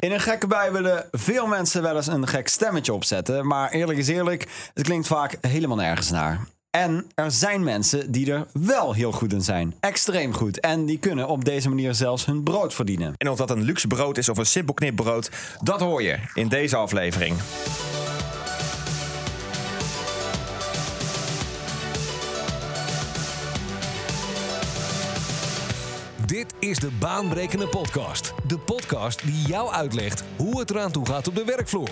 In 0.00 0.12
een 0.12 0.20
gekke 0.20 0.46
bij 0.46 0.72
willen 0.72 1.08
veel 1.12 1.46
mensen 1.46 1.82
wel 1.82 1.96
eens 1.96 2.06
een 2.06 2.26
gek 2.26 2.48
stemmetje 2.48 2.92
opzetten. 2.92 3.46
Maar 3.46 3.70
eerlijk 3.70 3.98
is 3.98 4.08
eerlijk, 4.08 4.70
het 4.74 4.84
klinkt 4.84 5.06
vaak 5.06 5.38
helemaal 5.40 5.76
nergens 5.76 6.10
naar. 6.10 6.46
En 6.70 7.06
er 7.14 7.30
zijn 7.30 7.64
mensen 7.64 8.12
die 8.12 8.32
er 8.32 8.46
wel 8.52 8.92
heel 8.92 9.12
goed 9.12 9.32
in 9.32 9.42
zijn. 9.42 9.74
Extreem 9.80 10.34
goed. 10.34 10.60
En 10.60 10.84
die 10.86 10.98
kunnen 10.98 11.28
op 11.28 11.44
deze 11.44 11.68
manier 11.68 11.94
zelfs 11.94 12.24
hun 12.24 12.42
brood 12.42 12.74
verdienen. 12.74 13.14
En 13.16 13.28
of 13.28 13.36
dat 13.36 13.50
een 13.50 13.62
luxe 13.62 13.86
brood 13.86 14.18
is 14.18 14.28
of 14.28 14.38
een 14.38 14.46
simpel 14.46 14.74
knipbrood, 14.74 15.30
dat 15.62 15.80
hoor 15.80 16.02
je 16.02 16.18
in 16.34 16.48
deze 16.48 16.76
aflevering. 16.76 17.36
Dit 26.28 26.54
is 26.58 26.78
de 26.78 26.90
Baanbrekende 27.00 27.68
Podcast. 27.68 28.32
De 28.46 28.58
podcast 28.58 29.26
die 29.26 29.46
jou 29.46 29.70
uitlegt 29.70 30.24
hoe 30.36 30.60
het 30.60 30.70
eraan 30.70 30.92
toe 30.92 31.06
gaat 31.06 31.28
op 31.28 31.34
de 31.34 31.44
werkvloer. 31.44 31.90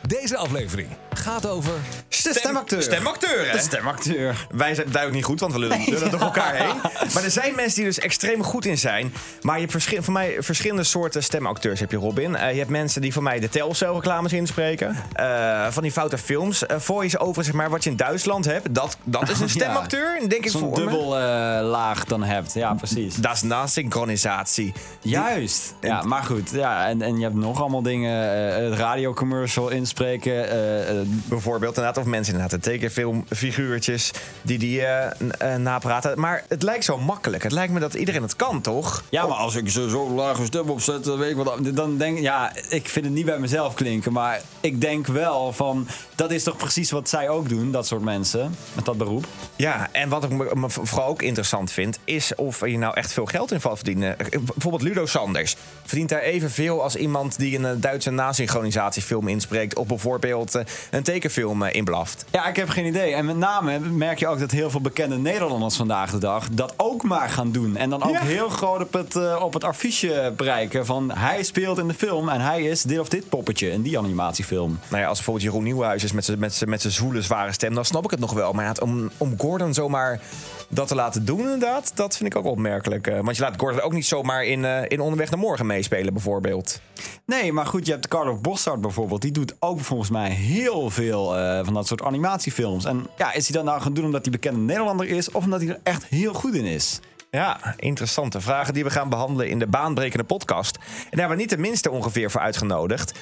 Deze 0.00 0.36
aflevering 0.36 0.88
gaat 1.14 1.46
over. 1.48 1.72
De 2.08 2.32
stemacteur. 2.34 2.82
Stemacteur, 2.82 3.46
hè? 3.46 3.52
De 3.52 3.58
stemacteur. 3.58 4.46
Wij 4.50 4.74
zijn 4.74 4.86
duidelijk 4.86 5.14
niet 5.14 5.24
goed, 5.24 5.40
want 5.40 5.52
we 5.52 5.58
lullen, 5.58 5.84
lullen 5.86 6.10
door 6.10 6.20
elkaar 6.20 6.54
heen. 6.62 6.74
Maar 7.14 7.24
er 7.24 7.30
zijn 7.30 7.54
mensen 7.54 7.74
die 7.74 7.84
er 7.84 7.94
dus 7.94 7.98
extreem 8.04 8.42
goed 8.42 8.64
in 8.64 8.78
zijn. 8.78 9.12
Maar 9.42 9.54
je 9.54 9.60
hebt 9.60 9.72
verschil, 9.72 10.02
voor 10.02 10.12
mij 10.12 10.36
verschillende 10.38 10.84
soorten 10.84 11.22
stemacteurs, 11.22 11.80
heb 11.80 11.90
je 11.90 11.96
Robin. 11.96 12.36
Eh, 12.36 12.50
je 12.52 12.58
hebt 12.58 12.70
mensen 12.70 13.00
die 13.00 13.12
voor 13.12 13.22
mij 13.22 13.40
de 13.40 13.48
Telcel-reclames 13.48 14.32
inspreken. 14.32 14.96
Eh, 15.12 15.66
van 15.70 15.82
die 15.82 15.92
foute 15.92 16.18
films. 16.18 16.62
Uh, 16.62 16.76
voice-over, 16.78 17.44
zeg 17.44 17.54
maar, 17.54 17.70
wat 17.70 17.84
je 17.84 17.90
in 17.90 17.96
Duitsland 17.96 18.44
hebt. 18.44 18.74
Dat, 18.74 18.96
dat 19.04 19.28
is 19.28 19.40
een 19.40 19.48
stemacteur, 19.58 20.18
denk 20.28 20.44
ik 20.44 20.50
Zo'n 20.50 20.60
voor 20.60 20.70
me. 20.70 20.76
dubbel 20.76 21.16
eh, 21.18 21.22
laag 21.68 22.04
dan 22.04 22.22
hebt. 22.22 22.54
Ja, 22.54 22.74
precies. 22.74 23.14
Dat 23.14 23.32
is 23.34 23.42
na 23.42 23.66
synchronisatie. 23.66 24.72
Juist. 25.00 25.74
Ja, 25.80 26.02
maar 26.02 26.22
goed. 26.22 26.50
Ja, 26.50 26.86
en, 26.88 27.02
en 27.02 27.16
je 27.16 27.22
hebt 27.22 27.36
nog 27.36 27.60
allemaal 27.60 27.82
dingen. 27.82 28.46
eh, 28.56 28.64
het 28.70 28.78
radiocommercial 28.78 29.68
inspreken. 29.86 30.50
eh, 30.50 31.00
eh, 31.00 31.06
Bijvoorbeeld 31.28 31.76
inderdaad, 31.76 31.98
of 31.98 32.04
mensen 32.04 32.32
inderdaad 32.34 32.62
de 32.62 32.70
tekenfilmfiguurtjes 32.70 34.10
die 34.42 34.58
die 34.58 34.82
eh, 34.82 35.54
eh, 35.54 35.60
napraten. 35.60 36.20
Maar 36.20 36.44
het 36.48 36.62
lijkt 36.62 36.84
zo 36.84 36.98
makkelijk. 36.98 37.42
Het 37.42 37.52
lijkt 37.52 37.72
me 37.72 37.80
dat 37.80 37.94
iedereen 37.94 38.22
het 38.22 38.36
kan, 38.36 38.60
toch? 38.60 39.04
Ja, 39.08 39.26
maar 39.26 39.36
als 39.36 39.54
ik 39.54 39.68
zo, 39.70 39.88
zo 39.88 40.08
lage 40.10 40.44
stem 40.44 40.70
opzet, 40.70 41.04
dan 41.04 41.18
weet 41.18 41.30
ik 41.30 41.36
wat. 41.36 41.58
Dan 41.74 41.96
denk 41.98 42.18
ja, 42.18 42.52
ik 42.68 42.88
vind 42.88 43.04
het 43.04 43.14
niet 43.14 43.24
bij 43.24 43.38
mezelf 43.38 43.74
klinken. 43.74 44.12
Maar 44.12 44.40
ik 44.60 44.80
denk 44.80 45.06
wel 45.06 45.52
van. 45.52 45.86
Dat 46.14 46.30
is 46.30 46.42
toch 46.42 46.56
precies 46.56 46.90
wat 46.90 47.08
zij 47.08 47.28
ook 47.28 47.48
doen, 47.48 47.70
dat 47.72 47.86
soort 47.86 48.02
mensen. 48.02 48.54
Met 48.74 48.84
dat 48.84 48.96
beroep. 48.96 49.24
Ja, 49.56 49.88
en 49.92 50.08
wat 50.08 50.24
ik 50.24 50.30
me, 50.30 50.64
vooral 50.68 51.08
ook 51.08 51.22
interessant 51.22 51.72
vind, 51.72 51.98
is 52.04 52.34
of 52.34 52.66
je 52.66 52.78
nou 52.78 52.94
echt 52.94 53.12
veel 53.12 53.24
geld 53.26 53.52
in 53.52 53.60
valt 53.60 53.76
verdienen. 53.76 54.18
Eh, 54.18 54.26
Bijvoorbeeld 54.40 54.82
Ludo 54.82 55.06
Sanders 55.06 55.56
verdient 55.84 56.08
daar 56.08 56.20
evenveel 56.20 56.82
als 56.82 56.96
iemand 56.96 57.38
die 57.38 57.58
een 57.58 57.64
eh, 57.64 57.72
Duitse 57.76 58.10
nasynchronisatiefilm 58.10 59.28
inspreekt. 59.28 59.75
Of 59.76 59.86
bijvoorbeeld 59.86 60.54
eh, 60.54 60.64
een 60.90 61.02
tekenfilm 61.02 61.62
eh, 61.62 61.74
inblaft. 61.74 62.24
Ja, 62.30 62.46
ik 62.46 62.56
heb 62.56 62.68
geen 62.68 62.86
idee. 62.86 63.12
En 63.14 63.24
met 63.24 63.36
name 63.36 63.78
merk 63.78 64.18
je 64.18 64.26
ook 64.26 64.38
dat 64.38 64.50
heel 64.50 64.70
veel 64.70 64.80
bekende 64.80 65.16
Nederlanders 65.18 65.76
vandaag 65.76 66.10
de 66.10 66.18
dag 66.18 66.48
dat 66.50 66.74
ook 66.76 67.02
maar 67.02 67.28
gaan 67.28 67.52
doen. 67.52 67.76
En 67.76 67.90
dan 67.90 68.02
ook 68.02 68.12
Ja. 68.12 68.20
heel 68.20 68.48
groot 68.48 68.80
op 68.82 68.92
het, 68.92 69.16
eh, 69.16 69.42
op 69.42 69.52
het 69.52 69.64
affiche 69.64 70.32
bereiken 70.36 70.86
van 70.86 71.10
hij 71.12 71.42
speelt 71.42 71.78
in 71.78 71.88
de 71.88 71.94
film 71.94 72.28
en 72.28 72.40
hij 72.40 72.62
is 72.62 72.82
dit 72.82 72.98
of 72.98 73.08
dit 73.08 73.28
poppetje 73.28 73.70
in 73.70 73.82
die 73.82 73.98
animatiefilm. 73.98 74.78
Nou 74.88 75.02
ja, 75.02 75.08
als 75.08 75.16
bijvoorbeeld 75.16 75.46
Jeroen 75.46 75.64
Nieuwhuis 75.64 76.04
is 76.04 76.12
met 76.12 76.24
zijn 76.24 76.38
met 76.38 76.62
met 76.66 76.80
zijn 76.80 76.92
zwoele, 76.92 77.22
zware 77.22 77.52
stem, 77.52 77.74
dan 77.74 77.84
snap 77.84 78.04
ik 78.04 78.10
het 78.10 78.20
nog 78.20 78.32
wel. 78.32 78.52
Maar 78.52 78.64
ja, 78.64 78.74
om, 78.82 79.10
om 79.16 79.34
Gordon 79.38 79.74
zomaar 79.74 80.20
dat 80.68 80.88
te 80.88 80.94
laten 80.94 81.24
doen, 81.24 81.40
inderdaad, 81.40 81.92
dat 81.94 82.16
vind 82.16 82.34
ik 82.34 82.38
ook 82.38 82.44
opmerkelijk. 82.44 83.06
Want 83.22 83.36
je 83.36 83.42
laat 83.42 83.54
Gordon 83.56 83.80
ook 83.80 83.92
niet 83.92 84.06
zomaar 84.06 84.44
in, 84.44 84.64
in 84.64 85.00
Onderweg 85.00 85.30
naar 85.30 85.38
Morgen 85.38 85.66
meespelen, 85.66 86.12
bijvoorbeeld. 86.12 86.80
Nee, 87.24 87.52
maar 87.52 87.66
goed, 87.66 87.86
je 87.86 87.92
hebt 87.92 88.08
Carlo 88.08 88.36
Bossard 88.36 88.80
bijvoorbeeld. 88.80 89.22
Die 89.22 89.32
doet 89.32 89.54
ook 89.66 89.80
volgens 89.80 90.10
mij 90.10 90.30
heel 90.30 90.90
veel 90.90 91.36
eh, 91.36 91.64
van 91.64 91.74
dat 91.74 91.86
soort 91.86 92.02
animatiefilms. 92.02 92.84
En 92.84 93.06
ja, 93.16 93.32
is 93.32 93.48
hij 93.48 93.56
dat 93.56 93.64
nou 93.64 93.80
gaan 93.80 93.94
doen 93.94 94.04
omdat 94.04 94.22
hij 94.22 94.30
bekende 94.32 94.60
Nederlander 94.60 95.08
is... 95.08 95.30
of 95.30 95.44
omdat 95.44 95.60
hij 95.60 95.68
er 95.68 95.80
echt 95.82 96.04
heel 96.06 96.32
goed 96.34 96.54
in 96.54 96.64
is? 96.64 97.00
Ja, 97.30 97.74
interessante 97.76 98.40
vragen 98.40 98.74
die 98.74 98.84
we 98.84 98.90
gaan 98.90 99.08
behandelen 99.08 99.48
in 99.48 99.58
de 99.58 99.66
baanbrekende 99.66 100.24
podcast. 100.24 100.76
En 100.76 100.82
daar 100.82 101.10
hebben 101.10 101.28
we 101.36 101.42
niet 101.42 101.50
de 101.50 101.58
minste 101.58 101.90
ongeveer 101.90 102.30
voor 102.30 102.40
uitgenodigd. 102.40 103.12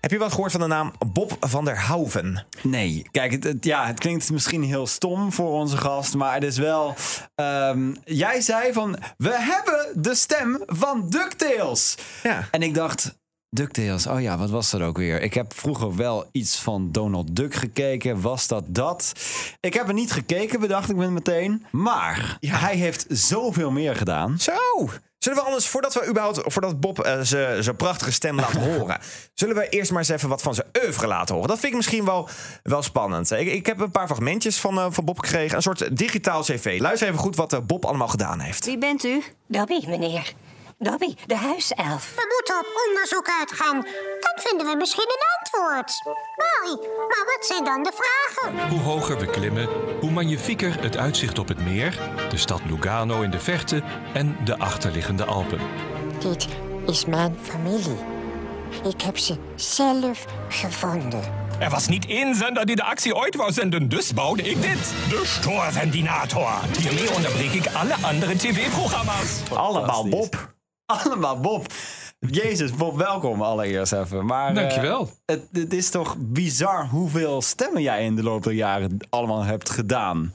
Heb 0.00 0.10
je 0.10 0.18
wat 0.18 0.30
gehoord 0.32 0.52
van 0.52 0.60
de 0.60 0.66
naam 0.66 0.92
Bob 1.12 1.36
van 1.40 1.64
der 1.64 1.78
Houven? 1.78 2.44
Nee, 2.62 3.06
kijk, 3.10 3.32
het, 3.32 3.44
het- 3.44 3.64
ja, 3.64 3.86
het 3.86 3.98
klinkt 3.98 4.30
misschien 4.30 4.62
heel 4.62 4.86
stom 4.86 5.32
voor 5.32 5.50
onze 5.52 5.76
gast, 5.76 6.14
maar 6.14 6.34
het 6.34 6.42
is 6.44 6.58
wel. 6.58 6.94
ehm, 7.34 7.92
jij 8.04 8.40
zei 8.40 8.72
van 8.72 8.96
we 9.16 9.36
hebben 9.40 10.02
de 10.02 10.14
stem 10.14 10.62
van 10.66 11.08
Ducktales. 11.08 11.94
Ja. 12.22 12.48
En 12.50 12.62
ik 12.62 12.74
dacht. 12.74 13.18
DuckTales, 13.52 14.06
oh 14.06 14.20
ja, 14.20 14.38
wat 14.38 14.50
was 14.50 14.70
dat 14.70 14.80
ook 14.80 14.96
weer? 14.96 15.22
Ik 15.22 15.34
heb 15.34 15.52
vroeger 15.54 15.96
wel 15.96 16.28
iets 16.32 16.58
van 16.58 16.92
Donald 16.92 17.36
Duck 17.36 17.54
gekeken. 17.54 18.20
Was 18.20 18.46
dat 18.46 18.64
dat? 18.66 19.12
Ik 19.60 19.74
heb 19.74 19.88
er 19.88 19.94
niet 19.94 20.12
gekeken, 20.12 20.60
bedacht 20.60 20.90
ik 20.90 20.96
me 20.96 21.10
meteen. 21.10 21.66
Maar 21.70 22.36
hij 22.40 22.76
heeft 22.76 23.06
zoveel 23.08 23.70
meer 23.70 23.96
gedaan. 23.96 24.38
Zo. 24.38 24.52
Zullen 25.18 25.38
we 25.38 25.44
anders, 25.44 25.66
voordat 25.68 25.94
we 25.94 26.06
überhaupt, 26.08 26.40
voordat 26.44 26.80
Bob 26.80 26.98
eh, 27.00 27.20
zijn 27.20 27.76
prachtige 27.76 28.12
stem 28.12 28.36
laat 28.36 28.52
horen, 28.66 29.00
zullen 29.34 29.56
we 29.56 29.68
eerst 29.68 29.90
maar 29.90 30.00
eens 30.00 30.08
even 30.08 30.28
wat 30.28 30.42
van 30.42 30.54
zijn 30.54 30.66
oeuvre 30.82 31.06
laten 31.06 31.34
horen? 31.34 31.48
Dat 31.48 31.58
vind 31.58 31.72
ik 31.72 31.78
misschien 31.78 32.04
wel, 32.04 32.28
wel 32.62 32.82
spannend. 32.82 33.30
Ik, 33.30 33.52
ik 33.52 33.66
heb 33.66 33.80
een 33.80 33.90
paar 33.90 34.06
fragmentjes 34.06 34.58
van, 34.58 34.78
eh, 34.78 34.86
van 34.90 35.04
Bob 35.04 35.18
gekregen, 35.18 35.56
een 35.56 35.62
soort 35.62 35.96
digitaal 35.96 36.42
cv. 36.42 36.76
Luister 36.80 37.08
even 37.08 37.20
goed 37.20 37.36
wat 37.36 37.52
eh, 37.52 37.60
Bob 37.66 37.84
allemaal 37.84 38.08
gedaan 38.08 38.40
heeft. 38.40 38.64
Wie 38.64 38.78
bent 38.78 39.04
u? 39.04 39.22
Dobby, 39.46 39.86
meneer. 39.86 40.32
Dobby, 40.82 41.14
de 41.26 41.36
huiself. 41.36 42.14
We 42.16 42.34
moeten 42.36 42.58
op 42.58 42.86
onderzoek 42.88 43.28
uitgaan. 43.38 43.74
Dan 44.20 44.44
vinden 44.44 44.66
we 44.66 44.76
misschien 44.76 45.08
een 45.08 45.38
antwoord. 45.38 46.02
Mooi, 46.04 46.88
maar 47.08 47.24
wat 47.26 47.46
zijn 47.46 47.64
dan 47.64 47.82
de 47.82 47.92
vragen? 47.94 48.68
Hoe 48.68 48.80
hoger 48.80 49.18
we 49.18 49.26
klimmen, 49.26 49.68
hoe 50.00 50.10
magnifieker 50.10 50.82
het 50.82 50.96
uitzicht 50.96 51.38
op 51.38 51.48
het 51.48 51.60
meer, 51.60 51.98
de 52.30 52.36
stad 52.36 52.60
Lugano 52.64 53.20
in 53.20 53.30
de 53.30 53.40
verte 53.40 53.82
en 54.14 54.36
de 54.44 54.58
achterliggende 54.58 55.24
Alpen. 55.24 55.60
Dit 56.18 56.48
is 56.86 57.04
mijn 57.04 57.38
familie. 57.42 57.98
Ik 58.84 59.00
heb 59.00 59.18
ze 59.18 59.36
zelf 59.54 60.24
gevonden. 60.48 61.22
Er 61.58 61.70
was 61.70 61.88
niet 61.88 62.06
één 62.06 62.34
zender 62.34 62.66
die 62.66 62.76
de 62.76 62.84
actie 62.84 63.14
ooit 63.14 63.36
wou 63.36 63.52
zenden, 63.52 63.88
dus 63.88 64.14
bouwde 64.14 64.42
ik 64.42 64.62
dit. 64.62 64.92
De 65.08 65.22
Stoorventilator. 65.24 66.52
Hiermee 66.78 67.14
onderbreek 67.14 67.52
ik 67.52 67.66
alle 67.74 67.94
andere 68.02 68.36
tv-programma's. 68.36 69.40
Allemaal. 69.54 70.08
Bob. 70.08 70.58
Allemaal 71.04 71.40
Bob. 71.40 71.72
Jezus, 72.30 72.72
Bob, 72.72 72.96
welkom 72.96 73.42
allereerst 73.42 73.92
even. 73.92 74.26
Maar, 74.26 74.48
eh, 74.48 74.54
Dankjewel. 74.54 75.10
het, 75.26 75.42
het 75.52 75.72
is 75.72 75.90
toch 75.90 76.16
bizar 76.18 76.86
hoeveel 76.88 77.42
stemmen 77.42 77.82
jij 77.82 78.04
in 78.04 78.16
de 78.16 78.22
loop 78.22 78.42
der 78.42 78.52
jaren 78.52 78.96
allemaal 79.10 79.42
hebt 79.44 79.70
gedaan. 79.70 80.30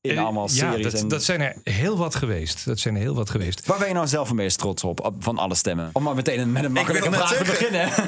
In 0.00 0.16
Eh, 0.16 0.22
allemaal 0.22 0.48
ja, 0.48 0.54
series. 0.70 0.82
dat, 0.92 1.00
en... 1.02 1.08
dat 1.08 1.22
zijn 1.22 1.40
er 1.40 1.56
heel 1.64 1.96
wat 1.96 2.14
geweest. 2.14 2.64
Dat 2.64 2.78
zijn 2.78 2.94
er 2.94 3.00
heel 3.00 3.14
wat 3.14 3.30
geweest. 3.30 3.66
Waar 3.66 3.78
ben 3.78 3.88
je 3.88 3.94
nou 3.94 4.06
zelf 4.06 4.26
het 4.28 4.36
meest 4.36 4.58
trots 4.58 4.84
op, 4.84 5.00
op- 5.04 5.14
van 5.18 5.38
alle 5.38 5.54
stemmen? 5.54 5.90
Om 5.92 6.02
maar 6.02 6.14
meteen 6.14 6.52
met 6.52 6.64
een 6.64 6.72
makkelijke 6.72 7.12
vraag 7.12 7.36
te 7.36 7.44
beginnen. 7.44 7.88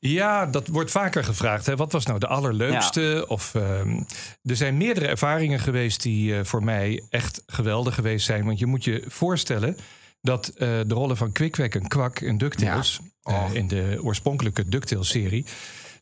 Ja, 0.00 0.46
dat 0.46 0.66
wordt 0.68 0.90
vaker 0.90 1.24
gevraagd. 1.24 1.66
Hè. 1.66 1.76
Wat 1.76 1.92
was 1.92 2.06
nou 2.06 2.18
de 2.18 2.26
allerleukste? 2.26 3.24
Of, 3.28 3.54
ehm, 3.54 3.96
er 4.42 4.56
zijn 4.56 4.76
meerdere 4.76 5.06
ervaringen 5.06 5.58
geweest 5.60 6.02
die 6.02 6.34
eh, 6.38 6.44
voor 6.44 6.64
mij 6.64 7.02
echt 7.10 7.42
geweldig 7.46 7.94
geweest 7.94 8.26
zijn. 8.26 8.44
Want 8.44 8.58
je 8.58 8.66
moet 8.66 8.84
je 8.84 9.04
voorstellen 9.08 9.76
dat 10.24 10.48
eh, 10.48 10.58
de 10.86 10.94
rollen 10.94 11.16
van 11.16 11.32
Kwik 11.32 11.58
en 11.58 11.88
Kwak 11.88 12.20
in 12.20 12.38
DuckTales... 12.38 13.00
eh, 13.22 13.50
in 13.52 13.68
de 13.68 13.98
oorspronkelijke 14.02 14.68
DuckTales-serie... 14.68 15.44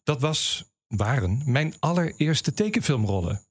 dat 0.03 0.21
was, 0.21 0.65
waren 0.87 1.43
mijn 1.45 1.75
allereerste 1.79 2.53
tekenfilmrollen. 2.53 3.43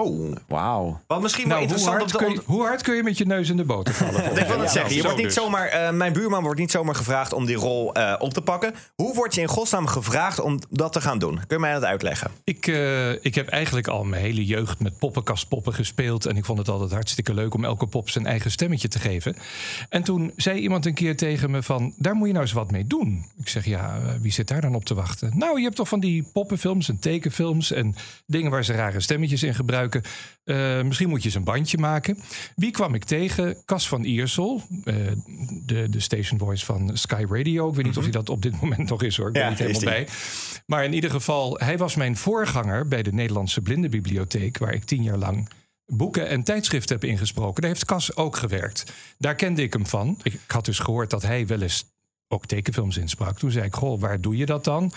Oh, 0.00 0.36
Wauw. 0.48 1.00
wat 1.06 1.22
misschien 1.22 1.48
wel 1.48 1.56
Nou, 1.58 1.68
hoe 1.68 1.76
interessant 1.76 2.12
hard, 2.12 2.14
op 2.14 2.20
de 2.20 2.26
kun 2.26 2.34
je, 2.34 2.52
hoe 2.52 2.66
hard 2.66 2.82
kun 2.82 2.94
je 2.94 3.02
met 3.02 3.18
je 3.18 3.26
neus 3.26 3.48
in 3.50 3.56
de 3.56 3.64
boter 3.64 3.94
vallen? 3.94 4.24
Ik 4.40 4.46
wil 4.46 4.58
het 4.58 4.66
Ja, 4.66 4.68
zeggen. 4.68 4.94
Je 4.94 5.02
wordt 5.02 5.16
niet 5.16 5.26
dus. 5.26 5.34
zomaar, 5.34 5.68
eh, 5.68 5.90
mijn 5.92 6.12
buurman 6.12 6.42
wordt 6.42 6.60
niet 6.60 6.70
zomaar 6.70 6.94
gevraagd 6.94 7.32
om 7.32 7.46
die 7.46 7.56
rol 7.56 7.94
eh, 7.94 8.14
op 8.18 8.32
te 8.32 8.40
pakken. 8.40 8.74
Hoe 8.94 9.14
word 9.14 9.34
je 9.34 9.40
in 9.40 9.46
godsnaam 9.48 9.86
gevraagd 9.86 10.40
om 10.40 10.58
dat 10.70 10.92
te 10.92 11.00
gaan 11.00 11.18
doen? 11.18 11.34
Kun 11.34 11.56
je 11.56 11.58
mij 11.58 11.72
dat 11.72 11.84
uitleggen? 11.84 12.30
Ik, 12.44 12.66
eh, 12.66 13.24
ik 13.24 13.34
heb 13.34 13.48
eigenlijk 13.48 13.88
al 13.88 14.04
mijn 14.04 14.22
hele 14.22 14.44
jeugd 14.44 14.80
met 14.80 14.98
poppenkastpoppen 14.98 15.74
gespeeld. 15.74 16.26
En 16.26 16.36
ik 16.36 16.44
vond 16.44 16.58
het 16.58 16.68
altijd 16.68 16.92
hartstikke 16.92 17.34
leuk 17.34 17.54
om 17.54 17.64
elke 17.64 17.86
pop 17.86 18.10
zijn 18.10 18.26
eigen 18.26 18.50
stemmetje 18.50 18.88
te 18.88 18.98
geven. 18.98 19.36
En 19.88 20.02
toen 20.02 20.32
zei 20.36 20.60
iemand 20.60 20.86
een 20.86 20.94
keer 20.94 21.16
tegen 21.16 21.50
me 21.50 21.62
van... 21.62 21.94
daar 21.96 22.14
moet 22.14 22.26
je 22.26 22.32
nou 22.32 22.44
eens 22.44 22.54
wat 22.54 22.70
mee 22.70 22.86
doen. 22.86 23.24
Ik 23.38 23.48
zeg, 23.48 23.64
ja, 23.64 23.98
wie 24.20 24.32
zit 24.32 24.48
daar 24.48 24.60
dan 24.60 24.74
op 24.74 24.84
te 24.84 24.94
wachten? 24.94 25.32
Nou, 25.34 25.58
je 25.58 25.64
hebt 25.64 25.76
toch 25.76 25.88
van 25.88 26.00
die 26.00 26.28
poppenfilms 26.32 26.88
en 26.88 26.98
tekenfilms... 26.98 27.72
en 27.72 27.94
dingen 28.26 28.50
waar 28.50 28.64
ze 28.64 28.72
rare 28.72 29.00
stemmetjes 29.00 29.42
in 29.42 29.54
gebruiken. 29.54 29.86
Eh, 29.94 30.82
misschien 30.82 31.08
moet 31.08 31.18
je 31.18 31.24
eens 31.24 31.34
een 31.34 31.44
bandje 31.44 31.78
maken. 31.78 32.18
Wie 32.54 32.70
kwam 32.70 32.94
ik 32.94 33.04
tegen? 33.04 33.56
Cas 33.64 33.88
van 33.88 34.04
Iersel, 34.04 34.62
eh, 34.84 34.94
de, 35.64 35.88
de 35.88 36.00
station 36.00 36.38
voice 36.38 36.64
van 36.64 36.90
Sky 36.96 37.24
Radio. 37.28 37.68
Ik 37.68 37.74
weet 37.74 37.84
niet 37.84 37.96
of 37.96 38.02
hij 38.02 38.12
dat 38.12 38.28
op 38.28 38.42
dit 38.42 38.60
moment 38.60 38.88
nog 38.88 39.02
is 39.02 39.16
hoor. 39.16 39.26
Ik 39.26 39.32
ben 39.32 39.42
Ja, 39.42 39.48
niet 39.48 39.58
helemaal 39.58 39.82
bij. 39.82 40.08
Maar 40.66 40.84
in 40.84 40.92
ieder 40.92 41.10
geval, 41.10 41.58
hij 41.58 41.78
was 41.78 41.94
mijn 41.94 42.16
voorganger 42.16 42.88
bij 42.88 43.02
de 43.02 43.12
Nederlandse 43.12 43.60
Blindenbibliotheek, 43.60 44.58
waar 44.58 44.74
ik 44.74 44.84
tien 44.84 45.02
jaar 45.02 45.16
lang 45.16 45.48
boeken 45.86 46.28
en 46.28 46.42
tijdschriften 46.42 46.98
heb 46.98 47.08
ingesproken. 47.10 47.62
Daar 47.62 47.70
heeft 47.70 47.84
Cas 47.84 48.16
ook 48.16 48.36
gewerkt. 48.36 48.92
Daar 49.18 49.34
kende 49.34 49.62
ik 49.62 49.72
hem 49.72 49.86
van. 49.86 50.20
Ik 50.22 50.40
had 50.46 50.64
dus 50.64 50.78
gehoord 50.78 51.10
dat 51.10 51.22
hij 51.22 51.46
wel 51.46 51.62
eens 51.62 51.84
ook 52.28 52.46
tekenfilms 52.46 52.96
insprak. 52.96 53.38
Toen 53.38 53.50
zei 53.50 53.64
ik, 53.64 53.74
goh, 53.74 54.00
waar 54.00 54.20
doe 54.20 54.36
je 54.36 54.46
dat 54.46 54.64
dan? 54.64 54.92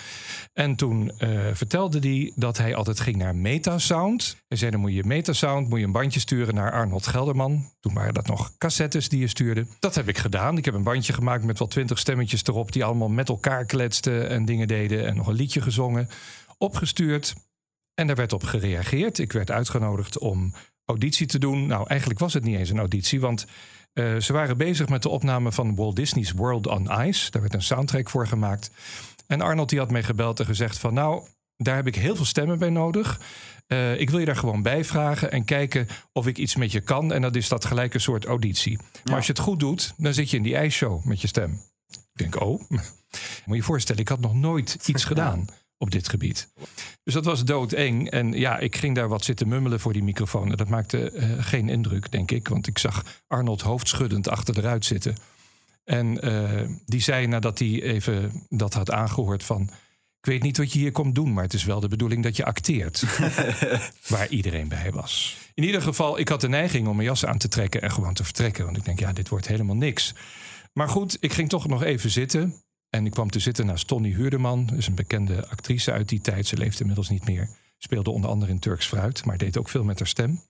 En 0.54 0.76
toen 0.76 1.12
eh, 1.18 1.40
vertelde 1.54 2.00
hij 2.00 2.32
dat 2.36 2.58
hij 2.58 2.76
altijd 2.76 3.00
ging 3.00 3.16
naar 3.16 3.36
Metasound. 3.36 4.38
Hij 4.48 4.58
zei, 4.58 4.72
dan 4.72 4.80
moet 4.80 4.94
je 4.94 5.04
Metasound, 5.04 5.70
moet 5.70 5.80
je 5.80 5.86
een 5.86 5.92
bandje 5.92 6.20
sturen 6.20 6.56
naar 6.56 6.72
Arnold 6.72 7.08
Gelderman. 7.08 7.72
Toen 7.80 7.94
waren 7.94 8.14
dat 8.14 8.28
nog 8.28 8.58
cassettes 8.58 9.10
die 9.10 9.20
je 9.20 9.28
stuurde. 9.28 9.66
Dat 9.80 9.96
heb 9.96 10.08
ik 10.08 10.18
gedaan. 10.18 10.58
Ik 10.58 10.66
heb 10.66 10.74
een 10.74 10.84
bandje 10.84 11.14
gemaakt 11.14 11.44
met 11.44 11.60
wel 11.60 11.68
twintig 11.68 12.00
stemmetjes 12.00 12.44
erop... 12.44 12.72
die 12.72 12.84
allemaal 12.84 13.10
met 13.10 13.30
elkaar 13.30 13.66
kletsten 13.66 14.30
en 14.30 14.46
dingen 14.46 14.68
deden... 14.68 15.08
en 15.08 15.16
nog 15.16 15.28
een 15.28 15.34
liedje 15.34 15.62
gezongen. 15.62 16.10
Opgestuurd. 16.58 17.34
En 17.94 18.08
daar 18.08 18.16
werd 18.16 18.34
op 18.34 18.44
gereageerd. 18.44 19.20
Ik 19.20 19.32
werd 19.32 19.52
uitgenodigd 19.52 20.18
om 20.18 20.54
auditie 20.86 21.28
te 21.28 21.40
doen. 21.40 21.68
Nou, 21.68 21.88
eigenlijk 21.88 22.20
was 22.20 22.34
het 22.34 22.44
niet 22.44 22.58
eens 22.58 22.70
een 22.70 22.80
auditie, 22.80 23.20
want 23.20 23.46
eh, 23.94 24.18
ze 24.18 24.34
waren 24.34 24.58
bezig 24.58 24.90
met 24.90 25.02
de 25.02 25.10
opname 25.10 25.52
van 25.52 25.76
Walt 25.76 25.96
Disney's 25.96 26.32
World 26.32 26.68
on 26.68 27.08
Ice. 27.08 27.32
Daar 27.32 27.42
werd 27.42 27.54
een 27.54 27.62
soundtrack 27.62 28.10
voor 28.10 28.28
gemaakt. 28.28 28.72
En 29.28 29.42
Arnold 29.42 29.70
die 29.70 29.80
had 29.80 29.92
mij 29.92 30.04
gebeld 30.04 30.40
en 30.40 30.46
gezegd 30.46 30.78
van 30.78 30.94
nou, 30.94 31.24
daar 31.58 31.76
heb 31.76 31.88
ik 31.88 31.96
heel 31.96 32.16
veel 32.16 32.26
stemmen 32.26 32.60
bij 32.60 32.70
nodig. 32.70 33.22
Eh, 33.68 34.00
ik 34.00 34.10
wil 34.10 34.20
je 34.20 34.26
daar 34.26 34.36
gewoon 34.36 34.62
bij 34.62 34.86
vragen 34.86 35.32
en 35.32 35.46
kijken 35.46 35.88
of 36.12 36.28
ik 36.28 36.38
iets 36.38 36.56
met 36.56 36.72
je 36.72 36.82
kan. 36.82 37.14
En 37.14 37.22
dat 37.22 37.36
is 37.36 37.48
dat 37.48 37.66
gelijk 37.66 37.94
een 37.94 38.02
soort 38.02 38.26
auditie. 38.26 38.80
Maar 39.04 39.16
als 39.16 39.26
je 39.26 39.32
het 39.32 39.42
goed 39.42 39.60
doet, 39.60 39.94
dan 39.98 40.14
zit 40.14 40.30
je 40.30 40.38
in 40.38 40.44
die 40.44 40.56
ijsshow 40.56 41.06
met 41.06 41.22
je 41.22 41.28
stem. 41.28 41.62
Ik 41.90 42.00
denk, 42.14 42.42
oh, 42.42 42.60
moet 42.70 42.80
je 43.46 43.56
je 43.56 43.64
voorstellen, 43.64 44.02
ik 44.02 44.08
had 44.08 44.20
nog 44.20 44.34
nooit 44.34 44.78
iets 44.88 45.04
gedaan 45.04 45.48
op 45.82 45.92
dit 45.92 46.10
gebied. 46.10 46.48
Dus 47.04 47.14
dat 47.14 47.26
was 47.26 47.44
doodeng. 47.44 48.10
En 48.10 48.32
ja, 48.32 48.58
ik 48.58 48.76
ging 48.76 48.96
daar 48.96 49.08
wat 49.08 49.24
zitten 49.24 49.48
mummelen 49.48 49.80
voor 49.80 49.94
die 49.94 50.04
microfoon. 50.04 50.52
En 50.52 50.58
dat 50.58 50.70
maakte 50.70 51.12
eh, 51.12 51.30
geen 51.40 51.70
indruk, 51.70 52.12
denk 52.12 52.32
ik. 52.32 52.48
Want 52.48 52.68
ik 52.68 52.78
zag 52.78 53.24
Arnold 53.28 53.62
hoofdschuddend 53.62 54.30
achter 54.30 54.54
de 54.54 54.62
ruit 54.62 54.86
zitten. 54.86 55.16
En 55.84 56.22
eh, 56.22 56.68
die 56.86 57.02
zei 57.02 57.28
nadat 57.28 57.60
hij 57.60 57.82
even 57.82 58.46
dat 58.50 58.74
had 58.74 58.92
aangehoord 58.92 59.44
van... 59.44 59.70
Ik 60.20 60.28
weet 60.28 60.44
niet 60.44 60.58
wat 60.58 60.74
je 60.74 60.80
hier 60.80 60.92
komt 60.92 61.16
doen, 61.16 61.34
maar 61.34 61.44
het 61.44 61.54
is 61.54 61.64
wel 61.64 61.80
de 61.80 61.88
bedoeling 61.88 62.24
dat 62.24 62.36
je 62.36 62.46
acteert. 62.46 63.04
Waar 64.08 64.28
iedereen 64.30 64.68
bij 64.68 64.92
was. 64.92 65.38
In 65.54 65.64
ieder 65.64 65.82
geval, 65.82 66.20
ik 66.20 66.30
had 66.30 66.42
de 66.42 66.50
neiging 66.50 66.88
om 66.88 66.96
mijn 66.96 67.08
jas 67.08 67.26
aan 67.26 67.38
te 67.38 67.48
trekken 67.48 67.82
en 67.82 67.92
gewoon 67.92 68.14
te 68.14 68.24
vertrekken. 68.24 68.66
Want 68.66 68.78
ik 68.78 68.86
denk, 68.86 69.00
ja, 69.00 69.14
dit 69.14 69.30
wordt 69.30 69.48
helemaal 69.48 69.76
niks. 69.76 70.14
Maar 70.74 70.90
goed, 70.90 71.18
ik 71.20 71.34
ging 71.34 71.50
toch 71.50 71.68
nog 71.68 71.84
even 71.84 72.10
zitten. 72.10 72.62
En 72.92 73.06
ik 73.06 73.12
kwam 73.12 73.30
te 73.30 73.40
zitten 73.40 73.66
naast 73.66 73.88
Tony 73.88 74.10
Huurdeman. 74.10 74.66
Dus 74.66 74.88
een 74.88 74.96
bekende 74.96 75.48
actrice 75.48 75.92
uit 75.92 76.10
die 76.10 76.22
tijd. 76.22 76.48
Ze 76.48 76.58
leeft 76.58 76.80
inmiddels 76.80 77.10
niet 77.10 77.26
meer. 77.26 77.50
Speelde 77.78 78.10
onder 78.10 78.30
andere 78.30 78.52
in 78.52 78.60
Turks 78.60 78.88
Fruit, 78.88 79.26
maar 79.26 79.38
deed 79.38 79.58
ook 79.58 79.70
veel 79.70 79.84
met 79.84 80.00
haar 80.00 80.08
stem. 80.08 80.42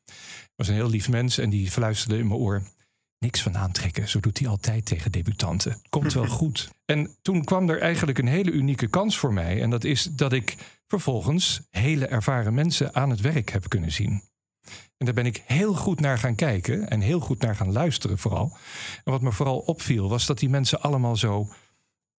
Was 0.55 0.67
een 0.67 0.73
heel 0.73 0.89
lief 0.89 1.09
mens 1.09 1.37
en 1.37 1.49
die 1.49 1.71
fluisterde 1.71 2.17
in 2.17 2.27
mijn 2.27 2.39
oor. 2.39 2.61
Niks 3.19 3.41
van 3.41 3.57
aantrekken, 3.57 4.09
zo 4.09 4.19
doet 4.19 4.39
hij 4.39 4.47
altijd 4.47 4.85
tegen 4.85 5.11
debutanten. 5.11 5.81
Komt 5.89 6.13
wel 6.13 6.27
goed. 6.41 6.69
En 6.85 7.15
toen 7.21 7.43
kwam 7.43 7.69
er 7.69 7.79
eigenlijk 7.79 8.17
een 8.17 8.27
hele 8.27 8.51
unieke 8.51 8.87
kans 8.87 9.17
voor 9.17 9.33
mij. 9.33 9.61
En 9.61 9.69
dat 9.69 9.83
is 9.83 10.03
dat 10.03 10.33
ik 10.33 10.55
vervolgens 10.87 11.61
hele 11.69 12.05
ervaren 12.05 12.53
mensen 12.53 12.95
aan 12.95 13.09
het 13.09 13.21
werk 13.21 13.51
heb 13.51 13.69
kunnen 13.69 13.91
zien. 13.91 14.21
En 14.97 15.05
daar 15.05 15.13
ben 15.13 15.25
ik 15.25 15.43
heel 15.45 15.73
goed 15.73 15.99
naar 15.99 16.17
gaan 16.17 16.35
kijken 16.35 16.89
en 16.89 17.01
heel 17.01 17.19
goed 17.19 17.41
naar 17.41 17.55
gaan 17.55 17.71
luisteren 17.71 18.17
vooral. 18.17 18.57
En 19.03 19.11
wat 19.11 19.21
me 19.21 19.31
vooral 19.31 19.57
opviel 19.57 20.09
was 20.09 20.25
dat 20.25 20.39
die 20.39 20.49
mensen 20.49 20.81
allemaal 20.81 21.15
zo 21.15 21.47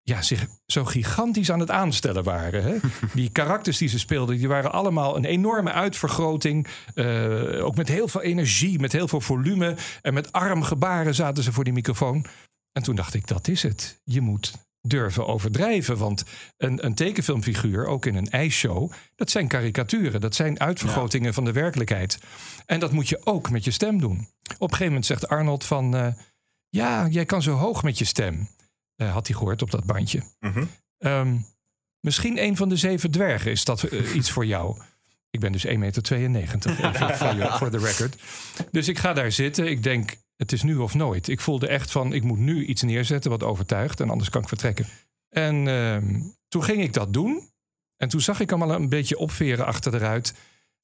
ja, 0.03 0.21
zich 0.21 0.47
zo 0.65 0.85
gigantisch 0.85 1.51
aan 1.51 1.59
het 1.59 1.71
aanstellen 1.71 2.23
waren. 2.23 2.63
Hè? 2.63 2.75
Die 3.13 3.29
karakters 3.29 3.77
die 3.77 3.87
ze 3.87 3.99
speelden, 3.99 4.37
die 4.37 4.47
waren 4.47 4.71
allemaal 4.71 5.15
een 5.15 5.25
enorme 5.25 5.71
uitvergroting. 5.71 6.67
Eh, 6.93 7.65
ook 7.65 7.75
met 7.75 7.87
heel 7.87 8.07
veel 8.07 8.21
energie, 8.21 8.79
met 8.79 8.91
heel 8.91 9.07
veel 9.07 9.21
volume. 9.21 9.75
En 10.01 10.13
met 10.13 10.31
armgebaren 10.31 11.15
zaten 11.15 11.43
ze 11.43 11.51
voor 11.51 11.63
die 11.63 11.73
microfoon. 11.73 12.25
En 12.71 12.83
toen 12.83 12.95
dacht 12.95 13.13
ik, 13.13 13.27
dat 13.27 13.47
is 13.47 13.63
het. 13.63 14.01
Je 14.03 14.21
moet 14.21 14.53
durven 14.81 15.27
overdrijven. 15.27 15.97
Want 15.97 16.23
een, 16.57 16.85
een 16.85 16.95
tekenfilmfiguur, 16.95 17.85
ook 17.85 18.05
in 18.05 18.15
een 18.15 18.29
ijsshow... 18.29 18.91
dat 19.15 19.29
zijn 19.29 19.47
karikaturen, 19.47 20.21
dat 20.21 20.35
zijn 20.35 20.59
uitvergrotingen 20.59 21.33
van 21.33 21.45
de 21.45 21.51
werkelijkheid. 21.51 22.17
En 22.65 22.79
dat 22.79 22.91
moet 22.91 23.09
je 23.09 23.25
ook 23.25 23.49
met 23.49 23.63
je 23.63 23.71
stem 23.71 23.99
doen. 23.99 24.17
Op 24.17 24.61
een 24.61 24.69
gegeven 24.69 24.85
moment 24.85 25.05
zegt 25.05 25.27
Arnold 25.27 25.63
van... 25.63 25.95
eh, 25.95 26.07
ja, 26.69 27.07
jij 27.07 27.25
kan 27.25 27.41
zo 27.41 27.53
hoog 27.53 27.83
met 27.83 27.97
je 27.97 28.05
stem. 28.05 28.47
Eh, 29.01 29.13
had 29.13 29.27
hij 29.27 29.35
gehoord 29.35 29.61
op 29.61 29.71
dat 29.71 29.85
bandje. 29.85 30.23
Ehm, 30.97 31.37
misschien 31.99 32.43
een 32.43 32.57
van 32.57 32.69
de 32.69 32.75
zeven 32.75 33.11
dwergen 33.11 33.51
is 33.51 33.63
dat 33.63 33.83
eh, 33.83 34.15
iets 34.19 34.31
voor 34.31 34.45
jou. 34.45 34.81
Ik 35.29 35.39
ben 35.39 35.51
dus 35.51 35.65
1,92 35.65 35.73
meter, 35.77 36.01
voor 37.59 37.71
de 37.71 37.77
record. 37.77 38.15
Dus 38.71 38.87
ik 38.87 38.99
ga 38.99 39.13
daar 39.13 39.31
zitten. 39.31 39.69
Ik 39.69 39.83
denk, 39.83 40.15
het 40.35 40.51
is 40.51 40.63
nu 40.63 40.75
of 40.75 40.93
nooit. 40.93 41.27
Ik 41.27 41.41
voelde 41.41 41.67
echt 41.67 41.91
van, 41.91 42.13
ik 42.13 42.23
moet 42.23 42.37
nu 42.37 42.65
iets 42.65 42.81
neerzetten 42.81 43.31
wat 43.31 43.43
overtuigt. 43.43 43.99
En 43.99 44.09
anders 44.09 44.29
kan 44.29 44.41
ik 44.41 44.47
vertrekken. 44.47 44.87
En 45.29 45.67
ehm, 45.67 46.21
toen 46.47 46.63
ging 46.63 46.81
ik 46.81 46.93
dat 46.93 47.13
doen. 47.13 47.49
En 47.97 48.09
toen 48.09 48.21
zag 48.21 48.39
ik 48.39 48.49
hem 48.49 48.61
al 48.61 48.71
een 48.71 48.89
beetje 48.89 49.17
opveren 49.17 49.65
achter 49.65 49.91
de 49.91 49.97
ruit. 49.97 50.33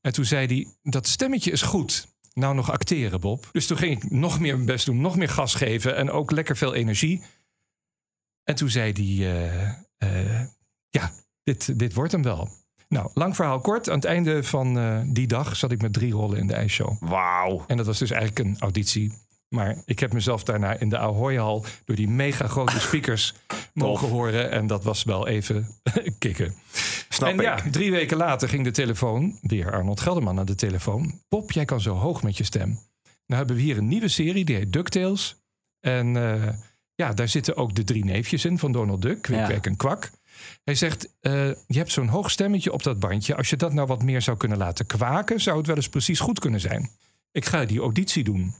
En 0.01 0.13
toen 0.13 0.25
zei 0.25 0.45
hij, 0.45 0.67
dat 0.91 1.07
stemmetje 1.07 1.51
is 1.51 1.61
goed. 1.61 2.07
Nou 2.33 2.55
nog 2.55 2.71
acteren, 2.71 3.19
Bob. 3.19 3.49
Dus 3.51 3.67
toen 3.67 3.77
ging 3.77 4.03
ik 4.03 4.11
nog 4.11 4.39
meer 4.39 4.53
mijn 4.53 4.65
best 4.65 4.85
doen, 4.85 5.01
nog 5.01 5.15
meer 5.15 5.29
gas 5.29 5.53
geven. 5.53 5.95
En 5.95 6.11
ook 6.11 6.31
lekker 6.31 6.57
veel 6.57 6.73
energie. 6.73 7.21
En 8.47 8.55
toen 8.55 8.69
zei 8.69 8.91
hij, 8.91 9.35
eh, 9.35 9.67
eh, 9.97 10.47
ja, 10.89 11.11
dit, 11.43 11.79
dit 11.79 11.93
wordt 11.93 12.11
hem 12.11 12.23
wel. 12.23 12.49
Nou, 12.89 13.09
lang 13.13 13.35
verhaal 13.35 13.59
kort. 13.59 13.89
Aan 13.89 13.95
het 13.95 14.05
einde 14.05 14.43
van 14.43 14.79
eh, 14.79 14.99
die 15.05 15.27
dag 15.27 15.55
zat 15.55 15.71
ik 15.71 15.81
met 15.81 15.93
drie 15.93 16.13
rollen 16.13 16.37
in 16.37 16.47
de 16.47 16.53
ijsshow. 16.53 16.97
Wauw. 16.99 17.63
En 17.67 17.77
dat 17.77 17.85
was 17.85 17.99
dus 17.99 18.11
eigenlijk 18.11 18.47
een 18.47 18.59
auditie. 18.59 19.13
Maar 19.49 19.81
ik 19.85 19.99
heb 19.99 20.13
mezelf 20.13 20.43
daarna 20.43 20.73
in 20.73 20.89
de 20.89 20.97
Ahoy-hal 20.97 21.65
door 21.85 21.95
die 21.95 22.07
mega 22.07 22.47
grote 22.47 22.79
speakers 22.79 23.33
mogen 23.73 24.07
horen. 24.07 24.51
En 24.51 24.67
dat 24.67 24.83
was 24.83 25.03
wel 25.03 25.27
even 25.27 25.67
kicken. 26.19 26.55
Snap 27.09 27.29
en 27.29 27.35
ik. 27.35 27.41
ja, 27.41 27.61
drie 27.71 27.91
weken 27.91 28.17
later 28.17 28.49
ging 28.49 28.63
de 28.63 28.71
telefoon, 28.71 29.37
weer 29.41 29.71
Arnold 29.71 29.99
Gelderman 29.99 30.39
aan 30.39 30.45
de 30.45 30.55
telefoon. 30.55 31.21
Pop, 31.27 31.51
jij 31.51 31.65
kan 31.65 31.81
zo 31.81 31.93
hoog 31.93 32.23
met 32.23 32.37
je 32.37 32.43
stem. 32.43 32.69
Nou 33.25 33.39
hebben 33.39 33.55
we 33.55 33.61
hier 33.61 33.77
een 33.77 33.87
nieuwe 33.87 34.07
serie, 34.07 34.45
die 34.45 34.55
heet 34.55 34.73
DuckTales. 34.73 35.41
En 35.79 36.15
ja, 36.97 37.13
daar 37.13 37.27
zitten 37.27 37.55
ook 37.55 37.75
de 37.75 37.83
drie 37.83 38.05
neefjes 38.05 38.45
in 38.45 38.59
van 38.59 38.71
Donald 38.71 39.01
Duck, 39.01 39.21
Kwik, 39.21 39.39
Ja. 39.47 39.61
En 39.61 39.75
Kwak. 39.75 40.11
Hij 40.63 40.75
zegt, 40.75 41.09
eh, 41.19 41.33
je 41.67 41.77
hebt 41.77 41.91
zo'n 41.91 42.07
hoog 42.07 42.31
stemmetje 42.31 42.71
op 42.73 42.83
dat 42.83 42.99
bandje. 42.99 43.35
Als 43.35 43.49
je 43.49 43.55
dat 43.55 43.73
nou 43.73 43.87
wat 43.87 44.03
meer 44.03 44.21
zou 44.21 44.37
kunnen 44.37 44.57
laten 44.57 44.85
kwaken, 44.85 45.39
zou 45.41 45.57
het 45.57 45.67
wel 45.67 45.75
eens 45.75 45.89
precies 45.89 46.19
goed 46.19 46.39
kunnen 46.39 46.59
zijn. 46.59 46.89
Ik 47.31 47.45
ga 47.45 47.65
die 47.65 47.79
auditie 47.79 48.23
doen. 48.23 48.53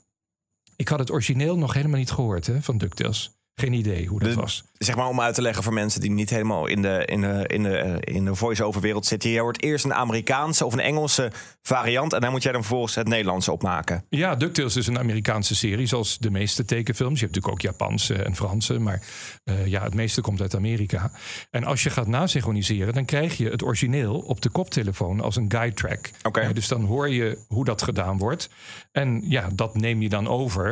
Ik 0.76 0.88
had 0.88 1.00
het 1.00 1.12
origineel 1.12 1.58
nog 1.58 1.74
helemaal 1.74 1.98
niet 2.00 2.12
gehoord 2.12 2.48
hè, 2.48 2.62
van 2.62 2.78
DuckTales. 2.78 3.32
Geen 3.56 3.74
idee 3.74 4.08
hoe 4.08 4.20
dat 4.20 4.30
De- 4.30 4.36
was. 4.36 4.64
Zeg 4.78 4.96
maar 4.96 5.08
om 5.08 5.22
uit 5.22 5.36
te 5.36 5.42
leggen 5.42 5.64
voor 5.64 5.74
mensen 5.74 6.02
die 6.02 6.12
niet 6.12 6.30
helemaal 6.30 6.68
in 6.68 6.82
de, 6.82 7.06
in 7.06 7.22
de, 7.22 7.44
in 7.48 7.64
de, 7.64 7.78
eh, 7.78 8.16
in 8.16 8.26
de 8.26 8.36
voice-over 8.36 8.82
wereld 8.82 9.06
zitten. 9.06 9.30
Je 9.30 9.40
hoort 9.40 9.64
eerst 9.64 9.86
een 9.86 9.94
Amerikaanse 9.94 10.66
of 10.66 10.74
een 10.74 10.80
Engelse 10.80 11.32
variant. 11.62 12.14
En 12.14 12.22
dan 12.22 12.32
moet 12.32 12.44
jij 12.44 12.52
dan 12.52 12.62
vervolgens 12.62 12.96
het 12.96 13.08
Nederlandse 13.08 13.52
opmaken. 13.52 14.06
Ja, 14.10 14.36
DuckTales 14.36 14.76
is 14.76 14.88
een 14.88 15.00
Amerikaanse 15.00 15.56
serie, 15.56 15.86
zoals 15.86 16.18
de 16.18 16.32
meeste 16.32 16.66
tekenfilms. 16.66 17.20
Je 17.20 17.26
hebt 17.26 17.36
natuurlijk 17.36 17.66
ook 17.66 17.72
Japanse 17.72 18.14
en 18.24 18.36
Franse, 18.36 18.80
maar 18.80 19.02
eh, 19.44 19.66
ja, 19.66 19.84
het 19.84 19.94
meeste 19.94 20.22
komt 20.22 20.42
uit 20.42 20.56
Amerika. 20.56 21.12
En 21.50 21.64
als 21.64 21.84
je 21.84 21.90
gaat 21.90 22.08
nasynchroniseren, 22.08 22.94
dan 22.94 23.06
krijg 23.06 23.38
je 23.38 23.50
het 23.50 23.64
origineel 23.64 24.20
op 24.20 24.42
de 24.42 24.50
koptelefoon 24.50 25.22
als 25.22 25.36
een 25.36 25.52
guide 25.52 25.76
track. 25.76 26.10
Oké. 26.24 26.40
Eh, 26.40 26.54
dus 26.54 26.68
dan 26.68 26.84
hoor 26.84 27.10
je 27.10 27.38
hoe 27.48 27.66
dat 27.66 27.82
gedaan 27.82 28.18
wordt. 28.18 28.50
En 28.92 29.22
ja, 29.30 29.50
dat 29.54 29.76
neem 29.76 30.02
je 30.02 30.10
dan 30.10 30.28
over. 30.28 30.66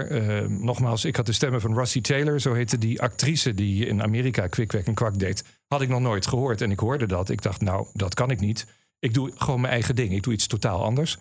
Nogmaals, 0.49 1.05
ik 1.05 1.15
had 1.15 1.25
de 1.25 1.33
stemmen 1.33 1.61
van 1.61 1.73
Rusty 1.73 2.01
Taylor, 2.01 2.41
zo 2.41 2.53
heette 2.53 2.77
die 2.77 3.01
actrice 3.01 3.53
die 3.53 3.85
in 3.85 3.94
Amerika 4.03 4.47
Kwik, 4.47 4.67
Kwek 4.67 4.87
en 4.87 4.93
Kwak 4.93 5.19
deed. 5.19 5.43
Had 5.67 5.81
ik 5.81 5.89
nog 5.89 5.99
nooit 5.99 6.27
gehoord 6.27 6.61
en 6.61 6.71
ik 6.71 6.79
hoorde 6.79 7.07
dat. 7.07 7.29
Ik 7.29 7.41
dacht, 7.41 7.61
nou, 7.61 7.87
dat 7.93 8.13
kan 8.13 8.31
ik 8.31 8.39
niet. 8.39 8.65
Ik 8.99 9.13
doe 9.13 9.31
gewoon 9.35 9.61
mijn 9.61 9.73
eigen 9.73 9.95
ding. 9.95 10.13
Ik 10.13 10.23
doe 10.23 10.33
iets 10.33 10.47
totaal 10.47 10.83
anders. 10.83 11.17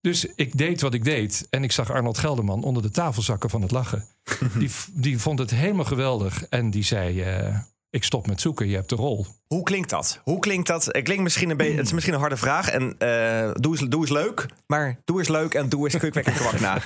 Dus 0.00 0.26
ik 0.34 0.58
deed 0.58 0.80
wat 0.80 0.94
ik 0.94 1.04
deed. 1.04 1.46
En 1.50 1.64
ik 1.64 1.72
zag 1.72 1.90
Arnold 1.90 2.18
Gelderman 2.18 2.62
onder 2.62 2.82
de 2.82 2.90
tafel 2.90 3.22
zakken 3.22 3.50
van 3.50 3.62
het 3.62 3.70
lachen. 3.70 4.04
Die, 4.58 4.70
die 4.92 5.18
vond 5.18 5.38
het 5.38 5.50
helemaal 5.50 5.84
geweldig. 5.84 6.44
En 6.44 6.70
die 6.70 6.84
zei, 6.84 7.22
eh, 7.22 7.58
ik 7.90 8.04
stop 8.04 8.26
met 8.26 8.40
zoeken, 8.40 8.68
je 8.68 8.74
hebt 8.74 8.88
de 8.88 8.94
rol. 8.94 9.26
Hoe 9.46 9.62
klinkt 9.62 9.90
dat? 9.90 10.20
Hoe 10.22 10.38
klinkt 10.38 10.66
dat? 10.66 10.84
Het 10.84 11.02
klinkt 11.02 11.22
misschien 11.22 11.50
een 11.50 11.56
beetje. 11.56 11.76
Het 11.76 11.86
is 11.86 11.92
misschien 11.92 12.14
een 12.14 12.20
harde 12.20 12.36
vraag. 12.36 12.70
En 12.70 12.98
eh, 12.98 13.50
doe, 13.52 13.78
eens, 13.78 13.88
doe 13.88 14.00
eens 14.00 14.10
leuk. 14.10 14.46
Maar 14.66 15.00
doe 15.04 15.18
eens 15.18 15.28
leuk 15.28 15.54
en 15.54 15.68
doe 15.68 15.84
eens 15.84 15.96
kwik 15.96 16.14
en 16.14 16.32
kwak 16.32 16.60
na. 16.60 16.74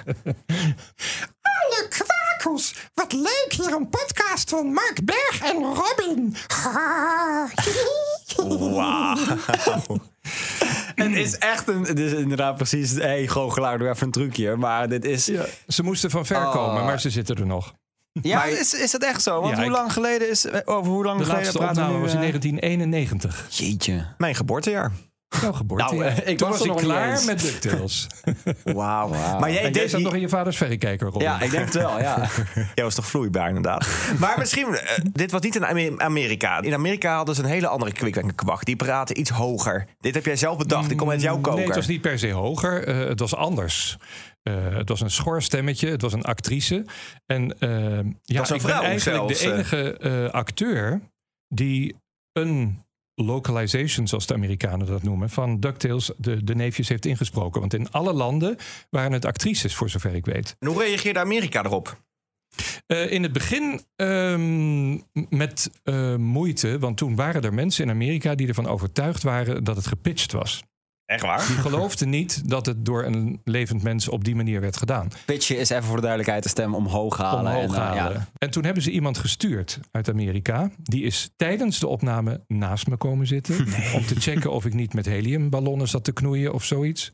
Alle 1.43 1.87
wat 2.95 3.13
leuk 3.13 3.47
hier 3.49 3.73
een 3.73 3.89
podcast 3.89 4.51
van 4.51 4.73
Mark 4.73 5.01
Berg 5.05 5.41
en 5.43 5.57
Robin. 5.63 6.37
Wauw. 8.75 9.17
Het 10.95 11.13
is 11.13 11.39
echt 11.39 11.69
een. 11.69 11.83
Het 11.83 11.99
is 11.99 12.13
inderdaad 12.13 12.57
precies. 12.57 12.93
Hé, 12.93 13.01
hey, 13.03 13.27
goochelaar, 13.27 13.79
doe 13.79 13.89
even 13.89 14.07
een 14.07 14.13
trucje. 14.13 14.57
Maar 14.57 14.89
dit 14.89 15.05
is. 15.05 15.27
Ja, 15.27 15.45
Ze 15.69 15.83
moesten 15.83 16.11
van 16.11 16.27
ver 16.27 16.47
Oh. 16.47 16.53
komen, 16.53 16.85
maar 16.85 17.01
ze 17.01 17.11
zitten 17.11 17.37
er 17.37 17.47
nog. 17.47 17.75
is, 18.13 18.75
is 18.75 18.91
dat 18.91 19.03
echt 19.03 19.23
zo? 19.23 19.41
Want 19.41 19.57
Ja, 19.57 19.63
hoe 19.63 19.71
lang 19.71 19.93
geleden 19.93 20.31
is. 20.31 20.47
Over 20.65 20.93
hoe 20.93 21.05
lang 21.05 21.19
De 21.19 21.25
geleden 21.25 21.43
laatste 21.45 21.59
praten 21.59 21.77
we 21.77 21.83
opname 21.83 22.03
was 22.05 22.13
in 22.13 22.23
eh? 22.23 22.31
1991. 22.31 23.47
Jeetje. 23.51 24.07
Mijn 24.19 24.35
geboortejaar. 24.35 24.93
Jouw 25.41 25.53
geboorte. 25.53 25.95
Nou, 25.95 26.05
eh, 26.05 26.29
ik 26.29 26.39
Toen 26.39 26.49
was 26.49 26.59
was 26.59 26.67
ik 26.67 26.83
klaar 26.83 27.25
met 27.25 27.41
DuckTales. 27.41 28.07
Wauw, 28.65 29.09
wauw. 29.09 29.39
Maar 29.39 29.53
jij, 29.53 29.71
deed 29.71 29.91
zat 29.91 30.01
nog 30.01 30.15
in 30.15 30.21
je 30.21 30.29
vaders 30.29 30.57
verrekijker, 30.57 31.07
Robin. 31.07 31.23
Ja, 31.23 31.41
ik 31.41 31.51
denk 31.51 31.65
het 31.65 31.75
wel, 31.75 32.01
ja. 32.01 32.29
Jij 32.75 32.85
was 32.85 32.95
toch 32.95 33.07
vloeibaar, 33.07 33.49
inderdaad. 33.49 33.87
maar 34.19 34.39
misschien, 34.39 34.75
eh, 34.75 34.99
dit 35.13 35.31
was 35.31 35.41
niet 35.41 35.57
in 35.57 35.65
Ame- 35.65 35.99
Amerika. 35.99 36.63
In 36.63 36.75
Amerika 36.75 37.17
hadden 37.17 37.35
ze 37.35 37.43
een 37.43 37.49
hele 37.49 37.67
andere 37.69 37.93
kwak. 38.35 38.65
Die 38.65 38.77
praten 38.77 39.19
iets 39.21 39.31
hoger. 39.31 39.87
Dit 40.01 40.15
heb 40.15 40.25
jij 40.25 40.37
zelf 40.37 40.57
bedacht. 40.59 40.91
Ik 40.91 40.97
kom 40.97 41.11
uit 41.11 41.21
jouw 41.23 41.39
koker. 41.39 41.55
Nee, 41.55 41.67
het 41.67 41.77
was 41.77 41.87
niet 41.87 42.01
per 42.01 42.19
se 42.19 42.31
hoger. 42.31 42.87
Eh, 42.87 43.09
het 43.09 43.21
was 43.21 43.35
anders. 43.35 43.97
Het 44.51 44.89
was 44.89 45.01
een 45.01 45.11
schor 45.11 45.43
stemmetje. 45.43 45.91
Het 45.91 46.01
was 46.03 46.13
een 46.13 46.25
actrice. 46.25 46.85
En 47.27 47.57
ja, 48.23 48.43
ik 48.55 48.63
ben 48.63 48.71
eigenlijk 48.71 49.01
zelfs, 49.01 49.41
de 49.41 49.53
enige 49.53 50.29
acteur 50.33 51.01
die 51.49 51.97
een 52.33 52.84
localization, 53.15 54.09
zoals 54.09 54.27
de 54.27 54.35
Amerikanen 54.35 54.87
dat 54.87 55.03
noemen, 55.03 55.31
van 55.31 55.61
DuckTales 55.61 56.11
de, 56.17 56.45
de 56.45 56.55
neefjes 56.55 56.89
heeft 56.89 57.07
ingesproken. 57.07 57.61
Want 57.61 57.75
in 57.75 57.91
alle 57.91 58.13
landen 58.13 58.57
waren 58.91 59.13
het 59.13 59.25
actrices, 59.25 59.75
voor 59.75 59.91
zover 59.91 60.15
ik 60.15 60.27
weet. 60.27 60.57
En 60.59 60.69
hoe 60.69 60.83
reageerde 60.83 61.19
Amerika 61.19 61.65
erop? 61.65 62.03
Eh, 62.87 63.11
in 63.11 63.23
het 63.23 63.33
begin 63.33 63.85
ehm, 63.97 64.93
met 65.29 65.71
eh, 65.83 66.17
moeite, 66.17 66.79
want 66.79 66.97
toen 66.97 67.15
waren 67.15 67.43
er 67.43 67.55
mensen 67.55 67.85
in 67.85 67.91
Amerika 67.91 68.35
die 68.35 68.49
ervan 68.49 68.67
overtuigd 68.67 69.23
waren 69.23 69.65
dat 69.65 69.77
het 69.77 69.87
gepitcht 69.87 70.33
was. 70.33 70.63
Echt 71.07 71.23
waar? 71.23 71.47
Die 71.47 71.57
geloofden 71.57 72.09
niet 72.09 72.49
dat 72.49 72.67
het 72.67 72.85
door 72.85 73.05
een 73.05 73.41
levend 73.45 73.83
mens 73.83 74.09
op 74.09 74.25
die 74.25 74.35
manier 74.37 74.61
werd 74.61 74.77
gedaan. 74.77 75.09
Pitchen 75.25 75.59
is 75.59 75.71
even 75.71 75.85
voor 75.85 75.97
de 75.97 76.01
duidelijkheid 76.01 76.43
de 76.43 76.49
stem 76.49 76.75
omhoog 76.75 77.17
halen. 77.17 77.53
Omhoog 77.53 77.75
en, 77.75 77.81
eh, 77.83 77.89
halen. 77.89 78.13
ja. 78.13 78.29
En 78.39 78.51
toen 78.51 78.65
hebben 78.65 78.83
ze 78.83 78.91
iemand 78.91 79.19
gestuurd 79.19 79.81
uit 79.91 80.09
Amerika. 80.09 80.71
Die 80.83 81.03
is 81.03 81.31
tijdens 81.37 81.79
de 81.79 81.87
opname 81.87 82.41
naast 82.47 82.87
me 82.87 82.97
komen 82.97 83.27
zitten. 83.27 83.59
Om 83.95 84.07
te 84.07 84.21
checken 84.21 84.53
of 84.53 84.65
ik 84.65 84.75
niet 84.75 84.95
met 84.95 85.07
heliumballonnen 85.07 85.89
zat 85.89 86.05
te 86.05 86.13
knoeien 86.13 86.55
of 86.55 86.65
zoiets. 86.65 87.13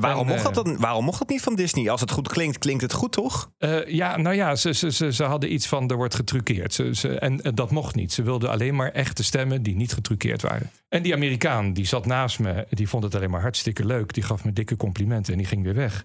Maar 0.00 0.10
waarom, 0.10 0.28
En, 0.28 0.34
mocht 0.34 0.48
eh, 0.48 0.54
dat 0.54 0.64
dan, 0.64 0.76
waarom 0.76 1.04
mocht 1.04 1.18
dat 1.18 1.28
niet 1.28 1.42
van 1.42 1.54
Disney? 1.54 1.90
Als 1.90 2.00
het 2.00 2.10
goed 2.10 2.28
klinkt, 2.28 2.58
klinkt 2.58 2.82
het 2.82 2.92
goed, 2.92 3.12
toch? 3.12 3.50
Eh, 3.58 3.86
ja, 3.86 4.16
nou 4.16 4.36
ja, 4.36 4.54
ze, 4.54 4.74
ze, 4.74 4.92
ze, 4.92 5.12
ze 5.12 5.24
hadden 5.24 5.52
iets 5.52 5.66
van 5.66 5.90
er 5.90 5.96
wordt 5.96 6.14
getruckeerd. 6.14 6.74
Ze, 6.74 6.94
ze, 6.94 7.18
en 7.18 7.42
eh, 7.42 7.52
dat 7.54 7.70
mocht 7.70 7.94
niet. 7.94 8.12
Ze 8.12 8.22
wilden 8.22 8.50
alleen 8.50 8.74
maar 8.74 8.90
echte 8.90 9.24
stemmen 9.24 9.62
die 9.62 9.76
niet 9.76 9.92
getruckeerd 9.92 10.42
waren. 10.42 10.70
En 10.88 11.02
die 11.02 11.14
Amerikaan 11.14 11.72
die 11.72 11.86
zat 11.86 12.06
naast 12.06 12.38
me, 12.38 12.66
die 12.70 12.88
vond 12.88 13.02
het 13.02 13.14
alleen 13.14 13.30
maar 13.30 13.40
hartstikke 13.40 13.86
leuk. 13.86 14.14
Die 14.14 14.22
gaf 14.22 14.44
me 14.44 14.52
dikke 14.52 14.76
complimenten 14.76 15.32
en 15.32 15.38
die 15.38 15.48
ging 15.48 15.62
weer 15.64 15.74
weg. 15.74 16.04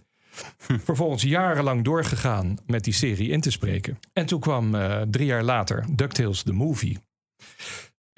Vervolgens 0.83 1.23
jarenlang 1.23 1.83
doorgegaan 1.83 2.57
met 2.65 2.83
die 2.83 2.93
serie 2.93 3.29
in 3.29 3.41
te 3.41 3.51
spreken. 3.51 3.99
En 4.13 4.25
toen 4.25 4.39
kwam 4.39 4.75
eh, 4.75 5.01
drie 5.01 5.25
jaar 5.25 5.43
later 5.43 5.85
DuckTales 5.91 6.43
The 6.43 6.53
Movie. 6.53 6.97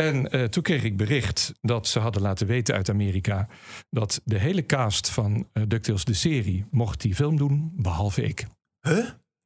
En 0.02 0.32
eh, 0.32 0.44
toen 0.44 0.64
kreeg 0.64 0.84
ik 0.84 0.98
bericht 0.98 1.54
dat 1.62 1.88
ze 1.88 2.00
hadden 2.00 2.22
laten 2.22 2.48
weten 2.48 2.76
uit 2.76 2.90
Amerika... 2.90 3.48
dat 3.90 4.22
de 4.24 4.38
hele 4.38 4.66
cast 4.66 5.10
van 5.10 5.48
eh, 5.54 5.64
DuckTales 5.68 6.06
de 6.06 6.14
serie 6.14 6.66
mocht 6.72 7.02
die 7.02 7.16
film 7.16 7.38
doen, 7.38 7.72
behalve 7.76 8.22
ik. 8.22 8.46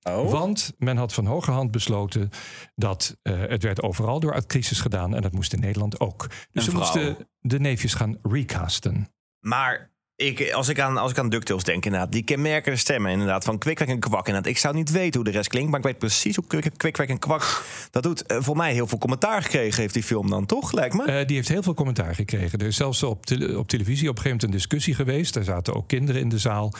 Oh. 0.09 0.31
Want 0.31 0.74
men 0.77 0.97
had 0.97 1.13
van 1.13 1.25
hoge 1.25 1.51
hand 1.51 1.71
besloten 1.71 2.29
dat 2.75 3.17
eh, 3.21 3.39
het 3.39 3.63
werd 3.63 3.81
overal 3.81 4.19
door 4.19 4.33
actrices 4.33 4.79
gedaan 4.79 5.15
en 5.15 5.21
dat 5.21 5.31
moest 5.31 5.53
in 5.53 5.59
Nederland 5.59 6.00
ook. 6.00 6.27
Dus 6.51 6.65
ze 6.65 6.74
moesten 6.75 7.27
de 7.39 7.59
neefjes 7.59 7.93
gaan 7.93 8.17
recasten. 8.21 9.07
Maar 9.39 9.94
ik, 10.15 10.51
als, 10.51 10.69
ik 10.69 10.79
aan, 10.79 10.98
als 10.98 11.12
ik 11.12 11.17
aan 11.19 11.29
DuckTales 11.29 11.63
denk, 11.63 11.86
inderdaad, 11.86 12.12
die 12.12 12.24
kenmerkende 12.24 12.77
stemmen 12.77 13.12
inderdaad, 13.12 13.43
van 13.43 13.57
Kwikwek 13.57 13.88
en 13.88 14.00
Kwak. 14.00 14.27
Inderdaad. 14.27 14.51
Ik 14.51 14.57
zou 14.57 14.75
niet 14.75 14.91
weten 14.91 15.15
hoe 15.22 15.24
de 15.31 15.36
rest 15.38 15.50
klinkt, 15.50 15.69
maar 15.69 15.79
ik 15.79 15.86
weet 15.86 15.98
precies 15.98 16.36
hoe 16.36 16.48
Kwik- 16.48 16.77
Kwikwek 16.77 17.10
en 17.10 17.19
Kwak 17.19 17.63
dat 17.91 18.03
doet. 18.03 18.25
Eh, 18.25 18.38
voor 18.41 18.55
mij 18.55 18.74
heel 18.74 18.88
veel 18.88 18.98
commentaar 18.98 19.41
gekregen 19.41 19.81
heeft 19.81 19.93
die 19.93 20.03
film 20.03 20.29
dan, 20.29 20.45
toch? 20.45 20.72
Lijkt 20.72 20.95
me. 20.95 21.03
Eh, 21.03 21.25
die 21.27 21.36
heeft 21.36 21.48
heel 21.48 21.63
veel 21.63 21.74
commentaar 21.74 22.15
gekregen. 22.15 22.60
Er 22.60 22.65
is 22.67 22.75
zelfs 22.75 23.03
op, 23.03 23.24
op 23.55 23.67
televisie 23.67 24.10
op 24.10 24.15
een 24.15 24.22
gegeven 24.22 24.24
moment 24.24 24.43
een 24.43 24.51
discussie 24.51 24.93
geweest. 24.95 25.34
Daar 25.34 25.43
zaten 25.43 25.74
ook 25.74 25.88
kinderen 25.88 26.22
in 26.22 26.29
de 26.29 26.38
zaal. 26.39 26.74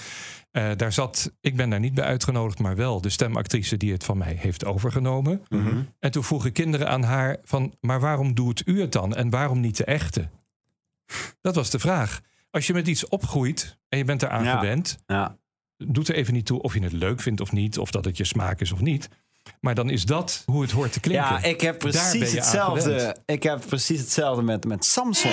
Eh, 0.52 0.72
daar 0.76 0.94
zat, 0.94 1.32
ik 1.42 1.56
ben 1.56 1.70
daar 1.70 1.80
niet 1.80 1.94
bij 1.94 2.06
uitgenodigd, 2.06 2.60
maar 2.60 2.76
wel 2.76 3.02
de 3.02 3.10
stemactrice 3.10 3.78
die 3.78 3.92
het 3.92 4.04
van 4.04 4.18
mij 4.18 4.36
heeft 4.40 4.66
overgenomen. 4.66 5.42
En 6.00 6.12
toen 6.12 6.24
vroegen 6.24 6.52
kinderen 6.52 6.90
aan 6.90 7.04
haar 7.04 7.38
van, 7.44 7.74
maar 7.82 8.00
waarom 8.00 8.34
doet 8.36 8.62
u 8.66 8.82
het 8.82 8.92
dan? 8.92 9.16
En 9.16 9.30
waarom 9.30 9.60
niet 9.60 9.78
de 9.78 9.86
echte? 9.86 10.30
Dat 11.42 11.56
was 11.56 11.70
de 11.70 11.80
vraag. 11.80 12.22
Als 12.56 12.68
je 12.68 12.74
met 12.74 12.88
iets 12.88 13.08
opgroeit 13.08 13.78
en 13.90 13.98
je 13.98 14.04
bent 14.04 14.22
eraan 14.24 14.44
Ja. 14.44 14.58
gewend, 14.60 14.98
Ja. 15.06 15.38
doet 15.78 16.08
er 16.08 16.16
even 16.16 16.34
niet 16.34 16.46
toe 16.46 16.62
of 16.62 16.74
je 16.74 16.80
het 16.84 16.92
leuk 16.92 17.20
vindt 17.22 17.42
of 17.42 17.52
niet, 17.52 17.78
of 17.78 17.92
dat 17.92 18.06
het 18.06 18.18
je 18.18 18.24
smaak 18.24 18.62
is 18.62 18.72
of 18.72 18.82
niet. 18.82 19.10
Maar 19.60 19.76
dan 19.76 19.90
is 19.90 20.04
dat 20.06 20.44
hoe 20.46 20.62
het 20.62 20.72
hoort 20.72 20.94
te 20.94 21.00
klinken. 21.00 21.26
Ja, 21.26 21.44
ik 21.44 21.62
heb 21.62 21.80
precies 21.80 22.32
je 22.32 22.38
hetzelfde. 22.38 23.16
Ik 23.26 23.44
heb 23.44 23.62
precies 23.68 24.00
hetzelfde 24.00 24.42
met, 24.42 24.66
met 24.66 24.86
Samson. 24.86 25.32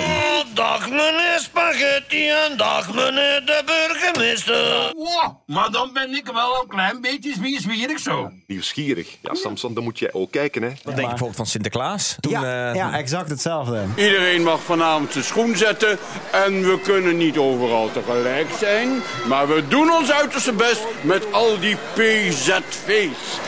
Dag 0.53 0.89
meneer 0.89 1.39
Spaghetti 1.39 2.27
en 2.29 2.57
dag 2.57 2.93
meneer 2.93 3.45
de 3.45 3.61
burgemeester. 3.65 4.91
Wow, 4.95 5.35
maar 5.45 5.71
dan 5.71 5.93
ben 5.93 6.13
ik 6.13 6.25
wel 6.33 6.61
een 6.61 6.67
klein 6.67 7.01
beetje 7.01 7.33
zwierig 7.59 7.99
zo. 7.99 8.31
Nieuwsgierig. 8.47 9.17
Ja, 9.21 9.33
Samson, 9.33 9.73
dan 9.73 9.83
moet 9.83 9.99
jij 9.99 10.13
ook 10.13 10.31
kijken, 10.31 10.61
hè. 10.61 10.69
dat 10.69 10.83
denk 10.83 10.97
ik 10.97 11.07
bijvoorbeeld 11.07 11.35
van 11.35 11.45
Sinterklaas. 11.45 12.15
Toen, 12.19 12.31
ja, 12.31 12.69
eh, 12.69 12.75
ja, 12.75 12.97
exact 12.97 13.29
hetzelfde. 13.29 13.85
Iedereen 13.95 14.43
mag 14.43 14.61
vanavond 14.61 15.11
zijn 15.11 15.23
schoen 15.23 15.57
zetten. 15.57 15.97
En 16.31 16.61
we 16.61 16.79
kunnen 16.79 17.17
niet 17.17 17.37
overal 17.37 17.91
tegelijk 17.91 18.47
zijn. 18.59 18.89
Maar 19.27 19.47
we 19.47 19.67
doen 19.67 19.91
ons 19.91 20.11
uiterste 20.11 20.53
best 20.53 20.81
met 21.01 21.33
al 21.33 21.59
die 21.59 21.77
PZV's. 21.93 23.39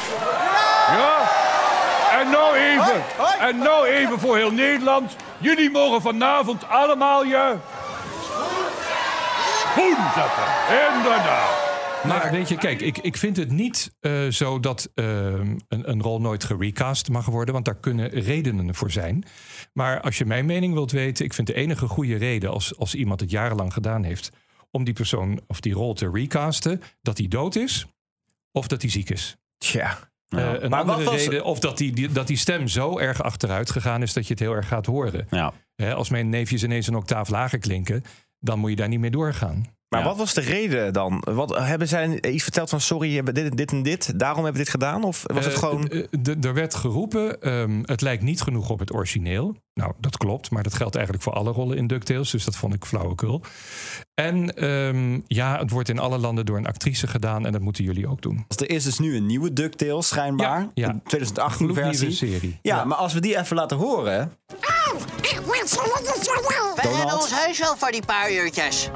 Ja? 0.87 1.29
En 2.19 2.29
nou 2.29 2.55
even, 2.55 3.03
en 3.39 3.57
nou 3.57 3.87
even 3.87 4.19
voor 4.19 4.37
heel 4.37 4.51
Nederland. 4.51 5.15
Jullie 5.37 5.69
mogen 5.69 6.01
vanavond 6.01 6.67
allemaal 6.69 7.23
je 7.23 7.55
schoen 9.59 9.97
zetten. 10.15 10.43
Inderdaad. 10.95 11.73
Maar 12.07 12.31
weet 12.31 12.49
je, 12.49 12.57
kijk, 12.57 12.81
ik, 12.81 12.97
ik 12.97 13.17
vind 13.17 13.37
het 13.37 13.51
niet 13.51 13.91
eh, 13.99 14.27
zo 14.27 14.59
dat 14.59 14.91
eh, 14.95 15.05
een, 15.33 15.59
een 15.67 16.01
rol 16.01 16.21
nooit 16.21 16.43
gerecast 16.43 17.09
mag 17.09 17.25
worden, 17.25 17.53
want 17.53 17.65
daar 17.65 17.79
kunnen 17.79 18.09
redenen 18.09 18.75
voor 18.75 18.91
zijn. 18.91 19.23
Maar 19.73 20.01
als 20.01 20.17
je 20.17 20.25
mijn 20.25 20.45
mening 20.45 20.73
wilt 20.73 20.91
weten, 20.91 21.25
ik 21.25 21.33
vind 21.33 21.47
de 21.47 21.53
enige 21.53 21.87
goede 21.87 22.15
reden 22.15 22.49
als, 22.49 22.77
als 22.77 22.95
iemand 22.95 23.19
het 23.19 23.31
jarenlang 23.31 23.73
gedaan 23.73 24.03
heeft 24.03 24.31
om 24.71 24.83
die 24.83 24.93
persoon 24.93 25.41
of 25.47 25.59
die 25.59 25.73
rol 25.73 25.93
te 25.93 26.09
recasten, 26.13 26.81
dat 27.01 27.17
hij 27.17 27.27
dood 27.27 27.55
is 27.55 27.85
of 28.51 28.67
dat 28.67 28.81
hij 28.81 28.91
ziek 28.91 29.09
is. 29.09 29.35
Tja. 29.57 30.13
Eh, 30.29 30.39
een 30.59 30.69
Maar 30.69 30.85
wat 30.85 30.95
andere 30.95 31.11
was- 31.11 31.25
reden, 31.25 31.43
of 31.43 31.59
dat 31.59 31.77
die, 31.77 31.91
die, 31.93 32.11
dat 32.11 32.27
die 32.27 32.37
stem 32.37 32.67
zo 32.67 32.99
erg 32.99 33.23
achteruit 33.23 33.69
gegaan 33.71 34.01
is 34.01 34.13
dat 34.13 34.23
je 34.27 34.33
het 34.33 34.39
heel 34.41 34.53
erg 34.53 34.67
gaat 34.67 34.85
horen. 34.85 35.27
Ja. 35.29 35.53
Hè, 35.75 35.93
als 35.93 36.09
mijn 36.09 36.29
neefjes 36.29 36.63
ineens 36.63 36.87
een 36.87 36.95
octaaf 36.95 37.29
lager 37.29 37.59
klinken, 37.59 38.03
dan 38.39 38.59
moet 38.59 38.69
je 38.69 38.75
daar 38.75 38.87
niet 38.87 38.99
mee 38.99 39.11
doorgaan. 39.11 39.73
Maar 39.89 39.99
Ja. 39.99 40.05
wat 40.05 40.17
was 40.17 40.33
de 40.33 40.41
reden 40.41 40.93
dan? 40.93 41.21
Wat, 41.25 41.57
hebben 41.57 41.87
zij 41.87 42.21
iets 42.21 42.43
verteld 42.43 42.69
van 42.69 42.81
sorry, 42.81 43.13
hebt 43.15 43.35
dit, 43.35 43.57
dit 43.57 43.71
en 43.71 43.83
dit, 43.83 44.19
daarom 44.19 44.43
hebben 44.43 44.53
we 44.61 44.63
dit 44.63 44.69
gedaan? 44.73 45.03
Of 45.03 45.23
was 45.33 45.45
het 45.45 45.53
Eh, 45.53 45.59
gewoon... 45.59 45.87
eh, 45.87 46.43
Er 46.43 46.53
werd 46.53 46.75
geroepen, 46.75 47.41
ehm, 47.41 47.79
het 47.83 48.01
lijkt 48.01 48.23
niet 48.23 48.41
genoeg 48.41 48.69
op 48.69 48.79
het 48.79 48.93
origineel. 48.93 49.55
Nou, 49.73 49.93
dat 49.99 50.17
klopt, 50.17 50.51
maar 50.51 50.63
dat 50.63 50.73
geldt 50.73 50.95
eigenlijk 50.95 51.23
voor 51.23 51.33
alle 51.33 51.51
rollen 51.51 51.77
in 51.77 51.87
DuckTales. 51.87 52.29
Dus 52.31 52.45
dat 52.45 52.55
vond 52.55 52.73
ik 52.73 52.85
flauwekul. 52.85 53.41
En 54.15 54.55
ehm, 54.55 55.19
ja, 55.27 55.59
het 55.59 55.69
wordt 55.69 55.89
in 55.89 55.99
alle 55.99 56.17
landen 56.17 56.45
door 56.45 56.57
een 56.57 56.67
actrice 56.67 57.07
gedaan. 57.07 57.45
En 57.45 57.51
dat 57.51 57.61
moeten 57.61 57.83
jullie 57.83 58.07
ook 58.07 58.21
doen. 58.21 58.45
Er 58.57 58.69
is 58.69 58.83
dus 58.83 58.99
nu 58.99 59.15
een 59.15 59.25
nieuwe 59.25 59.53
DuckTales 59.53 60.07
schijnbaar. 60.07 60.59
Ja, 60.59 60.71
ja. 60.73 60.87
De 60.87 60.99
2018 61.03 61.65
Gloednieuwe 61.65 61.97
versie. 61.97 62.29
serie. 62.29 62.59
Ja, 62.61 62.83
maar 62.83 62.97
als 62.97 63.13
we 63.13 63.19
die 63.19 63.37
even 63.37 63.55
laten 63.55 63.77
horen. 63.77 64.31
We 66.75 66.81
hebben 66.81 67.15
ons 67.15 67.31
huis 67.31 67.59
wel 67.59 67.75
voor 67.77 67.91
die 67.91 68.05
paar 68.05 68.31
uurtjes. 68.31 68.89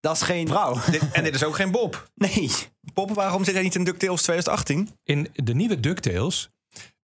Dat 0.00 0.16
is 0.16 0.22
geen 0.22 0.48
vrouw. 0.48 0.76
En 1.12 1.24
dit 1.24 1.34
is 1.34 1.44
ook 1.44 1.54
geen 1.54 1.70
Bob. 1.70 2.10
Nee. 2.14 2.50
Bob, 2.94 3.10
waarom 3.10 3.44
zit 3.44 3.54
hij 3.54 3.62
niet 3.62 3.74
in 3.74 3.84
DuckTales 3.84 4.22
2018? 4.22 4.90
In 5.04 5.28
de 5.34 5.54
nieuwe 5.54 5.80
DuckTales 5.80 6.50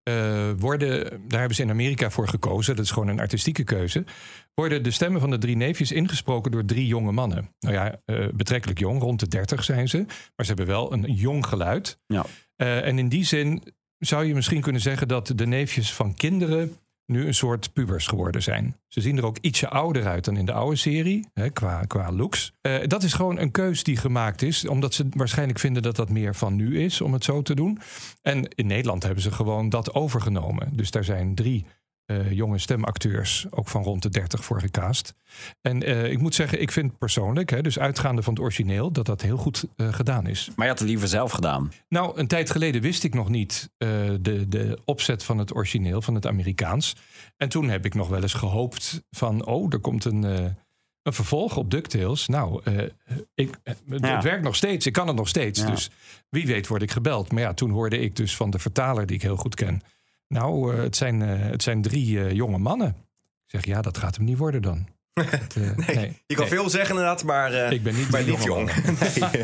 eh, 0.03 0.51
worden, 0.57 1.03
daar 1.27 1.39
hebben 1.39 1.55
ze 1.55 1.61
in 1.61 1.69
Amerika 1.69 2.09
voor 2.09 2.27
gekozen. 2.27 2.75
Dat 2.75 2.85
is 2.85 2.91
gewoon 2.91 3.07
een 3.07 3.19
artistieke 3.19 3.63
keuze. 3.63 4.05
Worden 4.53 4.83
de 4.83 4.91
stemmen 4.91 5.21
van 5.21 5.29
de 5.29 5.37
drie 5.37 5.55
neefjes 5.55 5.91
ingesproken 5.91 6.51
door 6.51 6.65
drie 6.65 6.87
jonge 6.87 7.11
mannen. 7.11 7.49
Nou 7.59 7.73
ja, 7.73 8.01
eh, 8.05 8.27
betrekkelijk 8.33 8.79
jong, 8.79 9.01
rond 9.01 9.19
de 9.19 9.27
30 9.27 9.63
zijn 9.63 9.87
ze. 9.87 9.97
Maar 10.07 10.45
ze 10.45 10.53
hebben 10.53 10.65
wel 10.65 10.93
een 10.93 11.13
jong 11.13 11.45
geluid. 11.45 11.99
Ja. 12.05 12.25
Eh, 12.55 12.85
en 12.85 12.99
in 12.99 13.09
die 13.09 13.25
zin 13.25 13.63
zou 13.97 14.25
je 14.25 14.33
misschien 14.33 14.61
kunnen 14.61 14.81
zeggen 14.81 15.07
dat 15.07 15.31
de 15.35 15.45
neefjes 15.45 15.93
van 15.93 16.15
kinderen 16.15 16.77
nu 17.05 17.27
een 17.27 17.33
soort 17.33 17.73
pubers 17.73 18.07
geworden 18.07 18.43
zijn. 18.43 18.77
Ze 18.87 19.01
zien 19.01 19.17
er 19.17 19.25
ook 19.25 19.37
ietsje 19.41 19.69
ouder 19.69 20.07
uit 20.07 20.25
dan 20.25 20.37
in 20.37 20.45
de 20.45 20.53
oude 20.53 20.75
serie, 20.75 21.27
hè, 21.33 21.49
qua, 21.49 21.85
qua 21.85 22.11
looks. 22.11 22.53
Eh, 22.61 22.87
dat 22.87 23.03
is 23.03 23.13
gewoon 23.13 23.39
een 23.39 23.51
keus 23.51 23.83
die 23.83 23.97
gemaakt 23.97 24.41
is, 24.41 24.67
omdat 24.67 24.93
ze 24.93 25.07
waarschijnlijk 25.09 25.59
vinden 25.59 25.81
dat 25.83 25.95
dat 25.95 26.09
meer 26.09 26.35
van 26.35 26.55
nu 26.55 26.79
is, 26.79 27.01
om 27.01 27.13
het 27.13 27.23
zo 27.23 27.41
te 27.41 27.55
doen. 27.55 27.79
En 28.21 28.47
in 28.55 28.67
Nederland 28.67 29.03
hebben 29.03 29.23
ze 29.23 29.31
gewoon 29.31 29.69
dat 29.69 29.93
overgenomen. 29.93 30.69
Dus 30.75 30.91
daar 30.91 31.03
zijn 31.03 31.35
drie 31.35 31.65
eh, 32.05 32.31
jonge 32.31 32.57
stemacteurs, 32.57 33.45
ook 33.49 33.67
van 33.69 33.83
rond 33.83 34.01
de 34.01 34.09
30 34.09 34.45
voor 34.45 34.59
gecast. 34.59 35.13
En 35.61 35.83
eh, 35.83 36.11
ik 36.11 36.19
moet 36.19 36.35
zeggen, 36.35 36.61
ik 36.61 36.71
vind 36.71 36.97
persoonlijk, 36.97 37.49
hè, 37.49 37.61
dus 37.61 37.79
uitgaande 37.79 38.23
van 38.23 38.33
het 38.33 38.41
origineel, 38.41 38.91
dat 38.91 39.05
dat 39.05 39.21
heel 39.21 39.37
goed 39.37 39.65
eh, 39.75 39.93
gedaan 39.93 40.27
is. 40.27 40.49
Maar 40.55 40.65
je 40.65 40.71
had 40.71 40.79
het 40.79 40.89
liever 40.89 41.07
zelf 41.07 41.31
gedaan. 41.31 41.71
Nou, 41.89 42.19
een 42.19 42.27
tijd 42.27 42.49
geleden 42.49 42.81
wist 42.81 43.03
ik 43.03 43.13
nog 43.13 43.29
niet 43.29 43.69
de, 43.77 44.45
de 44.47 44.77
opzet 44.85 45.23
van 45.23 45.37
het 45.37 45.55
origineel, 45.55 46.01
van 46.01 46.15
het 46.15 46.27
Amerikaans. 46.27 46.95
En 47.37 47.49
toen 47.49 47.69
heb 47.69 47.85
ik 47.85 47.93
nog 47.93 48.07
wel 48.07 48.21
eens 48.21 48.33
gehoopt 48.33 49.03
van, 49.11 49.45
oh, 49.45 49.73
er 49.73 49.79
komt 49.79 50.05
een, 50.05 50.23
een 50.23 51.13
vervolg 51.13 51.57
op 51.57 51.71
DuckTales. 51.71 52.27
Nou, 52.27 52.61
ik, 53.33 53.59
het 53.63 53.77
Ja. 53.87 54.21
werkt 54.21 54.43
nog 54.43 54.55
steeds, 54.55 54.85
ik 54.85 54.93
kan 54.93 55.07
het 55.07 55.15
nog 55.15 55.27
steeds. 55.27 55.59
Ja. 55.59 55.65
Dus 55.65 55.89
wie 56.29 56.45
weet 56.47 56.67
word 56.67 56.81
ik 56.81 56.91
gebeld. 56.91 57.31
Maar 57.31 57.41
ja, 57.41 57.53
toen 57.53 57.69
hoorde 57.69 57.99
ik 57.99 58.15
dus 58.15 58.35
van 58.35 58.49
de 58.49 58.59
vertaler 58.59 59.05
die 59.05 59.15
ik 59.15 59.21
heel 59.21 59.37
goed 59.37 59.55
ken. 59.55 59.81
Nou, 60.33 60.73
eh, 60.73 60.83
het, 60.83 60.95
zijn, 60.95 61.21
eh, 61.21 61.49
het 61.49 61.63
zijn 61.63 61.81
drie 61.81 62.19
eh, 62.19 62.31
jonge 62.31 62.57
mannen. 62.57 62.87
Ik 62.87 63.49
zeg, 63.49 63.65
ja, 63.65 63.81
dat 63.81 63.97
gaat 63.97 64.15
hem 64.15 64.25
niet 64.25 64.37
worden 64.37 64.61
dan. 64.61 64.87
Dat, 65.13 65.55
nee, 65.55 66.21
Je 66.27 66.35
kan 66.35 66.45
nee. 66.45 66.53
veel 66.53 66.69
zeggen 66.69 66.89
inderdaad, 66.89 67.23
maar, 67.23 67.53
eh, 67.53 67.71
Ik 67.71 67.83
ben 67.83 67.95
niet 67.95 68.11
maar 68.11 68.23
jong. 68.23 68.71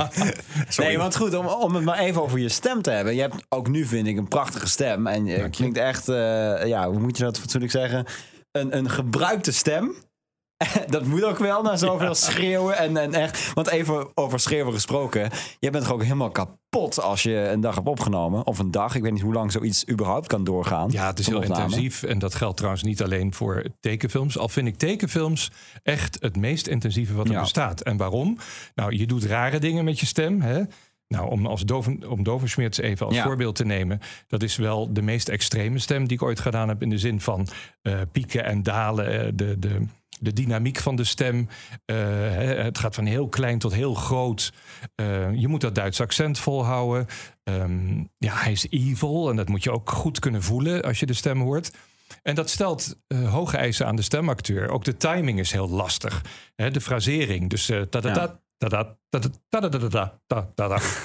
nee. 0.78 0.98
Want 0.98 1.16
goed, 1.16 1.34
om, 1.34 1.46
om 1.46 1.76
het 1.76 1.84
maar 1.84 2.00
even 2.00 2.22
over 2.22 2.40
je 2.40 2.50
stem 2.50 2.82
te 2.82 2.92
hebben. 2.92 3.16
Je 3.16 3.22
hebt 3.22 3.46
ook 3.50 3.68
nu, 3.68 3.86
vind 3.86 4.08
ik, 4.08 4.18
een 4.18 4.28
prachtige 4.28 4.68
stem. 4.68 5.08
En 5.08 5.26
je 5.26 5.50
klinkt 5.50 5.78
echt, 5.78 6.10
eh, 6.10 6.66
ja, 6.66 6.90
hoe 6.90 7.00
moet 7.00 7.18
je 7.18 7.24
dat 7.24 7.40
fatsoenlijk 7.40 7.72
zeggen? 7.72 8.06
Een, 8.52 8.78
een 8.78 8.90
gebruikte 8.90 9.52
stem. 9.52 9.94
Dat 10.90 11.06
moet 11.06 11.24
ook 11.24 11.38
wel 11.38 11.62
na 11.62 11.76
zoveel 11.78 12.16
schreeuwen. 12.16 12.78
En, 12.78 12.98
en 12.98 13.14
echt, 13.14 13.54
want 13.54 13.70
even 13.70 14.08
over 14.18 14.40
schreeuwen 14.40 14.74
gesproken. 14.74 15.30
Je 15.60 15.70
bent 15.70 15.84
toch 15.84 15.94
ook 15.94 16.04
helemaal 16.04 16.32
kapot 16.32 17.02
als 17.02 17.24
je 17.24 17.36
een 17.36 17.62
dag 17.62 17.76
hebt 17.76 17.88
opgenomen. 17.88 18.46
Of 18.46 18.60
een 18.60 18.72
dag. 18.72 18.96
Ik 18.96 19.02
weet 19.02 19.12
niet 19.12 19.22
hoe 19.22 19.34
lang 19.34 19.52
zoiets 19.52 19.90
überhaupt 19.90 20.28
kan 20.28 20.44
doorgaan. 20.44 20.92
Ja, 20.92 21.08
het 21.08 21.20
is 21.20 21.28
heel 21.28 21.38
opname. 21.38 21.64
intensief. 21.64 22.04
En 22.04 22.20
dat 22.20 22.36
geldt 22.36 22.58
trouwens 22.58 22.84
niet 22.84 23.04
alleen 23.04 23.34
voor 23.34 23.64
tekenfilms. 23.80 24.38
Al 24.38 24.50
vind 24.50 24.68
ik 24.68 24.78
tekenfilms 24.78 25.52
echt 25.84 26.18
het 26.22 26.38
meest 26.38 26.68
intensieve 26.68 27.14
wat 27.14 27.26
er 27.28 27.32
Ja. 27.34 27.40
bestaat. 27.42 27.82
En 27.82 27.98
waarom? 27.98 28.38
Nou, 28.76 28.96
je 28.96 29.08
doet 29.08 29.24
rare 29.26 29.60
dingen 29.60 29.86
met 29.86 30.00
je 30.00 30.06
stem. 30.06 30.42
Hè? 30.42 30.62
Nou, 31.08 31.30
om, 31.30 31.46
als 31.46 31.62
Doven, 31.66 32.10
om 32.10 32.24
even 32.82 33.06
als 33.06 33.16
Ja. 33.16 33.24
voorbeeld 33.24 33.56
te 33.56 33.66
nemen. 33.66 34.00
Dat 34.28 34.44
is 34.44 34.56
wel 34.56 34.94
de 34.94 35.02
meest 35.02 35.30
extreme 35.30 35.80
stem 35.80 36.08
die 36.08 36.18
ik 36.18 36.24
ooit 36.24 36.40
gedaan 36.40 36.68
heb. 36.70 36.82
In 36.82 36.90
de 36.90 36.98
zin 36.98 37.22
van 37.22 37.48
eh, 37.82 38.00
pieken 38.12 38.44
en 38.44 38.64
dalen. 38.64 39.20
eh, 39.26 39.32
de, 39.34 39.60
de, 39.60 39.86
de 40.20 40.34
dynamiek 40.34 40.78
van 40.78 40.96
de 40.96 41.04
stem. 41.04 41.48
Eh, 41.86 41.98
het 42.64 42.78
gaat 42.78 42.96
van 42.96 43.06
heel 43.06 43.28
klein 43.28 43.60
tot 43.60 43.74
heel 43.74 43.94
groot. 43.94 44.54
Eh, 44.96 45.34
je 45.36 45.48
moet 45.48 45.62
dat 45.62 45.76
Duits 45.76 46.02
accent 46.02 46.40
volhouden. 46.40 47.08
Ehm, 47.44 47.98
ja, 48.18 48.34
hij 48.36 48.52
is 48.52 48.66
evil. 48.70 49.30
En 49.30 49.36
dat 49.36 49.48
moet 49.50 49.64
je 49.64 49.72
ook 49.72 49.90
goed 49.90 50.20
kunnen 50.20 50.44
voelen 50.44 50.82
als 50.82 51.00
je 51.00 51.06
de 51.06 51.14
stem 51.14 51.42
hoort. 51.42 51.72
En 52.24 52.36
dat 52.36 52.50
stelt 52.50 52.96
eh, 53.08 53.32
hoge 53.34 53.58
eisen 53.58 53.86
aan 53.88 53.96
de 53.96 54.02
stemacteur. 54.02 54.70
Ook 54.70 54.84
de 54.84 54.98
timing 54.98 55.40
is 55.40 55.52
heel 55.52 55.70
lastig. 55.70 56.22
Hè, 56.56 56.72
de 56.72 56.82
frasering. 56.82 57.50
Dus 57.50 57.66
ta-da-da, 57.90 58.40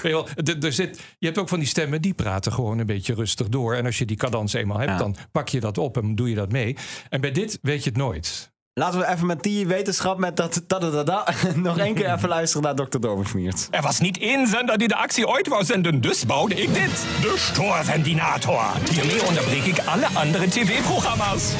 je 0.03 0.23
er- 0.35 0.63
er 0.65 0.73
zit, 0.73 1.01
je 1.19 1.25
hebt 1.25 1.37
ook 1.37 1.49
van 1.49 1.59
die 1.59 1.67
stemmen 1.67 2.01
die 2.01 2.13
praten 2.13 2.51
gewoon 2.53 2.79
een 2.79 2.85
beetje 2.85 3.13
rustig 3.13 3.49
door. 3.49 3.75
En 3.75 3.85
als 3.85 3.97
je 3.97 4.05
die 4.05 4.17
cadans 4.17 4.53
eenmaal 4.53 4.77
hebt, 4.79 4.91
Ja. 4.91 4.97
dan 4.97 5.15
pak 5.31 5.49
je 5.49 5.59
dat 5.59 5.77
op 5.77 5.97
en 5.97 6.15
doe 6.15 6.29
je 6.29 6.35
dat 6.35 6.51
mee. 6.51 6.75
En 7.09 7.21
bij 7.21 7.31
dit 7.31 7.59
weet 7.61 7.83
je 7.83 7.89
het 7.89 7.97
nooit. 7.99 8.53
Laten 8.77 8.99
we 8.99 9.07
even 9.07 9.25
met 9.25 9.43
die 9.43 9.67
wetenschap, 9.67 10.17
met 10.17 10.37
dat 10.37 10.61
da 10.67 11.25
nog 11.55 11.77
één 11.77 11.93
keer 11.93 12.13
even 12.13 12.29
luisteren 12.29 12.63
naar 12.63 12.87
Dr. 12.87 12.99
Dovenschmiert. 12.99 13.67
Er 13.71 13.81
was 13.81 13.99
niet 13.99 14.17
één 14.17 14.47
zender 14.47 14.77
die 14.77 14.87
de 14.87 14.95
actie 14.95 15.27
ooit 15.27 15.47
wou 15.47 15.63
zenden, 15.63 16.01
dus 16.01 16.25
bouwde 16.25 16.55
ik 16.55 16.73
dit. 16.73 16.91
De 17.21 17.33
Stoorventilator. 17.37 18.65
Hiermee 18.91 19.25
onderbreek 19.25 19.63
ik 19.63 19.79
alle 19.85 20.07
andere 20.07 20.47
tv-programma's. 20.47 21.53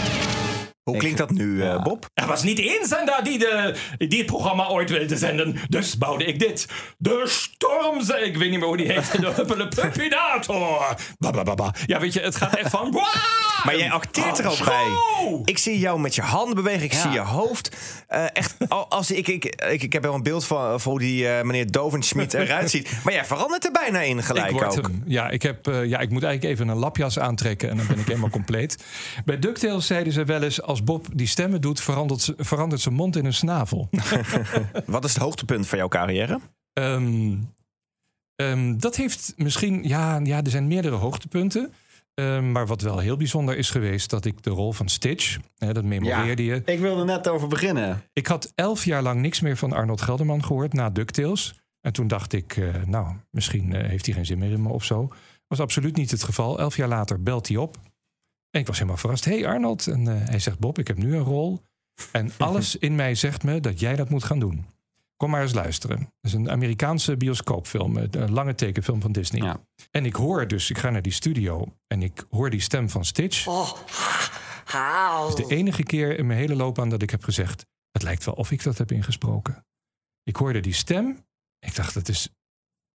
Hoe 0.86 0.98
klinkt 0.98 1.18
dat 1.18 1.30
nu, 1.32 1.64
eh, 1.64 1.84
Bob? 1.84 2.10
Er 2.14 2.28
was 2.28 2.44
niet 2.44 2.60
één 2.60 2.86
zender 2.88 3.20
die, 3.24 3.40
de, 3.40 3.76
die 3.98 4.18
het 4.18 4.26
programma 4.28 4.68
ooit 4.68 4.90
wilde 4.90 5.18
zenden, 5.18 5.58
dus 5.70 5.98
bouwde 5.98 6.26
ik 6.26 6.40
dit. 6.40 6.68
De 6.98 7.24
Storm... 7.26 8.00
Ik 8.24 8.38
weet 8.38 8.50
niet 8.50 8.60
meer 8.60 8.68
hoe 8.68 8.78
die 8.78 8.92
heet. 8.92 9.20
De 9.22 9.28
Huppelepuppinator. 9.36 10.96
Ja, 11.86 12.00
weet 12.00 12.14
je, 12.14 12.20
het 12.20 12.36
gaat 12.36 12.56
echt 12.56 12.70
van... 12.70 13.00
Maar 13.64 13.78
jij 13.78 13.92
acteert 13.92 14.38
er 14.40 14.48
ook 14.48 14.66
bij. 14.66 14.86
Ik 15.46 15.58
zie 15.58 15.80
jou 15.80 16.00
met 16.00 16.16
je 16.16 16.22
handen 16.22 16.56
bewegen, 16.56 16.84
ik 16.84 16.94
Ja. 16.94 17.02
zie 17.02 17.12
je 17.12 17.20
hoofd. 17.20 17.76
Eh, 18.08 18.24
echt, 18.34 18.56
al- 18.68 18.90
als 18.90 19.12
ik, 19.12 19.28
ik, 19.28 19.46
ik, 19.46 19.84
ik 19.84 19.94
heb 19.94 20.04
wel 20.04 20.14
een 20.14 20.24
beeld 20.24 20.46
van, 20.46 20.82
van 20.82 20.92
hoe 20.92 21.00
die 21.00 21.28
eh, 21.28 21.44
meneer 21.44 21.72
Dovenschmidt 21.72 22.34
eruit 22.34 22.70
ziet. 22.70 22.90
Maar 23.04 23.14
jij 23.14 23.26
verandert 23.26 23.66
er 23.66 23.72
bijna 23.72 24.00
in 24.02 24.24
gelijk 24.24 24.46
ik 24.46 24.52
word 24.52 24.78
ook. 24.78 24.90
Ja, 25.06 25.30
ik, 25.30 25.42
heb, 25.42 25.66
ja, 25.66 26.00
ik 26.00 26.10
moet 26.10 26.24
eigenlijk 26.24 26.44
even 26.44 26.68
een 26.68 26.78
lapjas 26.78 27.20
aantrekken 27.20 27.70
en 27.70 27.78
dan 27.78 27.88
ben 27.88 28.00
ik 28.00 28.08
helemaal 28.08 28.30
compleet. 28.30 28.84
Bij 29.26 29.40
DuckTales 29.40 29.88
zeiden 29.88 30.14
ze 30.14 30.24
wel 30.24 30.42
eens, 30.44 30.62
als 30.76 30.84
Bob 30.84 31.08
die 31.14 31.28
stemmen 31.28 31.62
doet, 31.62 31.82
verandert, 31.82 32.34
verandert 32.38 32.82
zijn 32.82 32.96
mond 32.96 33.16
in 33.16 33.26
een 33.26 33.34
snavel. 33.34 33.90
Wat 34.86 35.04
is 35.04 35.14
het 35.14 35.22
hoogtepunt 35.22 35.68
van 35.68 35.78
jouw 35.78 35.88
carrière? 35.88 36.40
Ehm, 36.74 37.36
ehm, 38.36 38.78
dat 38.78 38.96
heeft 38.96 39.34
misschien, 39.38 39.84
ja, 39.84 40.20
ja, 40.24 40.44
er 40.44 40.50
zijn 40.50 40.68
meerdere 40.68 40.96
hoogtepunten. 40.96 41.74
Ehm, 42.14 42.52
maar 42.52 42.68
wat 42.68 42.82
wel 42.82 43.00
heel 43.00 43.18
bijzonder 43.18 43.58
is 43.58 43.70
geweest, 43.70 44.10
dat 44.10 44.26
ik 44.26 44.44
de 44.44 44.50
rol 44.50 44.74
van 44.74 44.90
Stitch, 44.90 45.38
hè, 45.58 45.74
dat 45.74 45.84
memoreerde 45.84 46.46
je. 46.46 46.62
Ik 46.66 46.80
wilde 46.80 47.04
net 47.04 47.28
over 47.28 47.48
beginnen. 47.48 48.04
Ik 48.14 48.28
had 48.28 48.52
elf 48.56 48.86
jaar 48.86 49.02
lang 49.02 49.22
niks 49.22 49.40
meer 49.40 49.58
van 49.58 49.74
Arnold 49.74 50.02
Gelderman 50.02 50.44
gehoord 50.44 50.74
na 50.74 50.90
DuckTales. 50.90 51.60
En 51.82 51.94
toen 51.94 52.08
dacht 52.08 52.34
ik, 52.34 52.58
eh, 52.58 52.84
nou, 52.86 53.16
misschien 53.30 53.74
eh, 53.74 53.90
heeft 53.90 54.06
hij 54.06 54.16
geen 54.16 54.26
zin 54.26 54.38
meer 54.38 54.52
in 54.52 54.62
me 54.62 54.70
of 54.70 54.84
zo. 54.84 55.10
Was 55.48 55.60
absoluut 55.60 55.96
niet 55.96 56.12
het 56.12 56.24
geval. 56.24 56.60
Elf 56.60 56.76
jaar 56.76 56.88
later 56.88 57.24
belt 57.24 57.48
hij 57.48 57.58
op. 57.58 57.78
En 58.56 58.62
ik 58.62 58.68
was 58.68 58.76
helemaal 58.78 58.98
verrast. 59.00 59.26
hey 59.26 59.48
Arnold. 59.48 59.88
En 59.88 60.08
eh, 60.08 60.28
hij 60.30 60.40
zegt, 60.40 60.60
Bob, 60.60 60.80
ik 60.80 60.88
heb 60.88 60.98
nu 60.98 61.16
een 61.16 61.24
rol. 61.24 61.62
En 62.12 62.32
alles 62.38 62.76
in 62.76 62.96
mij 62.96 63.16
zegt 63.16 63.44
me 63.44 63.60
dat 63.60 63.80
jij 63.80 63.96
dat 63.96 64.10
moet 64.10 64.24
gaan 64.24 64.40
doen. 64.40 64.66
Kom 65.18 65.30
maar 65.30 65.42
eens 65.42 65.54
luisteren. 65.54 65.98
Het 66.00 66.08
is 66.22 66.34
een 66.34 66.50
Amerikaanse 66.52 67.18
bioscoopfilm. 67.18 67.98
eh, 67.98 68.04
Een 68.12 68.32
lange 68.32 68.56
tekenfilm 68.56 69.02
van 69.02 69.12
Disney. 69.12 69.56
En 69.92 70.06
ik 70.06 70.16
hoor 70.16 70.48
dus, 70.48 70.70
ik 70.70 70.78
ga 70.78 70.90
naar 70.90 71.02
die 71.02 71.12
studio. 71.12 71.74
En 71.88 72.02
ik 72.02 72.26
hoor 72.30 72.50
die 72.50 72.60
stem 72.60 72.90
van 72.90 73.06
Stitch. 73.06 73.46
Het 75.30 75.40
is 75.40 75.48
de 75.48 75.56
enige 75.56 75.84
keer 75.84 76.18
in 76.20 76.28
mijn 76.28 76.40
hele 76.40 76.56
loopbaan 76.56 76.90
dat 76.90 77.02
ik 77.02 77.10
heb 77.10 77.24
gezegd... 77.24 77.66
het 77.92 78.04
lijkt 78.04 78.24
wel 78.26 78.34
of 78.36 78.52
ik 78.52 78.64
dat 78.64 78.78
heb 78.78 78.92
ingesproken. 78.92 79.66
Ik 80.24 80.36
hoorde 80.36 80.60
die 80.60 80.74
stem. 80.74 81.26
Ik 81.60 81.76
dacht, 81.76 81.94
het 81.94 82.10
is 82.10 82.30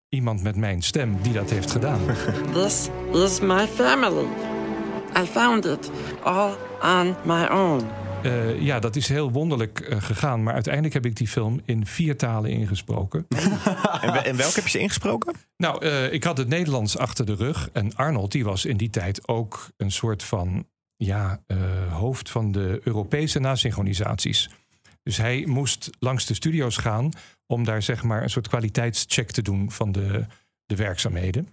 iemand 0.08 0.42
met 0.42 0.56
mijn 0.56 0.82
stem 0.82 1.22
die 1.22 1.32
dat 1.32 1.50
heeft 1.50 1.70
gedaan. 1.70 2.00
This 2.52 2.88
is 3.12 3.40
my 3.40 3.66
family. 3.66 4.49
I 5.16 5.26
found 5.26 5.64
it 5.64 5.90
all 6.22 6.52
on 6.82 7.14
my 7.24 7.46
own. 7.46 7.82
Eh, 8.22 8.60
ja, 8.62 8.78
dat 8.78 8.96
is 8.96 9.08
heel 9.08 9.30
wonderlijk 9.32 9.80
eh, 9.80 10.02
gegaan. 10.02 10.42
Maar 10.42 10.54
uiteindelijk 10.54 10.94
heb 10.94 11.06
ik 11.06 11.16
die 11.16 11.28
film 11.28 11.60
in 11.64 11.86
vier 11.86 12.16
talen 12.16 12.50
ingesproken. 12.50 13.26
En, 14.00 14.12
we- 14.12 14.18
en 14.18 14.36
welke 14.36 14.54
heb 14.54 14.64
je 14.64 14.70
ze 14.70 14.78
ingesproken? 14.78 15.34
Nou, 15.56 15.84
eh, 15.84 16.12
ik 16.12 16.24
had 16.24 16.36
het 16.38 16.48
Nederlands 16.48 16.98
achter 16.98 17.26
de 17.26 17.34
rug. 17.34 17.68
En 17.72 17.94
Arnold, 17.96 18.32
die 18.32 18.44
was 18.44 18.64
in 18.64 18.76
die 18.76 18.90
tijd 18.90 19.28
ook 19.28 19.68
een 19.76 19.90
soort 19.90 20.22
van 20.22 20.66
ja, 20.96 21.40
eh, 21.46 21.56
hoofd 21.92 22.30
van 22.30 22.52
de 22.52 22.80
Europese 22.84 23.38
nasynchronisaties. 23.38 24.50
Dus 25.02 25.16
hij 25.16 25.44
moest 25.46 25.90
langs 25.98 26.26
de 26.26 26.34
studio's 26.34 26.76
gaan 26.76 27.10
om 27.46 27.64
daar 27.64 27.82
zeg 27.82 28.02
maar 28.02 28.22
een 28.22 28.30
soort 28.30 28.48
kwaliteitscheck 28.48 29.30
te 29.30 29.42
doen 29.42 29.70
van 29.70 29.92
de, 29.92 30.24
de 30.66 30.76
werkzaamheden. 30.76 31.48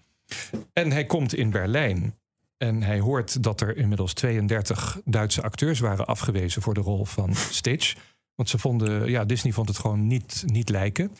En 0.73 0.91
hij 0.91 1.05
komt 1.05 1.33
in 1.35 1.49
Berlijn 1.49 2.15
en 2.57 2.83
hij 2.83 2.99
hoort 2.99 3.43
dat 3.43 3.61
er 3.61 3.77
inmiddels 3.77 4.13
32 4.13 5.01
Duitse 5.05 5.41
acteurs 5.41 5.79
waren 5.79 6.05
afgewezen 6.05 6.61
voor 6.61 6.73
de 6.73 6.81
rol 6.81 7.05
van 7.05 7.35
Stitch. 7.35 7.95
Want 8.35 8.49
ze 8.49 8.57
vonden, 8.57 9.09
ja, 9.09 9.25
Disney 9.25 9.53
vond 9.53 9.67
het 9.67 9.77
gewoon 9.77 10.07
niet, 10.07 10.43
niet 10.45 10.69
lijken. 10.69 11.11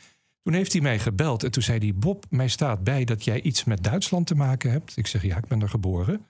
Toen 0.41 0.53
heeft 0.53 0.71
hij 0.71 0.81
mij 0.81 0.99
gebeld 0.99 1.43
en 1.43 1.51
toen 1.51 1.63
zei 1.63 1.79
hij: 1.79 1.93
Bob, 1.95 2.25
mij 2.29 2.47
staat 2.47 2.83
bij 2.83 3.05
dat 3.05 3.23
jij 3.23 3.41
iets 3.41 3.63
met 3.63 3.83
Duitsland 3.83 4.27
te 4.27 4.35
maken 4.35 4.71
hebt. 4.71 4.97
Ik 4.97 5.07
zeg: 5.07 5.23
Ja, 5.23 5.37
ik 5.37 5.47
ben 5.47 5.61
er 5.61 5.69
geboren. 5.69 6.25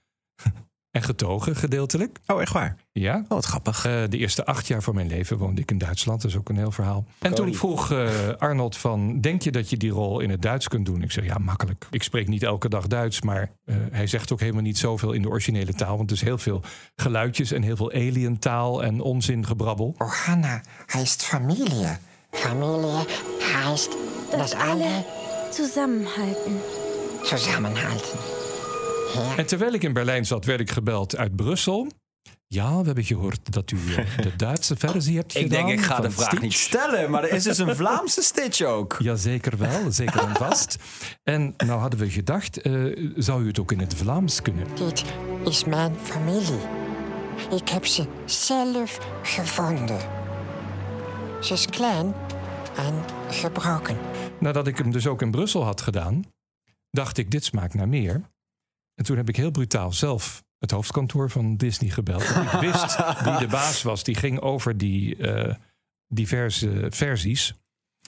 En 0.97 1.03
getogen, 1.03 1.55
gedeeltelijk. 1.55 2.19
Oh, 2.27 2.41
echt 2.41 2.53
waar? 2.53 2.75
Ja. 2.91 3.15
Oh, 3.15 3.29
wat 3.29 3.45
grappig. 3.45 3.81
de 3.81 4.17
eerste 4.17 4.45
acht 4.45 4.67
jaar 4.67 4.81
van 4.83 4.95
mijn 4.95 5.07
leven 5.07 5.37
woonde 5.37 5.61
ik 5.61 5.71
in 5.71 5.77
Duitsland. 5.77 6.21
Dat 6.21 6.31
is 6.31 6.37
ook 6.37 6.49
een 6.49 6.57
heel 6.57 6.71
verhaal. 6.71 7.05
En 7.19 7.33
toen 7.33 7.53
vroeg 7.53 7.91
eh, 7.91 8.09
Arnold 8.37 8.77
van... 8.77 9.21
denk 9.21 9.41
je 9.41 9.51
dat 9.51 9.69
je 9.69 9.77
die 9.77 9.91
rol 9.91 10.19
in 10.19 10.29
het 10.29 10.41
Duits 10.41 10.67
kunt 10.67 10.85
doen? 10.85 11.01
Ik 11.01 11.11
zeg, 11.11 11.25
ja, 11.25 11.37
makkelijk. 11.37 11.87
Ik 11.91 12.03
spreek 12.03 12.27
niet 12.27 12.43
elke 12.43 12.69
dag 12.69 12.87
Duits, 12.87 13.21
maar 13.21 13.51
eh, 13.65 13.75
hij 13.91 14.07
zegt 14.07 14.31
ook 14.33 14.39
helemaal 14.39 14.61
niet 14.61 14.77
zoveel 14.77 15.11
in 15.11 15.21
de 15.21 15.29
originele 15.29 15.73
taal. 15.73 15.97
Want 15.97 16.09
er 16.09 16.15
is 16.15 16.21
heel 16.21 16.37
veel 16.37 16.61
geluidjes 16.95 17.51
en 17.51 17.61
heel 17.61 17.75
veel 17.75 17.91
alien 17.91 18.39
taal 18.39 18.83
en 18.83 19.01
onzingebrabbel. 19.01 19.95
Ohana 19.97 20.61
heißt 20.85 21.23
Familie. 21.23 21.97
Familie 22.31 23.05
heißt, 23.39 23.91
dass 24.31 24.53
alle 24.53 25.05
zusammenhalten. 25.51 26.61
zusammenhalten. 27.23 28.36
En 29.37 29.45
terwijl 29.45 29.73
ik 29.73 29.83
in 29.83 29.93
Berlijn 29.93 30.25
zat, 30.25 30.45
werd 30.45 30.59
ik 30.59 30.71
gebeld 30.71 31.17
uit 31.17 31.35
Brussel. 31.35 31.87
Ja, 32.47 32.79
we 32.79 32.85
hebben 32.85 33.03
gehoord 33.03 33.51
dat 33.53 33.71
u 33.71 33.77
eh, 33.95 34.17
de 34.25 34.35
Duitse 34.35 34.75
versie 34.75 35.15
hebt 35.17 35.35
Ik 35.35 35.41
gedaan. 35.41 35.65
denk, 35.65 35.79
ik 35.79 35.85
ga 35.85 35.99
de 35.99 36.11
vraag 36.11 36.25
Stitch. 36.27 36.41
niet 36.41 36.53
stellen, 36.53 37.11
maar 37.11 37.23
er 37.23 37.31
is 37.33 37.43
dus 37.43 37.57
een 37.57 37.75
Vlaamse 37.75 38.21
Stitch 38.21 38.61
ook. 38.61 38.95
Jazeker 39.03 39.57
wel, 39.57 39.91
zeker 39.91 40.19
en 40.27 40.35
vast. 40.35 40.75
En 41.23 41.53
nou 41.57 41.79
hadden 41.79 41.99
we 41.99 42.09
gedacht, 42.09 42.61
eh, 42.61 42.73
zou 43.15 43.43
u 43.43 43.47
het 43.47 43.59
ook 43.59 43.71
in 43.71 43.79
het 43.79 43.93
Vlaams 43.95 44.41
kunnen? 44.41 44.67
Dit 44.75 45.03
is 45.45 45.63
mijn 45.63 45.95
familie. 46.03 46.59
Ik 47.55 47.69
heb 47.69 47.85
ze 47.85 48.05
zelf 48.25 48.99
gevonden. 49.23 49.99
Ze 51.41 51.53
is 51.53 51.65
klein 51.65 52.13
en 52.77 53.03
gebroken. 53.29 53.97
Nadat 54.39 54.67
ik 54.67 54.77
hem 54.77 54.91
dus 54.91 55.07
ook 55.07 55.21
in 55.21 55.31
Brussel 55.31 55.63
had 55.63 55.81
gedaan, 55.81 56.23
dacht 56.91 57.17
ik, 57.17 57.31
dit 57.31 57.43
smaakt 57.45 57.73
naar 57.73 57.87
meer. 57.89 58.21
En 58.97 59.05
toen 59.05 59.17
heb 59.17 59.29
ik 59.29 59.35
heel 59.35 59.51
brutaal 59.51 59.93
zelf 59.93 60.43
het 60.57 60.71
hoofdkantoor 60.71 61.29
van 61.29 61.57
Disney 61.57 61.89
gebeld. 61.89 62.23
Ik 62.23 62.59
wist 62.59 62.97
wie 63.25 63.37
de 63.37 63.47
baas 63.49 63.81
was. 63.81 64.03
Die 64.03 64.15
ging 64.15 64.39
over 64.39 64.77
die 64.77 65.15
eh, 65.15 65.55
diverse 66.07 66.87
versies. 66.89 67.53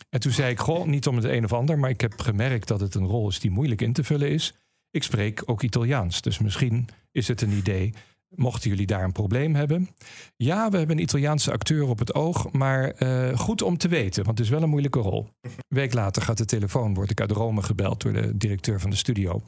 En 0.10 0.20
toen 0.20 0.32
zei 0.32 0.52
ik, 0.52 0.60
goh, 0.60 0.86
niet 0.86 1.08
om 1.08 1.16
het 1.16 1.26
een 1.26 1.44
of 1.44 1.54
ander... 1.54 1.80
maar 1.80 1.90
ik 1.90 2.02
heb 2.02 2.20
gemerkt 2.20 2.68
dat 2.68 2.80
het 2.80 2.96
een 2.96 3.06
rol 3.06 3.30
is 3.30 3.40
die 3.40 3.52
moeilijk 3.52 3.82
in 3.82 3.94
te 3.94 4.04
vullen 4.04 4.30
is. 4.30 4.54
Ik 4.92 5.04
spreek 5.04 5.42
ook 5.46 5.62
Italiaans, 5.62 6.22
dus 6.22 6.40
misschien 6.40 6.88
is 7.12 7.28
het 7.28 7.42
een 7.42 7.52
idee... 7.52 7.94
Mochten 8.36 8.70
jullie 8.70 8.86
daar 8.86 9.04
een 9.04 9.12
probleem 9.12 9.56
hebben? 9.56 9.90
Ja, 10.36 10.70
we 10.70 10.78
hebben 10.78 10.96
een 10.98 11.04
Italiaanse 11.04 11.52
acteur 11.52 11.88
op 11.88 12.00
het 12.00 12.14
oog, 12.14 12.52
maar 12.52 12.90
eh, 12.90 13.38
goed 13.38 13.62
om 13.62 13.78
te 13.78 13.88
weten, 13.88 14.24
want 14.26 14.38
het 14.38 14.48
is 14.48 14.54
wel 14.54 14.64
een 14.64 14.70
moeilijke 14.70 15.00
rol. 15.00 15.28
Een 15.42 15.52
week 15.82 15.94
later 15.94 16.22
gaat 16.22 16.38
de 16.38 16.46
telefoon, 16.46 16.94
word 16.94 17.10
ik 17.12 17.22
uit 17.22 17.32
Rome 17.32 17.62
gebeld 17.64 18.02
door 18.02 18.14
de 18.14 18.38
directeur 18.38 18.80
van 18.80 18.90
de 18.90 18.96
studio. 18.96 19.42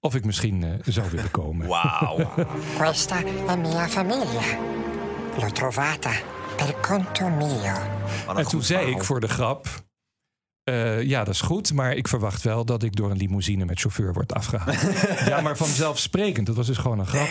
Of 0.00 0.14
ik 0.14 0.24
misschien 0.24 0.62
eh, 0.64 0.70
zou 0.84 1.10
willen 1.10 1.30
komen. 1.30 1.66
Wauw. 1.74 2.30
Questa 2.76 3.22
è 3.24 3.56
mia 3.56 3.88
famiglia. 3.88 4.58
L'ho 5.38 5.50
trovata 5.52 6.10
per 6.56 6.74
conto 6.80 7.28
mio. 7.28 7.74
En 8.36 8.48
toen 8.48 8.62
zei 8.62 8.90
ik 8.90 9.04
voor 9.04 9.20
de 9.20 9.28
grap. 9.28 9.66
eh, 10.64 11.02
ja, 11.02 11.24
dat 11.24 11.34
is 11.34 11.40
goed, 11.40 11.72
maar 11.72 11.94
ik 11.94 12.08
verwacht 12.08 12.42
wel 12.42 12.64
dat 12.64 12.82
ik 12.82 12.96
door 12.96 13.10
een 13.10 13.16
limousine 13.16 13.64
met 13.64 13.80
chauffeur 13.80 14.12
word 14.12 14.34
afgehaald. 14.34 14.80
ja, 15.28 15.40
maar 15.40 15.56
vanzelfsprekend. 15.56 16.46
Dat 16.46 16.56
was 16.56 16.66
dus 16.66 16.76
gewoon 16.78 16.98
een 16.98 17.06
grap. 17.06 17.26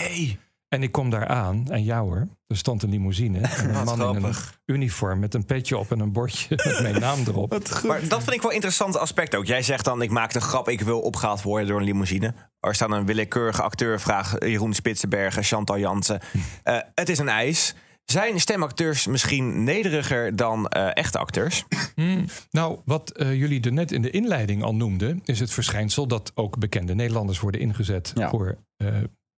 En 0.70 0.84
ik 0.84 0.92
kom 0.92 1.10
daar 1.10 1.28
aan 1.28 1.66
en 1.70 1.84
ja 1.84 2.02
hoor, 2.02 2.28
er 2.48 2.58
stond 2.58 2.84
een 2.84 2.90
limousine. 2.90 3.40
En 3.48 3.76
een 3.76 3.84
man 3.84 4.16
in 4.16 4.24
een 4.24 4.36
uniform 4.66 5.20
met 5.20 5.34
een 5.34 5.46
petje 5.46 5.78
op 5.78 5.92
en 5.92 6.00
een 6.00 6.12
bordje 6.12 6.56
met 6.66 6.82
mijn 6.82 7.00
naam 7.00 7.20
erop. 7.28 7.50
Maar 7.84 8.08
dat 8.08 8.24
vind 8.24 8.36
ik 8.36 8.42
wel 8.42 8.50
een 8.50 8.56
interessant 8.56 8.98
aspect 8.98 9.36
ook. 9.36 9.46
Jij 9.46 9.62
zegt 9.62 9.86
dan, 9.86 10.02
ik 10.02 10.10
maak 10.10 10.34
de 10.34 10.42
grap, 10.42 10.70
ik 10.70 10.82
wil 10.82 11.00
opgehaald 11.00 11.42
worden 11.42 11.68
door 11.68 11.80
een 11.80 11.86
limousine. 11.86 12.34
Er 12.60 12.76
staat 12.76 12.92
een 12.92 13.06
willekeurige 13.06 13.62
acteur, 13.62 14.00
vraag 14.00 14.36
Jeroen 14.40 14.74
Spitsenbergen, 14.74 15.44
Chantal 15.44 15.80
Jansen. 15.80 16.20
Eh, 16.64 16.78
het 16.94 17.10
is 17.10 17.20
een 17.20 17.30
eis. 17.30 17.76
Zijn 18.12 18.40
stemacteurs 18.40 19.08
misschien 19.08 19.64
nederiger 19.64 20.36
dan 20.36 20.68
eh, 20.68 20.90
echte 20.94 21.18
acteurs? 21.18 21.66
Hmm, 21.96 22.26
nou, 22.52 22.80
wat 22.86 23.12
eh, 23.12 23.34
jullie 23.34 23.62
er 23.62 23.74
net 23.74 23.92
in 23.92 24.02
de 24.02 24.10
inleiding 24.10 24.64
al 24.64 24.76
noemden, 24.76 25.22
is 25.26 25.40
het 25.40 25.52
verschijnsel 25.52 26.08
dat 26.08 26.32
ook 26.36 26.58
bekende 26.58 26.96
Nederlanders 26.96 27.40
worden 27.40 27.62
ingezet 27.62 28.14
voor 28.16 28.58
eh, 28.78 28.88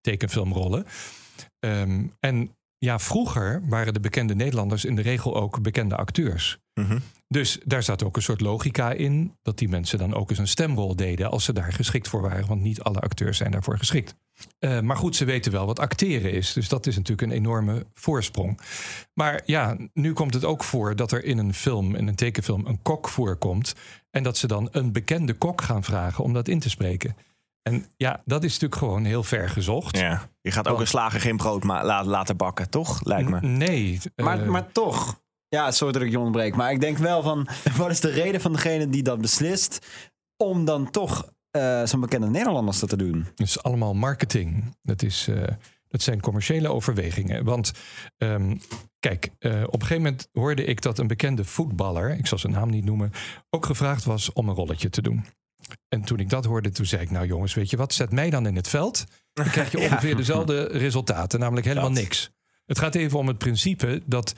tekenfilmrollen. 0.00 0.86
Ehm, 1.60 2.06
en 2.20 2.56
ja, 2.78 2.98
vroeger 2.98 3.62
waren 3.68 3.92
de 3.92 4.00
bekende 4.00 4.34
Nederlanders 4.34 4.84
in 4.84 4.94
de 4.94 5.02
regel 5.02 5.36
ook 5.36 5.62
bekende 5.62 5.96
acteurs. 5.96 6.58
Dus 7.28 7.58
daar 7.64 7.82
zat 7.82 8.02
ook 8.02 8.16
een 8.16 8.22
soort 8.22 8.40
logica 8.40 8.92
in 8.92 9.36
dat 9.42 9.58
die 9.58 9.68
mensen 9.68 9.98
dan 9.98 10.14
ook 10.14 10.30
eens 10.30 10.38
een 10.38 10.48
stemrol 10.48 10.96
deden 10.96 11.30
als 11.30 11.44
ze 11.44 11.52
daar 11.52 11.72
geschikt 11.72 12.08
voor 12.08 12.20
waren, 12.20 12.46
want 12.46 12.60
niet 12.60 12.82
alle 12.82 12.98
acteurs 12.98 13.36
zijn 13.36 13.50
daarvoor 13.50 13.78
geschikt. 13.78 14.14
Eh, 14.58 14.80
maar 14.80 14.96
goed, 14.96 15.16
ze 15.16 15.24
weten 15.24 15.52
wel 15.52 15.66
wat 15.66 15.78
acteren 15.78 16.32
is. 16.32 16.52
Dus 16.52 16.68
dat 16.68 16.86
is 16.86 16.96
natuurlijk 16.96 17.30
een 17.30 17.36
enorme 17.36 17.86
voorsprong. 17.94 18.60
Maar 19.14 19.42
ja, 19.44 19.76
nu 19.92 20.12
komt 20.12 20.34
het 20.34 20.44
ook 20.44 20.64
voor 20.64 20.96
dat 20.96 21.12
er 21.12 21.24
in 21.24 21.38
een 21.38 21.54
film, 21.54 21.94
in 21.94 22.08
een 22.08 22.14
tekenfilm, 22.14 22.66
een 22.66 22.82
kok 22.82 23.08
voorkomt. 23.08 23.74
En 24.10 24.22
dat 24.22 24.36
ze 24.36 24.46
dan 24.46 24.68
een 24.72 24.92
bekende 24.92 25.32
kok 25.32 25.62
gaan 25.62 25.84
vragen 25.84 26.24
om 26.24 26.32
dat 26.32 26.48
in 26.48 26.58
te 26.58 26.70
spreken. 26.70 27.16
En 27.68 27.86
ja, 27.96 28.20
dat 28.24 28.44
is 28.44 28.52
natuurlijk 28.52 28.80
gewoon 28.80 29.04
heel 29.04 29.22
ver 29.22 29.48
gezocht. 29.48 29.96
Ja. 29.98 30.28
Je 30.40 30.50
gaat 30.50 30.68
ook 30.68 30.80
een 30.80 30.86
slager 30.86 31.20
geen 31.20 31.36
brood 31.36 31.64
la- 31.64 32.04
laten 32.04 32.36
bakken, 32.36 32.70
toch? 32.70 33.04
Lijkt 33.04 33.28
me. 33.28 33.40
Nee. 33.40 34.00
Maar, 34.16 34.42
eh, 34.42 34.48
maar 34.48 34.72
toch. 34.72 35.20
Ja, 35.48 35.70
sorry 35.70 35.92
dat 35.92 36.02
ik 36.02 36.10
je 36.10 36.18
onderbreek. 36.18 36.56
Maar 36.56 36.72
ik 36.72 36.80
denk 36.80 36.98
wel 36.98 37.22
van... 37.22 37.48
Wat 37.76 37.90
is 37.90 38.00
de 38.00 38.10
reden 38.10 38.40
van 38.40 38.52
degene 38.52 38.88
die 38.88 39.02
dat 39.02 39.20
beslist... 39.20 39.86
om 40.36 40.64
dan 40.64 40.90
toch 40.90 41.32
eh, 41.50 41.84
zo'n 41.84 42.00
bekende 42.00 42.26
Nederlanders 42.30 42.78
dat 42.80 42.88
te 42.88 42.96
doen? 42.96 43.18
Het 43.30 43.40
is 43.40 43.62
allemaal 43.62 43.94
marketing. 43.94 44.76
Dat, 44.82 45.02
is, 45.02 45.28
eh, 45.28 45.42
dat 45.88 46.02
zijn 46.02 46.20
commerciële 46.20 46.68
overwegingen. 46.68 47.44
Want 47.44 47.72
ehm, 48.16 48.56
kijk, 48.98 49.30
eh, 49.38 49.62
op 49.66 49.72
een 49.72 49.80
gegeven 49.86 50.02
moment 50.02 50.28
hoorde 50.32 50.64
ik 50.64 50.80
dat 50.82 50.98
een 50.98 51.06
bekende 51.06 51.44
voetballer, 51.44 52.10
ik 52.10 52.26
zal 52.26 52.38
zijn 52.38 52.52
naam 52.52 52.70
niet 52.70 52.84
noemen, 52.84 53.12
ook 53.50 53.66
gevraagd 53.66 54.04
was 54.04 54.32
om 54.32 54.48
een 54.48 54.54
rolletje 54.54 54.88
te 54.88 55.02
doen. 55.02 55.24
En 55.88 56.02
toen 56.02 56.18
ik 56.18 56.28
dat 56.30 56.44
hoorde, 56.44 56.70
toen 56.70 56.86
zei 56.86 57.02
ik, 57.02 57.10
nou 57.10 57.26
jongens, 57.26 57.54
weet 57.54 57.70
je 57.70 57.76
wat, 57.76 57.94
zet 57.94 58.12
mij 58.12 58.30
dan 58.30 58.46
in 58.46 58.56
het 58.56 58.68
veld. 58.68 59.04
Dan 59.32 59.50
krijg 59.50 59.72
je 59.72 59.78
Ja. 59.80 59.84
ongeveer 59.84 60.16
dezelfde 60.16 60.62
resultaten, 60.64 61.40
namelijk 61.40 61.66
helemaal 61.66 61.90
niks. 61.90 62.30
Het 62.66 62.78
gaat 62.78 62.94
even 62.94 63.18
om 63.18 63.26
het 63.28 63.38
principe 63.38 64.02
dat 64.06 64.34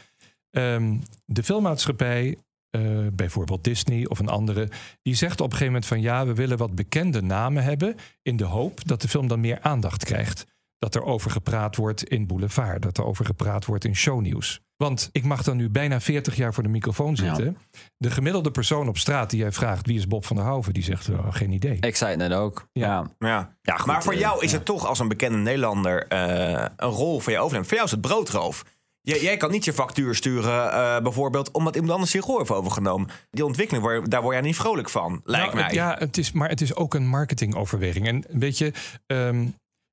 ehm, 0.50 0.96
de 1.24 1.42
filmmaatschappij, 1.42 2.38
eh, 2.70 3.06
bijvoorbeeld 3.12 3.64
Disney 3.64 4.06
of 4.06 4.18
een 4.18 4.28
andere, 4.28 4.68
die 5.02 5.14
zegt 5.14 5.40
op 5.40 5.46
een 5.46 5.52
gegeven 5.52 5.66
moment 5.72 5.86
van 5.86 6.00
ja, 6.00 6.26
we 6.26 6.34
willen 6.34 6.58
wat 6.58 6.74
bekende 6.74 7.22
namen 7.22 7.62
hebben 7.64 7.96
in 8.22 8.36
de 8.36 8.44
hoop 8.44 8.86
dat 8.88 9.00
de 9.00 9.08
film 9.08 9.28
dan 9.28 9.40
meer 9.40 9.60
aandacht 9.60 10.04
krijgt. 10.04 10.46
Dat 10.78 10.94
er 10.94 11.02
over 11.02 11.30
gepraat 11.30 11.76
wordt 11.76 12.04
in 12.04 12.26
Boulevard, 12.26 12.82
dat 12.82 12.98
er 12.98 13.04
over 13.04 13.24
gepraat 13.24 13.64
wordt 13.64 13.84
in 13.84 13.96
shownieuws. 13.96 14.60
Want 14.82 15.08
ik 15.12 15.24
mag 15.24 15.42
dan 15.42 15.56
nu 15.56 15.68
bijna 15.70 16.00
40 16.00 16.36
jaar 16.36 16.54
voor 16.54 16.62
de 16.62 16.68
microfoon 16.68 17.16
zitten. 17.16 17.56
De 17.96 18.10
gemiddelde 18.10 18.50
persoon 18.50 18.88
op 18.88 18.98
straat 18.98 19.30
die 19.30 19.38
jij 19.40 19.52
vraagt 19.52 19.86
wie 19.86 19.98
is 19.98 20.06
Bob 20.06 20.24
van 20.26 20.36
der 20.36 20.44
Hoven, 20.44 20.72
die 20.72 20.82
zegt 20.82 21.08
oh, 21.08 21.26
geen 21.30 21.52
idee. 21.52 21.76
Ik 21.80 21.96
zei 21.96 22.10
het 22.10 22.18
net 22.20 22.32
ook. 22.32 22.68
Ja. 22.72 23.10
Ja. 23.18 23.52
goed, 23.76 23.86
maar 23.86 24.02
voor 24.02 24.12
eh, 24.12 24.18
jou 24.18 24.44
is 24.44 24.50
ja. 24.50 24.56
het 24.56 24.66
toch 24.66 24.86
als 24.86 24.98
een 24.98 25.08
bekende 25.08 25.38
Nederlander 25.38 26.06
eh, 26.06 26.66
een 26.76 26.88
rol 26.88 27.20
voor 27.20 27.32
je 27.32 27.38
overneemt. 27.38 27.66
Voor 27.66 27.74
jou 27.74 27.86
is 27.86 27.92
het 27.92 28.00
broodroof. 28.00 28.64
Jij, 29.00 29.20
jij 29.22 29.36
kan 29.36 29.50
niet 29.50 29.64
je 29.64 29.72
factuur 29.72 30.14
sturen, 30.14 30.72
eh, 30.72 31.00
bijvoorbeeld, 31.02 31.50
omdat 31.50 31.74
iemand 31.74 31.92
anders 31.92 32.12
je 32.12 32.20
rol 32.20 32.38
heeft 32.38 32.50
overgenomen. 32.50 33.08
Die 33.30 33.44
ontwikkeling, 33.44 34.08
daar 34.08 34.22
word 34.22 34.34
jij 34.34 34.44
niet 34.44 34.56
vrolijk 34.56 34.90
van, 34.90 35.20
lijkt 35.24 35.46
Nou, 35.46 35.56
mij. 35.56 35.64
het- 35.64 35.74
Ja, 35.74 35.96
het 35.98 36.18
is, 36.18 36.32
maar 36.32 36.48
het 36.48 36.60
is 36.60 36.74
ook 36.74 36.94
een 36.94 37.06
marketingoverweging. 37.06 38.06
En 38.06 38.24
weet 38.28 38.58
je, 38.58 38.72
ehm, 39.06 39.46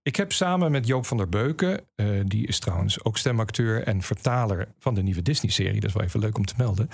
ik 0.08 0.16
heb 0.16 0.32
samen 0.32 0.72
met 0.72 0.88
Joop 0.88 1.06
van 1.06 1.18
der 1.18 1.30
Beuken, 1.30 1.82
eh, 1.96 2.08
die 2.26 2.48
is 2.48 2.60
trouwens 2.60 3.04
ook 3.04 3.18
stemacteur 3.18 3.84
en 3.84 4.02
vertaler 4.02 4.68
van 4.80 4.94
de 4.94 5.04
nieuwe 5.04 5.22
Disney-serie. 5.22 5.80
Dat 5.80 5.90
is 5.90 5.96
wel 5.96 6.04
even 6.04 6.20
leuk 6.20 6.38
om 6.38 6.46
te 6.46 6.54
melden. 6.58 6.90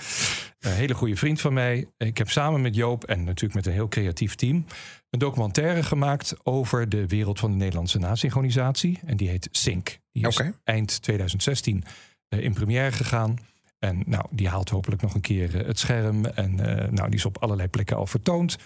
Een 0.60 0.72
hele 0.72 0.94
goede 0.94 1.16
vriend 1.16 1.40
van 1.40 1.52
mij. 1.52 1.86
Ik 1.96 2.18
heb 2.18 2.30
samen 2.30 2.60
met 2.60 2.74
Joop 2.74 3.04
en 3.04 3.24
natuurlijk 3.24 3.54
met 3.54 3.66
een 3.66 3.72
heel 3.72 3.88
creatief 3.88 4.34
team 4.34 4.66
een 5.10 5.18
documentaire 5.18 5.82
gemaakt 5.82 6.34
over 6.42 6.88
de 6.88 7.06
wereld 7.06 7.38
van 7.38 7.50
de 7.50 7.56
Nederlandse 7.56 7.98
nasynchronisatie. 7.98 9.00
En 9.06 9.16
die 9.16 9.28
heet 9.28 9.48
Sync. 9.50 9.98
Die 10.12 10.26
is 10.26 10.40
eind 10.64 11.02
2016 11.02 11.84
eh, 12.28 12.40
in 12.40 12.52
première 12.52 12.92
gegaan. 12.92 13.38
En 13.78 14.02
nou, 14.06 14.26
die 14.30 14.48
haalt 14.48 14.68
hopelijk 14.68 15.02
nog 15.02 15.14
een 15.14 15.20
keer 15.20 15.60
eh, 15.60 15.66
het 15.66 15.78
scherm. 15.78 16.24
En 16.24 16.54
nou, 16.90 17.08
die 17.08 17.18
is 17.18 17.24
op 17.24 17.42
allerlei 17.42 17.68
plekken 17.68 17.96
al 17.96 18.06
vertoond. 18.06 18.56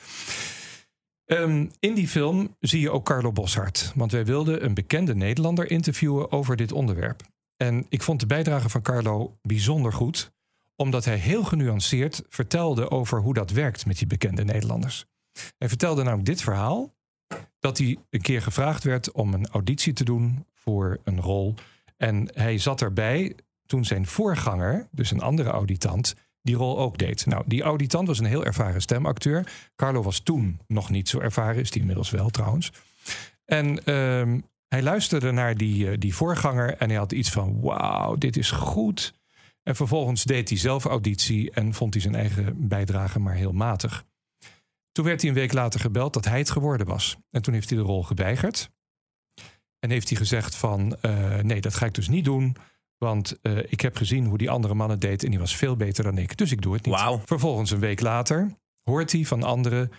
Ehm, 1.28 1.66
in 1.78 1.94
die 1.94 2.08
film 2.08 2.56
zie 2.60 2.80
je 2.80 2.90
ook 2.90 3.04
Carlo 3.04 3.32
Boshart. 3.32 3.92
Want 3.94 4.12
wij 4.12 4.24
wilden 4.24 4.64
een 4.64 4.74
bekende 4.74 5.14
Nederlander 5.14 5.70
interviewen 5.70 6.32
over 6.32 6.56
dit 6.56 6.72
onderwerp. 6.72 7.22
En 7.56 7.86
ik 7.88 8.02
vond 8.02 8.20
de 8.20 8.26
bijdrage 8.26 8.68
van 8.68 8.82
Carlo 8.82 9.32
bijzonder 9.42 9.92
goed. 9.92 10.32
Omdat 10.76 11.04
hij 11.04 11.16
heel 11.16 11.44
genuanceerd 11.44 12.22
vertelde 12.28 12.90
over 12.90 13.20
hoe 13.20 13.34
dat 13.34 13.50
werkt 13.50 13.86
met 13.86 13.98
die 13.98 14.06
bekende 14.06 14.44
Nederlanders. 14.44 15.04
Hij 15.58 15.68
vertelde 15.68 16.02
namelijk 16.02 16.28
dit 16.28 16.40
verhaal. 16.40 16.94
Dat 17.58 17.78
hij 17.78 17.98
een 18.10 18.20
keer 18.20 18.42
gevraagd 18.42 18.84
werd 18.84 19.12
om 19.12 19.34
een 19.34 19.48
auditie 19.48 19.92
te 19.92 20.04
doen 20.04 20.46
voor 20.54 20.98
een 21.04 21.20
rol. 21.20 21.54
En 21.96 22.28
hij 22.34 22.58
zat 22.58 22.80
erbij 22.80 23.34
toen 23.66 23.84
zijn 23.84 24.06
voorganger, 24.06 24.88
dus 24.90 25.10
een 25.10 25.22
andere 25.22 25.50
auditant, 25.50 26.14
die 26.48 26.56
rol 26.56 26.78
ook 26.78 26.98
deed. 26.98 27.26
Nou, 27.26 27.44
die 27.46 27.62
auditant 27.62 28.06
was 28.06 28.18
een 28.18 28.24
heel 28.24 28.44
ervaren 28.44 28.80
stemacteur. 28.80 29.52
Carlo 29.76 30.02
was 30.02 30.18
toen 30.20 30.60
nog 30.66 30.90
niet 30.90 31.08
zo 31.08 31.18
ervaren, 31.20 31.60
is 31.60 31.70
die 31.70 31.80
inmiddels 31.80 32.10
wel 32.10 32.30
trouwens. 32.30 32.72
En 33.44 33.84
ehm, 33.84 34.40
hij 34.68 34.82
luisterde 34.82 35.30
naar 35.30 35.56
die, 35.56 35.90
eh, 35.90 35.98
die 35.98 36.14
voorganger 36.14 36.76
en 36.76 36.88
hij 36.88 36.98
had 36.98 37.12
iets 37.12 37.30
van: 37.30 37.60
wauw, 37.60 38.14
dit 38.14 38.36
is 38.36 38.50
goed. 38.50 39.14
En 39.62 39.76
vervolgens 39.76 40.24
deed 40.24 40.48
hij 40.48 40.58
zelf 40.58 40.84
auditie 40.84 41.50
en 41.50 41.74
vond 41.74 41.94
hij 41.94 42.02
zijn 42.02 42.14
eigen 42.14 42.68
bijdrage 42.68 43.18
maar 43.18 43.34
heel 43.34 43.52
matig. 43.52 44.04
Toen 44.92 45.04
werd 45.04 45.20
hij 45.20 45.30
een 45.30 45.36
week 45.36 45.52
later 45.52 45.80
gebeld 45.80 46.12
dat 46.12 46.24
hij 46.24 46.38
het 46.38 46.50
geworden 46.50 46.86
was. 46.86 47.16
En 47.30 47.42
toen 47.42 47.54
heeft 47.54 47.70
hij 47.70 47.78
de 47.78 47.84
rol 47.84 48.02
geweigerd. 48.02 48.70
En 49.78 49.90
heeft 49.90 50.08
hij 50.08 50.18
gezegd 50.18 50.54
van 50.54 50.96
eh, 51.00 51.38
nee, 51.38 51.60
dat 51.60 51.74
ga 51.74 51.86
ik 51.86 51.94
dus 51.94 52.08
niet 52.08 52.24
doen. 52.24 52.56
Want 52.98 53.36
eh, 53.42 53.72
ik 53.72 53.80
heb 53.80 53.96
gezien 53.96 54.26
hoe 54.26 54.38
die 54.38 54.50
andere 54.50 54.74
man 54.74 54.90
het 54.90 55.00
deed 55.00 55.24
en 55.24 55.30
die 55.30 55.38
was 55.38 55.56
veel 55.56 55.76
beter 55.76 56.04
dan 56.04 56.18
ik. 56.18 56.36
Dus 56.36 56.52
ik 56.52 56.62
doe 56.62 56.74
het 56.74 56.86
niet. 56.86 56.96
Vervolgens 57.24 57.70
een 57.70 57.78
week 57.78 58.00
later 58.00 58.56
hoort 58.82 59.12
hij 59.12 59.24
van 59.24 59.42
anderen 59.42 59.90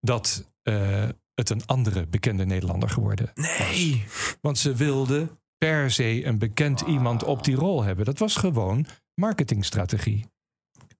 dat 0.00 0.52
eh, 0.62 1.08
het 1.34 1.50
een 1.50 1.66
andere 1.66 2.06
bekende 2.06 2.46
Nederlander 2.46 2.88
geworden 2.88 3.30
Nee. 3.34 4.04
Want 4.40 4.58
ze 4.58 4.74
wilden 4.74 5.40
per 5.58 5.90
se 5.90 6.24
een 6.24 6.38
bekend 6.38 6.80
iemand 6.80 7.24
op 7.24 7.44
die 7.44 7.54
rol 7.54 7.82
hebben. 7.82 8.04
Dat 8.04 8.18
was 8.18 8.36
gewoon 8.36 8.86
marketingstrategie. 9.14 10.30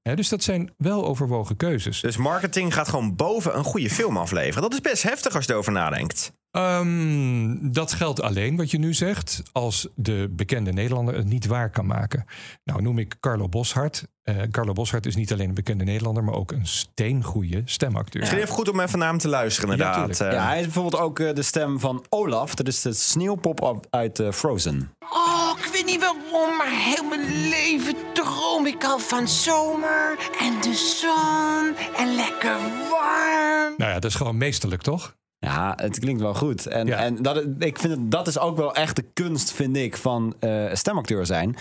Dus 0.03 0.29
dat 0.29 0.43
zijn 0.43 0.75
wel 0.77 1.07
overwogen 1.07 1.57
keuzes. 1.57 2.01
Dus 2.01 2.17
marketing 2.17 2.75
gaat 2.75 2.89
gewoon 2.89 3.17
boven 3.17 3.57
een 3.57 3.65
goede 3.65 3.91
film 3.91 4.17
afleveren. 4.17 4.63
Dat 4.63 4.73
is 4.73 4.81
best 4.81 5.03
heftig 5.03 5.35
als 5.35 5.45
je 5.45 5.53
erover 5.53 5.73
nadenkt. 5.73 6.33
Ehm, 6.53 7.57
dat 7.73 7.93
geldt 7.93 8.23
alleen 8.23 8.57
wat 8.57 8.71
je 8.71 8.79
nu 8.79 8.95
zegt, 8.95 9.43
als 9.53 9.89
de 9.95 10.29
bekende 10.31 10.73
Nederlander 10.73 11.15
het 11.15 11.27
niet 11.29 11.47
waar 11.47 11.71
kan 11.71 11.87
maken. 11.87 12.25
Nou 12.65 12.83
noem 12.83 12.99
ik 12.99 13.17
Carlo 13.21 13.49
Boshart. 13.49 14.05
Eh, 14.23 14.37
Carlo 14.51 14.73
Boshart 14.73 15.07
is 15.07 15.17
niet 15.17 15.33
alleen 15.33 15.49
een 15.49 15.55
bekende 15.55 15.85
Nederlander, 15.85 16.25
maar 16.25 16.35
ook 16.35 16.53
een 16.53 16.67
steengoeie 16.67 17.63
stemacteur. 17.65 18.21
Misschien 18.21 18.41
even 18.43 18.55
goed 18.55 18.69
om 18.69 18.81
even 18.81 18.99
naar 18.99 19.09
hem 19.09 19.19
te 19.19 19.29
luisteren, 19.29 19.71
inderdaad. 19.71 19.97
tuurlijk. 19.97 20.21
Eh, 20.21 20.33
Ja, 20.33 20.47
hij 20.47 20.59
is 20.59 20.65
bijvoorbeeld 20.65 21.03
ook 21.03 21.19
eh, 21.19 21.35
de 21.35 21.43
stem 21.43 21.81
van 21.81 22.05
Olaf. 22.09 22.55
Dat 22.55 22.69
is 22.69 22.83
de 22.83 22.93
sneeuwpop 22.93 23.87
uit 23.91 24.23
Frozen. 24.33 24.91
Oh, 25.01 25.51
ik 25.65 25.73
weet 25.73 25.87
niet 25.87 26.01
waarom, 26.01 26.57
maar 26.57 26.71
heel 26.71 27.05
mijn 27.09 27.49
leven 27.49 27.95
droom 28.15 28.67
ik 28.67 28.85
al 28.85 28.99
van 28.99 29.29
zomer 29.29 30.19
en 30.41 30.61
de 30.61 30.75
zon 30.75 31.75
en 31.97 32.15
lekker 32.15 32.57
warm. 32.91 33.75
Nou 33.77 33.91
ja, 33.91 33.99
dat 33.99 34.05
is 34.11 34.15
gewoon 34.15 34.37
meesterlijk, 34.37 34.83
toch? 34.83 35.15
Ja, 35.47 35.73
het 35.77 35.99
klinkt 35.99 36.21
wel 36.21 36.35
goed. 36.35 36.67
En, 36.67 36.99
en 36.99 37.23
dat, 37.23 37.45
ik 37.59 37.79
vind 37.79 37.93
het, 37.93 38.11
dat 38.11 38.27
is 38.27 38.39
ook 38.39 38.57
wel 38.57 38.75
echt 38.75 38.97
de 38.97 39.05
kunst, 39.13 39.53
vind 39.53 39.77
ik, 39.77 39.97
van 39.97 40.35
eh, 40.41 40.75
stemacteur 40.75 41.27
zijn. 41.27 41.57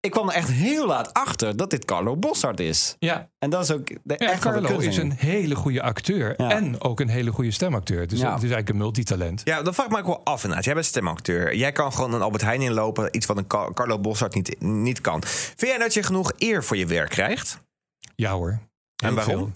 Ik 0.00 0.10
kwam 0.10 0.28
er 0.28 0.34
echt 0.34 0.48
heel 0.50 0.86
laat 0.86 1.14
achter 1.14 1.56
dat 1.56 1.70
dit 1.70 1.84
Carlo 1.84 2.16
Bossard 2.16 2.60
is. 2.60 2.96
Ja. 2.98 3.28
En 3.38 3.50
dat 3.50 3.62
is 3.62 3.70
ook 3.70 3.86
de, 3.88 3.96
Ja, 4.04 4.16
echt 4.16 4.42
de 4.42 4.48
Carlo 4.50 4.78
is 4.78 4.96
een 4.96 5.12
hele 5.12 5.54
goede 5.54 5.82
acteur 5.82 6.36
en 6.36 6.80
ook 6.80 7.00
een 7.00 7.08
hele 7.08 7.30
goede 7.30 7.50
stemacteur. 7.50 8.06
Dus 8.06 8.18
Ja. 8.18 8.24
het 8.26 8.36
is 8.36 8.50
eigenlijk 8.50 8.68
een 8.68 8.76
multitalent. 8.76 9.40
Ja, 9.44 9.62
dat 9.62 9.74
vraag 9.74 9.86
ik 9.86 9.92
me 9.92 9.98
ook 9.98 10.06
wel 10.06 10.24
af 10.24 10.40
inderdaad. 10.42 10.64
Jij 10.64 10.74
bent 10.74 10.86
stemacteur. 10.86 11.54
Jij 11.56 11.72
kan 11.72 11.92
gewoon 11.92 12.14
een 12.14 12.22
Albert 12.22 12.42
Heijn 12.42 12.62
inlopen. 12.62 13.16
Iets 13.16 13.26
wat 13.26 13.36
een 13.36 13.46
Car- 13.46 13.74
Carlo 13.74 13.98
Bossart 13.98 14.34
niet, 14.34 14.60
niet 14.60 15.00
kan. 15.00 15.22
Vind 15.24 15.70
jij 15.70 15.78
dat 15.78 15.94
je 15.94 16.02
genoeg 16.02 16.32
eer 16.36 16.64
voor 16.64 16.76
je 16.76 16.86
werk 16.86 17.10
krijgt? 17.10 17.60
Ja 18.16 18.32
hoor. 18.32 18.58
En 19.04 19.14
waarom? 19.14 19.54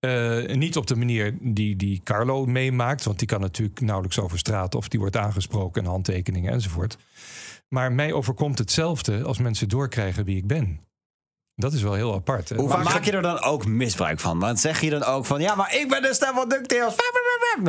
Eh, 0.00 0.54
niet 0.56 0.76
op 0.76 0.86
de 0.86 0.96
manier 0.96 1.36
die, 1.40 1.76
die 1.76 2.00
Carlo 2.04 2.46
meemaakt. 2.46 3.04
Want 3.04 3.18
die 3.18 3.28
kan 3.28 3.40
natuurlijk 3.40 3.80
nauwelijks 3.80 4.18
over 4.18 4.38
straat. 4.38 4.74
Of 4.74 4.88
die 4.88 5.00
wordt 5.00 5.16
aangesproken 5.16 5.82
en 5.82 5.90
handtekeningen 5.90 6.52
enzovoort. 6.52 6.96
Maar 7.68 7.92
mij 7.92 8.12
overkomt 8.12 8.58
hetzelfde 8.58 9.22
als 9.22 9.38
mensen 9.38 9.68
doorkrijgen 9.68 10.24
wie 10.24 10.36
ik 10.36 10.46
ben. 10.46 10.80
Dat 11.54 11.72
is 11.72 11.82
wel 11.82 11.94
heel 11.94 12.14
apart. 12.14 12.48
Hoe 12.48 12.68
Maar- 12.68 12.82
maak 12.82 13.04
je 13.04 13.12
er 13.12 13.22
dan 13.22 13.42
ook 13.42 13.66
misbruik 13.66 14.20
van? 14.20 14.38
Want 14.38 14.60
zeg 14.60 14.80
je 14.80 14.90
dan 14.90 15.04
ook 15.04 15.26
van, 15.26 15.40
ja, 15.40 15.54
maar 15.54 15.74
ik 15.74 15.88
ben 15.88 16.02
de 16.02 16.14
stem 16.14 16.34
van 16.34 16.48
DuckTales. 16.48 16.94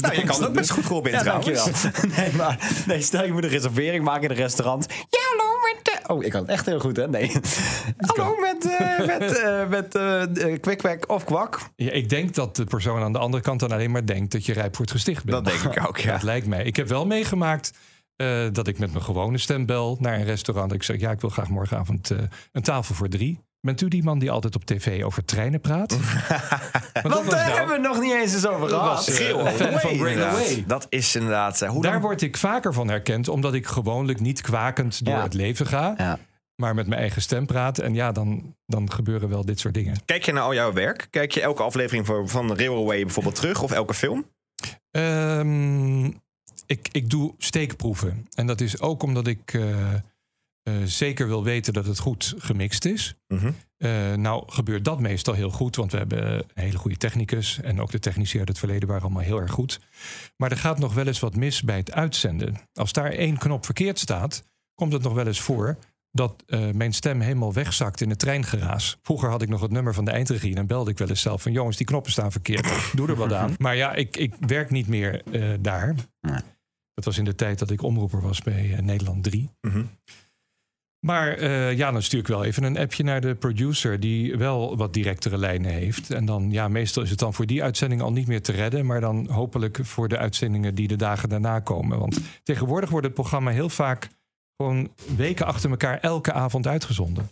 Nou, 0.00 0.14
je 0.14 0.22
kan 0.24 0.36
het 0.36 0.46
ook 0.46 0.52
best 0.54 0.70
goed 0.70 1.06
ja, 1.10 1.20
trouwens. 1.20 1.64
dankjewel. 1.64 2.14
Nee, 2.16 2.32
maar 2.32 2.82
nee, 2.86 3.00
stel 3.02 3.24
je 3.24 3.32
moet 3.32 3.44
een 3.44 3.48
reservering 3.50 4.04
maken 4.04 4.22
in 4.22 4.30
een 4.30 4.36
restaurant. 4.36 4.86
Ja, 4.90 5.18
hallo 5.36 5.52
met... 5.74 5.84
de- 5.84 6.12
Oh, 6.12 6.24
ik 6.24 6.30
kan 6.30 6.40
het 6.40 6.50
echt 6.50 6.66
heel 6.66 6.80
goed, 6.80 6.96
hè? 6.96 7.08
Nee. 7.08 7.32
hallo 7.96 8.36
met, 8.40 8.76
eh 8.78 9.06
met, 9.06 9.36
eh 9.36 9.68
met 9.68 9.94
eh, 9.94 10.76
kwik, 10.76 11.10
of 11.10 11.24
kwak. 11.24 11.58
Ja, 11.76 11.90
ik 11.90 12.08
denk 12.08 12.34
dat 12.34 12.56
de 12.56 12.64
persoon 12.64 13.02
aan 13.02 13.12
de 13.12 13.18
andere 13.18 13.42
kant 13.42 13.60
dan 13.60 13.72
alleen 13.72 13.90
maar 13.90 14.06
denkt 14.06 14.32
dat 14.32 14.46
je 14.46 14.52
rijp 14.52 14.76
voor 14.76 14.84
het 14.84 14.94
gesticht 14.94 15.24
bent. 15.24 15.44
Dat 15.44 15.62
denk 15.62 15.76
ik 15.76 15.88
ook, 15.88 15.98
ja. 15.98 16.12
Dat 16.12 16.22
lijkt 16.22 16.46
mij. 16.46 16.64
Ik 16.64 16.76
heb 16.76 16.88
wel 16.88 17.06
meegemaakt 17.06 17.72
eh, 18.16 18.46
dat 18.52 18.66
ik 18.66 18.78
met 18.78 18.92
mijn 18.92 19.04
gewone 19.04 19.38
stem 19.38 19.66
bel 19.66 19.96
naar 20.00 20.14
een 20.14 20.24
restaurant. 20.24 20.72
Ik 20.72 20.82
zeg, 20.82 21.00
ja, 21.00 21.10
ik 21.10 21.20
wil 21.20 21.30
graag 21.30 21.48
morgenavond 21.48 22.10
eh, 22.10 22.18
een 22.52 22.62
tafel 22.62 22.94
voor 22.94 23.08
drie. 23.08 23.40
Bent 23.66 23.80
u 23.80 23.88
die 23.88 24.02
man 24.02 24.18
die 24.18 24.30
altijd 24.30 24.54
op 24.54 24.64
tv 24.64 25.02
over 25.04 25.24
treinen 25.24 25.60
praat? 25.60 25.96
Want 27.02 27.30
daar 27.30 27.46
hebben 27.46 27.66
we 27.66 27.72
het 27.72 27.82
nog 27.82 28.00
niet 28.00 28.12
eens 28.12 28.32
eens 28.34 28.46
over 28.46 28.68
gehad. 28.68 28.84
was, 29.06 29.08
eh, 29.20 29.46
fan 29.46 29.80
van. 29.80 30.64
Dat 30.66 30.86
is 30.88 31.14
inderdaad... 31.16 31.62
eh, 31.62 31.68
hoe 31.70 31.82
Daar 31.82 31.92
dan- 31.92 32.00
word 32.00 32.22
ik 32.22 32.36
vaker 32.36 32.72
van 32.72 32.88
herkend, 32.88 33.28
omdat 33.28 33.54
ik 33.54 33.66
gewoonlijk 33.66 34.20
niet 34.20 34.40
kwakend 34.40 35.04
door 35.04 35.14
Ja. 35.14 35.22
het 35.22 35.34
leven 35.34 35.66
ga. 35.66 36.18
Maar 36.62 36.74
met 36.74 36.86
mijn 36.86 37.00
eigen 37.00 37.22
stem 37.22 37.46
praat. 37.46 37.78
En 37.78 37.94
ja, 37.94 38.12
dan, 38.12 38.54
dan 38.66 38.92
gebeuren 38.92 39.28
wel 39.28 39.44
dit 39.44 39.58
soort 39.60 39.74
dingen. 39.74 39.96
Kijk 40.04 40.24
je 40.24 40.32
naar 40.32 40.42
al 40.42 40.54
jouw 40.54 40.72
werk? 40.72 41.06
Kijk 41.10 41.32
je 41.32 41.40
elke 41.40 41.62
aflevering 41.62 42.06
van, 42.06 42.28
van 42.28 42.56
Railway 42.56 43.02
bijvoorbeeld 43.02 43.34
terug? 43.34 43.62
Of 43.62 43.70
elke 43.72 43.94
film? 43.94 44.26
Ehm, 44.90 46.04
ik, 46.66 46.88
ik 46.92 47.10
doe 47.10 47.34
steekproeven. 47.38 48.26
En 48.34 48.46
dat 48.46 48.60
is 48.60 48.80
ook 48.80 49.02
omdat 49.02 49.26
ik 49.26 49.54
eh, 49.54 49.62
eh, 50.66 50.74
zeker 50.84 51.26
wil 51.26 51.44
weten 51.44 51.72
dat 51.72 51.86
het 51.86 51.98
goed 51.98 52.34
gemixt 52.38 52.84
is. 52.84 53.14
Eh, 53.76 54.14
nou 54.14 54.44
gebeurt 54.46 54.84
dat 54.84 55.00
meestal 55.00 55.34
heel 55.34 55.50
goed, 55.50 55.76
want 55.76 55.92
we 55.92 55.98
hebben 55.98 56.34
een 56.34 56.44
hele 56.54 56.78
goede 56.78 56.96
technicus. 56.96 57.60
En 57.60 57.80
ook 57.80 57.90
de 57.90 57.98
technici 57.98 58.38
uit 58.38 58.48
het 58.48 58.58
verleden 58.58 58.88
waren 58.88 59.02
allemaal 59.02 59.22
heel 59.22 59.40
erg 59.40 59.50
goed. 59.50 59.80
Maar 60.36 60.50
er 60.50 60.56
gaat 60.56 60.78
nog 60.78 60.94
wel 60.94 61.06
eens 61.06 61.20
wat 61.20 61.36
mis 61.36 61.62
bij 61.62 61.76
het 61.76 61.92
uitzenden. 61.92 62.56
Als 62.72 62.92
daar 62.92 63.10
één 63.10 63.38
knop 63.38 63.64
verkeerd 63.64 63.98
staat, 63.98 64.44
komt 64.74 64.92
het 64.92 65.02
nog 65.02 65.14
wel 65.14 65.26
eens 65.26 65.40
voor 65.40 65.78
dat 66.10 66.42
eh, 66.46 66.70
mijn 66.70 66.92
stem 66.92 67.20
helemaal 67.20 67.52
wegzakt 67.52 68.00
in 68.00 68.10
het 68.10 68.18
treingeraas. 68.18 68.98
Vroeger 69.02 69.30
had 69.30 69.42
ik 69.42 69.48
nog 69.48 69.60
het 69.60 69.70
nummer 69.70 69.94
van 69.94 70.04
de 70.04 70.10
eindregie. 70.10 70.50
En 70.50 70.56
dan 70.56 70.66
belde 70.66 70.90
ik 70.90 70.98
wel 70.98 71.08
eens 71.08 71.20
zelf 71.20 71.42
van... 71.42 71.52
jongens, 71.52 71.76
die 71.76 71.86
knoppen 71.86 72.12
staan 72.12 72.32
verkeerd. 72.32 72.92
Doe 72.94 73.08
er 73.08 73.16
wat 73.16 73.32
aan. 73.32 73.54
Maar 73.58 73.76
ja, 73.76 73.94
ik, 73.94 74.16
ik 74.16 74.34
werk 74.40 74.70
niet 74.70 74.88
meer 74.88 75.22
daar. 75.60 75.94
Dat 76.94 77.04
was 77.04 77.18
in 77.18 77.24
de 77.24 77.34
tijd 77.34 77.58
dat 77.58 77.70
ik 77.70 77.82
omroeper 77.82 78.20
was 78.20 78.42
bij 78.42 78.78
Nederland 78.80 79.22
3. 79.22 79.50
Maar 81.06 81.32
eh, 81.32 81.76
ja, 81.76 81.90
dan 81.90 82.02
stuur 82.02 82.20
ik 82.20 82.26
wel 82.26 82.44
even 82.44 82.62
een 82.62 82.78
appje 82.78 83.02
naar 83.04 83.20
de 83.20 83.34
producer... 83.34 84.00
die 84.00 84.36
wel 84.36 84.76
wat 84.76 84.92
directere 84.92 85.38
lijnen 85.38 85.70
heeft. 85.70 86.10
En 86.10 86.24
dan, 86.24 86.50
ja, 86.50 86.68
meestal 86.68 87.02
is 87.02 87.10
het 87.10 87.18
dan 87.18 87.34
voor 87.34 87.46
die 87.46 87.62
uitzending 87.62 88.02
al 88.02 88.12
niet 88.12 88.26
meer 88.26 88.42
te 88.42 88.52
redden... 88.52 88.86
maar 88.86 89.00
dan 89.00 89.28
hopelijk 89.30 89.78
voor 89.82 90.08
de 90.08 90.18
uitzendingen 90.18 90.74
die 90.74 90.88
de 90.88 90.96
dagen 90.96 91.28
daarna 91.28 91.60
komen. 91.60 91.98
Want 91.98 92.20
tegenwoordig 92.42 92.90
wordt 92.90 93.06
het 93.06 93.14
programma 93.14 93.50
heel 93.50 93.68
vaak... 93.68 94.08
gewoon 94.56 94.90
weken 95.16 95.46
achter 95.46 95.70
elkaar 95.70 95.98
elke 96.00 96.32
avond 96.32 96.66
uitgezonden. 96.66 97.28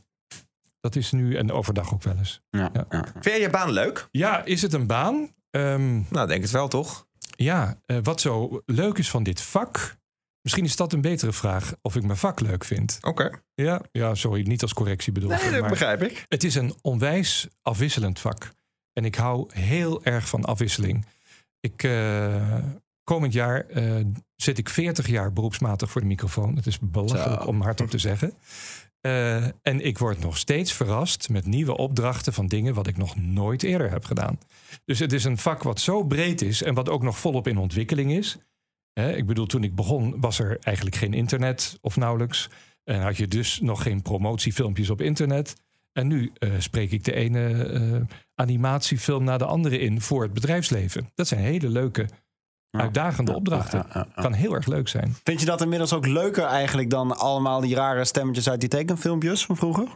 Dat 0.80 0.96
is 0.96 1.12
nu 1.12 1.36
en 1.36 1.52
overdag 1.52 1.92
ook 1.94 2.02
wel 2.02 2.16
eens. 2.16 2.40
Ja, 2.50 2.70
Vind 3.12 3.24
jij 3.24 3.40
je 3.40 3.50
baan 3.50 3.70
leuk? 3.70 4.08
Ja, 4.10 4.44
is 4.44 4.62
het 4.62 4.72
een 4.72 4.86
baan? 4.86 5.28
Ehm, 5.50 6.00
nou, 6.10 6.28
denk 6.28 6.42
het 6.42 6.50
wel, 6.50 6.68
toch? 6.68 7.06
Ja, 7.36 7.80
eh, 7.86 7.96
wat 8.02 8.20
zo 8.20 8.62
leuk 8.66 8.98
is 8.98 9.10
van 9.10 9.22
dit 9.22 9.40
vak. 9.40 9.96
Misschien 10.44 10.64
is 10.64 10.76
dat 10.76 10.92
een 10.92 11.00
betere 11.00 11.32
vraag 11.32 11.74
of 11.82 11.96
ik 11.96 12.02
mijn 12.02 12.18
vak 12.18 12.40
leuk 12.40 12.64
vind. 12.64 12.98
Oké. 13.00 13.30
Ja, 13.54 13.80
ja, 13.92 14.14
sorry, 14.14 14.46
niet 14.46 14.62
als 14.62 14.74
correctie 14.74 15.12
bedoeld. 15.12 15.42
Nee, 15.42 15.60
dat 15.60 15.68
begrijp 15.68 16.02
ik. 16.02 16.24
Het 16.28 16.44
is 16.44 16.54
een 16.54 16.74
onwijs 16.82 17.48
afwisselend 17.62 18.18
vak. 18.18 18.50
En 18.92 19.04
ik 19.04 19.14
hou 19.14 19.48
heel 19.52 20.04
erg 20.04 20.28
van 20.28 20.44
afwisseling. 20.44 21.06
Ik, 21.60 21.82
eh, 21.82 22.58
komend 23.04 23.32
jaar 23.32 23.66
eh, 23.66 24.04
zit 24.36 24.58
ik 24.58 24.68
40 24.68 25.08
jaar 25.08 25.32
beroepsmatig 25.32 25.90
voor 25.90 26.00
de 26.00 26.06
microfoon. 26.06 26.56
Het 26.56 26.66
is 26.66 26.78
belachelijk 26.78 27.42
Zo. 27.42 27.48
om 27.48 27.60
hardop 27.60 27.90
te 27.90 27.98
zeggen. 27.98 28.32
Eh, 29.00 29.44
en 29.44 29.80
ik 29.80 29.98
word 29.98 30.20
nog 30.20 30.38
steeds 30.38 30.72
verrast 30.72 31.28
met 31.28 31.46
nieuwe 31.46 31.76
opdrachten 31.76 32.32
van 32.32 32.46
dingen 32.46 32.74
wat 32.74 32.86
ik 32.86 32.96
nog 32.96 33.16
nooit 33.16 33.62
eerder 33.62 33.90
heb 33.90 34.04
gedaan. 34.04 34.38
Dus 34.84 34.98
het 34.98 35.12
is 35.12 35.24
een 35.24 35.38
vak 35.38 35.62
wat 35.62 35.80
zo 35.80 36.02
breed 36.02 36.42
is 36.42 36.62
en 36.62 36.74
wat 36.74 36.88
ook 36.88 37.02
nog 37.02 37.18
volop 37.18 37.46
in 37.48 37.58
ontwikkeling 37.58 38.12
is. 38.12 38.38
Ik 38.94 39.26
bedoel, 39.26 39.46
toen 39.46 39.64
ik 39.64 39.74
begon 39.74 40.20
was 40.20 40.38
er 40.38 40.58
eigenlijk 40.60 40.96
geen 40.96 41.14
internet 41.14 41.78
of 41.80 41.96
nauwelijks. 41.96 42.48
En 42.84 43.00
had 43.00 43.16
je 43.16 43.28
dus 43.28 43.60
nog 43.60 43.82
geen 43.82 44.02
promotiefilmpjes 44.02 44.90
op 44.90 45.00
internet. 45.00 45.56
En 45.92 46.06
nu 46.06 46.30
eh, 46.34 46.50
spreek 46.58 46.90
ik 46.90 47.04
de 47.04 47.14
ene 47.14 47.64
eh, 47.64 48.16
animatiefilm 48.34 49.24
na 49.24 49.38
de 49.38 49.44
andere 49.44 49.78
in 49.78 50.00
voor 50.00 50.22
het 50.22 50.32
bedrijfsleven. 50.32 51.10
Dat 51.14 51.28
zijn 51.28 51.40
hele 51.40 51.68
leuke, 51.68 52.08
uitdagende 52.70 53.34
opdrachten. 53.34 53.86
Kan 54.14 54.32
heel 54.32 54.54
erg 54.54 54.66
leuk 54.66 54.88
zijn. 54.88 55.16
Vind 55.24 55.40
je 55.40 55.46
dat 55.46 55.62
inmiddels 55.62 55.92
ook 55.92 56.06
leuker 56.06 56.44
eigenlijk 56.44 56.90
dan 56.90 57.16
allemaal 57.16 57.60
die 57.60 57.74
rare 57.74 58.04
stemmetjes 58.04 58.48
uit 58.48 58.60
die 58.60 58.68
tekenfilmpjes 58.68 59.44
van 59.44 59.56
vroeger? 59.56 59.88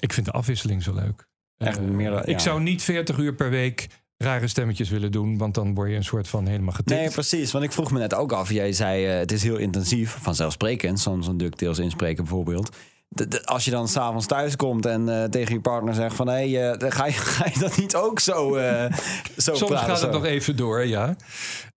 Ik 0.00 0.12
vind 0.12 0.26
de 0.26 0.32
afwisseling 0.32 0.82
zo 0.82 0.94
leuk. 0.94 1.28
Echt 1.58 1.78
Eh. 1.78 2.22
Ik 2.26 2.38
zou 2.38 2.60
niet 2.60 2.82
40 2.82 3.18
uur 3.18 3.34
per 3.34 3.50
week 3.50 3.88
rare 4.18 4.48
stemmetjes 4.48 4.88
willen 4.90 5.12
doen, 5.12 5.38
want 5.38 5.54
dan 5.54 5.74
word 5.74 5.90
je 5.90 5.96
een 5.96 6.04
soort 6.04 6.28
van 6.28 6.46
helemaal 6.46 6.72
getikt. 6.72 7.00
Nee, 7.00 7.10
precies. 7.10 7.52
Want 7.52 7.64
ik 7.64 7.72
vroeg 7.72 7.90
me 7.92 7.98
net 7.98 8.14
ook 8.14 8.32
af. 8.32 8.50
Jij 8.50 8.72
zei 8.72 9.06
eh, 9.06 9.18
het 9.18 9.32
is 9.32 9.42
heel 9.42 9.56
intensief, 9.56 10.16
vanzelfsprekend. 10.20 11.00
Zo'n 11.00 11.22
zo'n 11.22 11.36
DuckTales 11.36 11.78
inspreken 11.78 12.24
bijvoorbeeld. 12.24 12.76
De- 13.08 13.28
de- 13.28 13.44
als 13.46 13.64
je 13.64 13.70
dan 13.70 13.88
s'avonds 13.88 14.26
thuis 14.26 14.56
komt 14.56 14.86
en 14.86 15.08
eh, 15.22 15.24
tegen 15.28 15.54
je 15.54 15.60
partner 15.60 15.94
zegt 15.94 16.14
van... 16.16 16.26
hé, 16.28 16.50
hey, 16.50 16.70
eh, 16.72 16.90
ga, 16.90 17.06
je, 17.06 17.12
ga 17.36 17.44
je 17.52 17.58
dat 17.58 17.76
niet 17.76 17.94
ook 17.96 18.20
zo, 18.20 18.54
eh 18.54 18.92
zo 19.36 19.54
Soms 19.54 19.70
praten, 19.70 19.88
gaat 19.88 20.00
het 20.00 20.10
nog 20.12 20.24
even 20.24 20.56
door, 20.56 20.86
ja. 20.86 21.16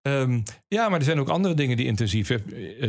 Ehm, 0.01 0.39
ja, 0.67 0.89
maar 0.89 0.99
er 0.99 1.05
zijn 1.05 1.19
ook 1.19 1.29
andere 1.29 1.53
dingen 1.53 1.77
die 1.77 1.85
intensief 1.85 2.31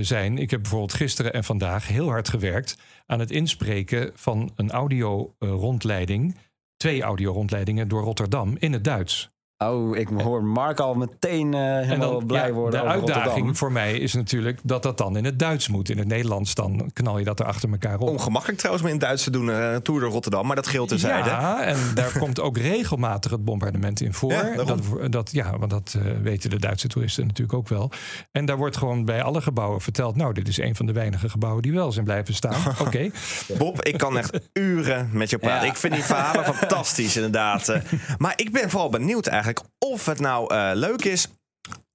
zijn. 0.01 0.39
Ik 0.39 0.51
heb 0.51 0.61
bijvoorbeeld 0.61 0.95
gisteren 0.95 1.33
en 1.33 1.45
vandaag 1.45 1.87
heel 1.89 2.09
hard 2.09 2.29
gewerkt 2.29 2.77
aan 3.07 3.19
het 3.21 3.31
inspreken 3.31 4.11
van 4.15 4.53
een 4.57 4.71
audio-rondleiding. 4.71 6.37
twee 6.77 7.03
audio-rondleidingen 7.03 7.89
door 7.89 8.03
Rotterdam 8.03 8.57
in 8.59 8.73
het 8.73 8.85
Duits. 8.85 9.29
Oh, 9.65 9.97
ik 9.97 10.09
hoor 10.09 10.45
Mark 10.45 10.81
al 10.81 10.95
meteen 10.95 11.55
eh, 11.55 11.61
helemaal 11.61 12.23
blij 12.25 12.47
ja, 12.47 12.53
worden 12.53 12.81
De 12.81 12.87
over 12.87 12.93
uitdaging 12.93 13.25
Rotterdam. 13.25 13.57
voor 13.57 13.73
mij 13.73 13.99
is 13.99 14.15
natuurlijk 14.15 14.59
dat 14.63 14.83
dat 14.83 14.99
dan 14.99 15.17
in 15.17 15.25
het 15.25 15.39
Duits 15.39 15.69
moet. 15.69 15.91
In 15.91 15.99
het 15.99 16.07
Nederlands 16.07 16.55
dan 16.55 16.91
knal 16.93 17.19
je 17.19 17.25
dat 17.25 17.41
er 17.41 17.47
achter 17.47 17.71
elkaar 17.71 17.99
op. 17.99 18.09
Ongemakkelijk 18.09 18.59
trouwens 18.59 18.85
om 18.85 18.93
in 18.93 18.99
het 18.99 19.07
Duits 19.07 19.25
te 19.25 19.31
doen, 19.31 19.51
eh, 19.51 19.73
een 19.73 19.83
tour 19.83 20.01
door 20.01 20.11
Rotterdam, 20.11 20.47
maar 20.47 20.57
dat 20.57 20.67
geldt 20.67 20.89
terzijde. 20.89 21.29
Ja, 21.29 21.63
en 21.63 21.77
daar 21.95 22.19
komt 22.19 22.41
ook 22.41 22.59
regelmatig 22.59 23.31
het 23.31 23.45
bombardement 23.45 24.01
in 24.01 24.15
voor. 24.15 24.33
Ja, 24.33 24.65
dat, 24.65 24.83
dat, 25.13 25.33
ja, 25.33 25.59
want 25.59 25.71
dat 25.71 25.97
eh, 25.99 26.13
weten 26.23 26.51
de 26.51 26.59
Duitse 26.59 26.89
toeristen 26.89 27.27
natuurlijk 27.27 27.59
ook 27.59 27.69
wel. 27.69 27.91
En 28.33 28.45
daar 28.45 28.57
wordt 28.57 28.77
gewoon 28.77 29.05
bij 29.05 29.23
alle 29.23 29.41
gebouwen 29.41 29.81
verteld... 29.81 30.17
nou, 30.17 30.33
dit 30.33 30.49
is 30.49 30.59
een 30.59 30.77
van 30.77 30.87
de 30.87 30.93
weinige 30.93 31.29
gebouwen 31.29 31.63
die 31.63 31.73
wel 31.73 31.93
zijn 31.93 32.05
blijven 32.05 32.35
staan. 32.35 32.61
Oké. 32.87 33.11
Bob, 33.59 33.83
ik 33.83 33.99
kan 33.99 34.19
echt 34.19 34.41
uren 34.53 35.09
met 35.13 35.31
je 35.31 35.39
praten. 35.39 35.67
Ja. 35.67 35.73
Ik 35.73 35.79
vind 35.79 35.95
die 35.95 36.03
verhalen 36.03 36.45
fantastisch, 36.55 37.17
inderdaad. 37.17 37.81
Maar 38.19 38.33
ik 38.37 38.53
ben 38.53 38.71
vooral 38.71 38.91
benieuwd 38.91 39.27
eigenlijk 39.27 39.50
of 39.79 40.07
het 40.07 40.21
nou 40.21 40.55
eh, 40.55 40.71
leuk 40.75 41.05
is 41.05 41.29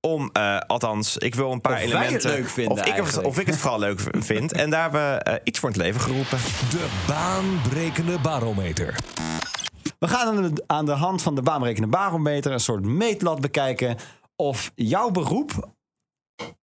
om, 0.07 0.29
eh, 0.33 0.57
althans, 0.59 1.17
ik 1.17 1.35
wil 1.35 1.51
een 1.51 1.61
paar 1.61 1.71
Of 1.73 1.77
wij 1.79 1.87
het 1.87 1.93
elementen. 2.01 2.29
leuk 2.31 2.49
vinden 2.49 2.73
of, 2.73 2.85
ik, 2.85 2.93
het- 2.95 3.21
of 3.23 3.39
ik 3.39 3.47
het 3.47 3.57
vooral 3.57 3.79
leuk 3.79 3.99
vind. 4.11 4.51
En 4.51 4.69
daar 4.69 4.81
hebben 4.81 5.01
we 5.11 5.17
eh, 5.23 5.35
iets 5.43 5.59
voor 5.59 5.69
in 5.69 5.75
het 5.75 5.83
leven 5.85 6.01
geroepen. 6.01 6.37
De 6.69 7.03
baanbrekende 7.07 8.19
barometer. 8.19 8.95
We 9.99 10.07
gaan 10.07 10.37
aan 10.37 10.53
de, 10.53 10.63
aan 10.67 10.85
de 10.85 10.91
hand 10.91 11.21
van 11.21 11.35
de 11.35 11.41
baanberekende 11.41 11.87
barometer 11.87 12.51
een 12.51 12.59
soort 12.59 12.83
meetlat 12.83 13.41
bekijken 13.41 13.97
of 14.35 14.71
jouw 14.75 15.09
beroep 15.11 15.69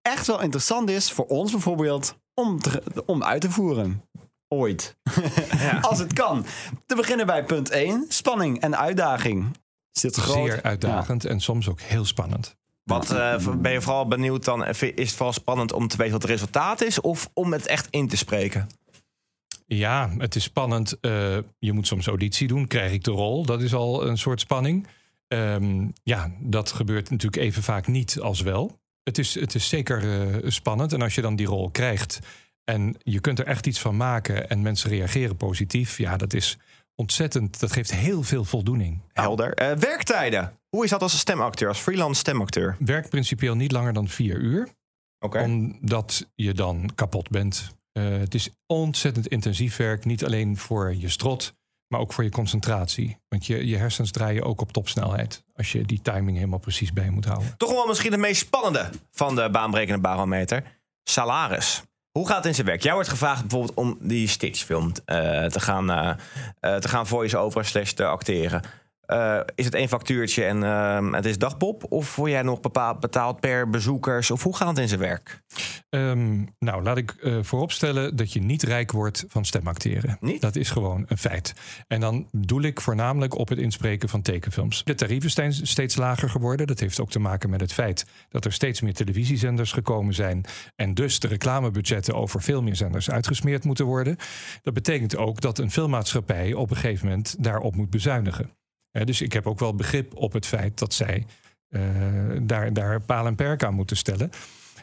echt 0.01 0.27
wel 0.27 0.41
interessant 0.41 0.89
is 0.89 1.11
voor 1.11 1.25
ons 1.25 1.51
bijvoorbeeld 1.51 2.15
om, 2.33 2.59
te- 2.61 3.03
om 3.05 3.23
uit 3.23 3.41
te 3.41 3.51
voeren. 3.51 4.03
Ooit. 4.47 4.95
Als 5.81 5.99
het 5.99 6.13
kan. 6.13 6.45
Te 6.85 6.95
beginnen 6.95 7.25
bij 7.25 7.43
punt 7.45 7.69
1. 7.69 8.05
Spanning 8.07 8.61
en 8.61 8.77
uitdaging. 8.77 9.57
Zit 9.93 10.15
groot. 10.15 10.49
Zeer 10.51 10.61
uitdagend 10.61 11.25
en 11.25 11.39
soms 11.39 11.69
ook 11.69 11.81
heel 11.81 12.05
spannend. 12.05 12.55
Wat 12.83 13.11
eh, 13.11 13.47
ben 13.57 13.71
je 13.71 13.81
vooral 13.81 14.07
benieuwd 14.07 14.45
dan? 14.45 14.63
eh, 14.65 14.81
Is 14.81 15.07
het 15.07 15.09
vooral 15.15 15.33
spannend 15.33 15.71
om 15.73 15.87
te 15.87 15.97
weten 15.97 16.13
wat 16.13 16.21
het 16.21 16.31
resultaat 16.31 16.81
is? 16.81 17.01
Of 17.01 17.29
om 17.33 17.53
het 17.53 17.65
echt 17.67 17.87
in 17.89 18.07
te 18.07 18.17
spreken? 18.17 18.69
Ja, 19.65 20.13
het 20.17 20.35
is 20.35 20.43
spannend. 20.43 20.99
Eh, 20.99 21.37
je 21.59 21.73
moet 21.73 21.87
soms 21.87 22.07
auditie 22.07 22.47
doen. 22.47 22.67
Krijg 22.67 22.91
ik 22.91 23.03
de 23.03 23.11
rol? 23.11 23.45
Dat 23.45 23.61
is 23.61 23.73
al 23.73 24.07
een 24.07 24.17
soort 24.17 24.39
spanning. 24.39 24.87
Ehm, 25.27 25.87
ja, 26.03 26.31
dat 26.39 26.71
gebeurt 26.71 27.09
natuurlijk 27.09 27.43
even 27.43 27.63
vaak 27.63 27.87
niet 27.87 28.19
als 28.19 28.41
wel. 28.41 28.79
Het 29.03 29.17
is, 29.17 29.33
het 29.39 29.55
is 29.55 29.67
zeker 29.69 30.31
eh, 30.43 30.49
spannend. 30.49 30.93
En 30.93 31.01
als 31.01 31.15
je 31.15 31.21
dan 31.21 31.35
die 31.35 31.47
rol 31.47 31.69
krijgt 31.69 32.19
en 32.63 32.95
je 33.03 33.19
kunt 33.19 33.39
er 33.39 33.45
echt 33.47 33.67
iets 33.67 33.79
van 33.79 33.97
maken 33.97 34.49
en 34.49 34.61
mensen 34.61 34.89
reageren 34.89 35.35
positief, 35.35 35.97
ja, 35.97 36.17
dat 36.17 36.33
is 36.33 36.57
ontzettend. 36.95 37.59
Dat 37.59 37.71
geeft 37.71 37.93
heel 37.93 38.23
veel 38.23 38.45
voldoening. 38.45 39.01
Helder. 39.13 39.53
Eh, 39.53 39.71
werktijden. 39.71 40.59
Hoe 40.69 40.83
is 40.83 40.89
dat 40.89 41.01
als 41.01 41.19
stemacteur, 41.19 41.67
als 41.67 41.79
freelance 41.79 42.19
stemacteur? 42.19 42.75
Werk 42.79 43.09
principieel 43.09 43.55
niet 43.55 43.71
langer 43.71 43.93
dan 43.93 44.07
vier 44.07 44.35
uur. 44.35 44.69
Omdat 45.19 46.27
je 46.35 46.53
dan 46.53 46.91
kapot 46.95 47.29
bent. 47.29 47.71
Eh, 47.91 48.03
het 48.03 48.33
is 48.33 48.49
ontzettend 48.65 49.27
intensief 49.27 49.77
werk. 49.77 50.05
Niet 50.05 50.25
alleen 50.25 50.57
voor 50.57 50.95
je 50.95 51.09
strot, 51.09 51.53
maar 51.87 51.99
ook 51.99 52.13
voor 52.13 52.23
je 52.23 52.29
concentratie. 52.29 53.17
Want 53.27 53.45
je, 53.45 53.67
je 53.67 53.77
hersens 53.77 54.11
draaien 54.11 54.43
ook 54.43 54.61
op 54.61 54.71
topsnelheid. 54.71 55.43
Als 55.53 55.71
je 55.71 55.81
die 55.85 56.01
timing 56.01 56.37
helemaal 56.37 56.59
precies 56.59 56.93
bij 56.93 57.09
moet 57.09 57.25
houden. 57.25 57.57
Toch 57.57 57.71
wel 57.71 57.87
misschien 57.87 58.11
het 58.11 58.21
meest 58.21 58.41
spannende 58.41 58.89
van 59.11 59.35
de 59.35 59.49
baanbrekende 59.49 60.01
barometer. 60.01 60.81
Salaris. 61.03 61.83
Hoe 62.13 62.27
gaat 62.27 62.37
het 62.37 62.45
in 62.45 62.53
zijn 62.53 62.67
werk? 62.67 62.83
Jij 62.83 62.93
wordt 62.93 63.09
gevraagd 63.09 63.41
bijvoorbeeld 63.41 63.77
om 63.77 63.97
die 64.01 64.27
Stitchfilm 64.27 64.91
eh 65.05 65.45
te 65.45 65.59
gaan, 65.59 65.91
eh, 65.91 66.75
te 66.75 66.87
gaan 66.87 67.07
voice-over 67.07 67.65
slash 67.65 67.91
te 67.91 68.05
acteren. 68.05 68.61
Eh, 69.03 69.39
is 69.55 69.65
het 69.65 69.73
één 69.73 69.87
factuurtje 69.87 70.43
en 70.43 70.63
eh, 70.63 71.11
het 71.11 71.25
is 71.25 71.37
dagbob? 71.37 71.85
Of 71.89 72.15
word 72.15 72.31
jij 72.31 72.41
nog 72.41 72.59
bepaald, 72.59 72.99
betaald 72.99 73.39
per 73.39 73.69
bezoekers? 73.69 74.31
Of 74.31 74.43
hoe 74.43 74.55
gaat 74.55 74.67
het 74.67 74.77
in 74.77 74.87
zijn 74.87 74.99
werk? 74.99 75.41
Ehm, 75.89 76.45
nou, 76.59 76.83
laat 76.83 76.97
ik 76.97 77.11
eh, 77.11 77.37
vooropstellen 77.41 78.15
dat 78.15 78.33
je 78.33 78.41
niet 78.41 78.63
rijk 78.63 78.91
wordt 78.91 79.25
van 79.27 79.45
stemacteren. 79.45 80.17
Dat 80.39 80.55
is 80.55 80.69
gewoon 80.69 81.05
een 81.07 81.17
feit. 81.17 81.53
En 81.87 81.99
dan 81.99 82.27
doel 82.31 82.61
ik 82.61 82.81
voornamelijk 82.81 83.37
op 83.37 83.49
het 83.49 83.59
inspreken 83.59 84.09
van 84.09 84.21
tekenfilms. 84.21 84.83
De 84.83 84.95
tarieven 84.95 85.29
zijn 85.29 85.53
steeds 85.53 85.95
lager 85.95 86.29
geworden. 86.29 86.67
Dat 86.67 86.79
heeft 86.79 86.99
ook 86.99 87.11
te 87.11 87.19
maken 87.19 87.49
met 87.49 87.61
het 87.61 87.73
feit 87.73 88.05
dat 88.29 88.45
er 88.45 88.53
steeds 88.53 88.81
meer 88.81 88.93
televisiezenders 88.93 89.71
gekomen 89.71 90.13
zijn. 90.13 90.45
En 90.75 90.93
dus 90.93 91.19
de 91.19 91.27
reclamebudgetten 91.27 92.15
over 92.15 92.41
veel 92.41 92.61
meer 92.61 92.75
zenders 92.75 93.09
uitgesmeerd 93.09 93.63
moeten 93.63 93.85
worden. 93.85 94.17
Dat 94.61 94.73
betekent 94.73 95.17
ook 95.17 95.41
dat 95.41 95.59
een 95.59 95.71
filmmaatschappij 95.71 96.53
op 96.53 96.69
een 96.69 96.75
gegeven 96.75 97.07
moment 97.07 97.35
daarop 97.43 97.75
moet 97.75 97.89
bezuinigen. 97.89 98.49
Dus 98.93 99.21
ik 99.21 99.33
heb 99.33 99.47
ook 99.47 99.59
wel 99.59 99.75
begrip 99.75 100.15
op 100.15 100.33
het 100.33 100.45
feit 100.45 100.79
dat 100.79 100.93
zij 100.93 101.25
eh, 101.73 101.81
daar, 102.41 102.73
daar 102.73 103.01
paal 103.01 103.25
en 103.25 103.35
perk 103.35 103.63
aan 103.63 103.73
moeten 103.73 103.97
stellen. 103.97 104.29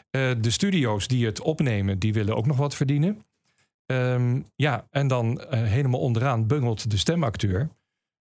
Eh, 0.09 0.31
de 0.41 0.49
studio's 0.49 1.07
die 1.07 1.25
het 1.25 1.41
opnemen, 1.41 1.99
die 1.99 2.13
willen 2.13 2.35
ook 2.35 2.45
nog 2.45 2.57
wat 2.57 2.75
verdienen. 2.75 3.25
Ehm, 3.85 4.39
ja, 4.55 4.87
en 4.89 5.07
dan 5.07 5.41
eh, 5.41 5.63
helemaal 5.63 5.99
onderaan 5.99 6.47
bungelt 6.47 6.91
de 6.91 6.97
stemacteur. 6.97 7.69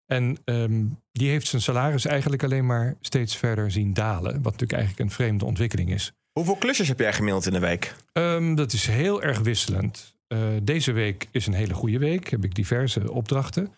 En 0.05 0.37
ehm, 0.45 0.83
die 1.11 1.29
heeft 1.29 1.47
zijn 1.47 1.61
salaris 1.61 2.05
eigenlijk 2.05 2.43
alleen 2.43 2.65
maar 2.65 2.95
steeds 3.01 3.37
verder 3.37 3.71
zien 3.71 3.93
dalen. 3.93 4.33
Wat 4.33 4.43
natuurlijk 4.43 4.71
eigenlijk 4.71 5.09
een 5.09 5.15
vreemde 5.15 5.45
ontwikkeling 5.45 5.93
is. 5.93 6.11
Hoeveel 6.31 6.55
klusjes 6.55 6.87
heb 6.87 6.99
jij 6.99 7.13
gemiddeld 7.13 7.45
in 7.45 7.53
de 7.53 7.59
week? 7.59 7.95
Ehm, 8.13 8.55
dat 8.55 8.73
is 8.73 8.87
heel 8.87 9.21
erg 9.21 9.39
wisselend. 9.39 10.17
Deze 10.63 10.91
week 10.91 11.27
is 11.31 11.47
een 11.47 11.53
hele 11.53 11.73
goede 11.73 11.97
week. 11.97 12.29
Heb 12.29 12.43
ik 12.43 12.55
diverse 12.55 13.11
opdrachten. 13.11 13.73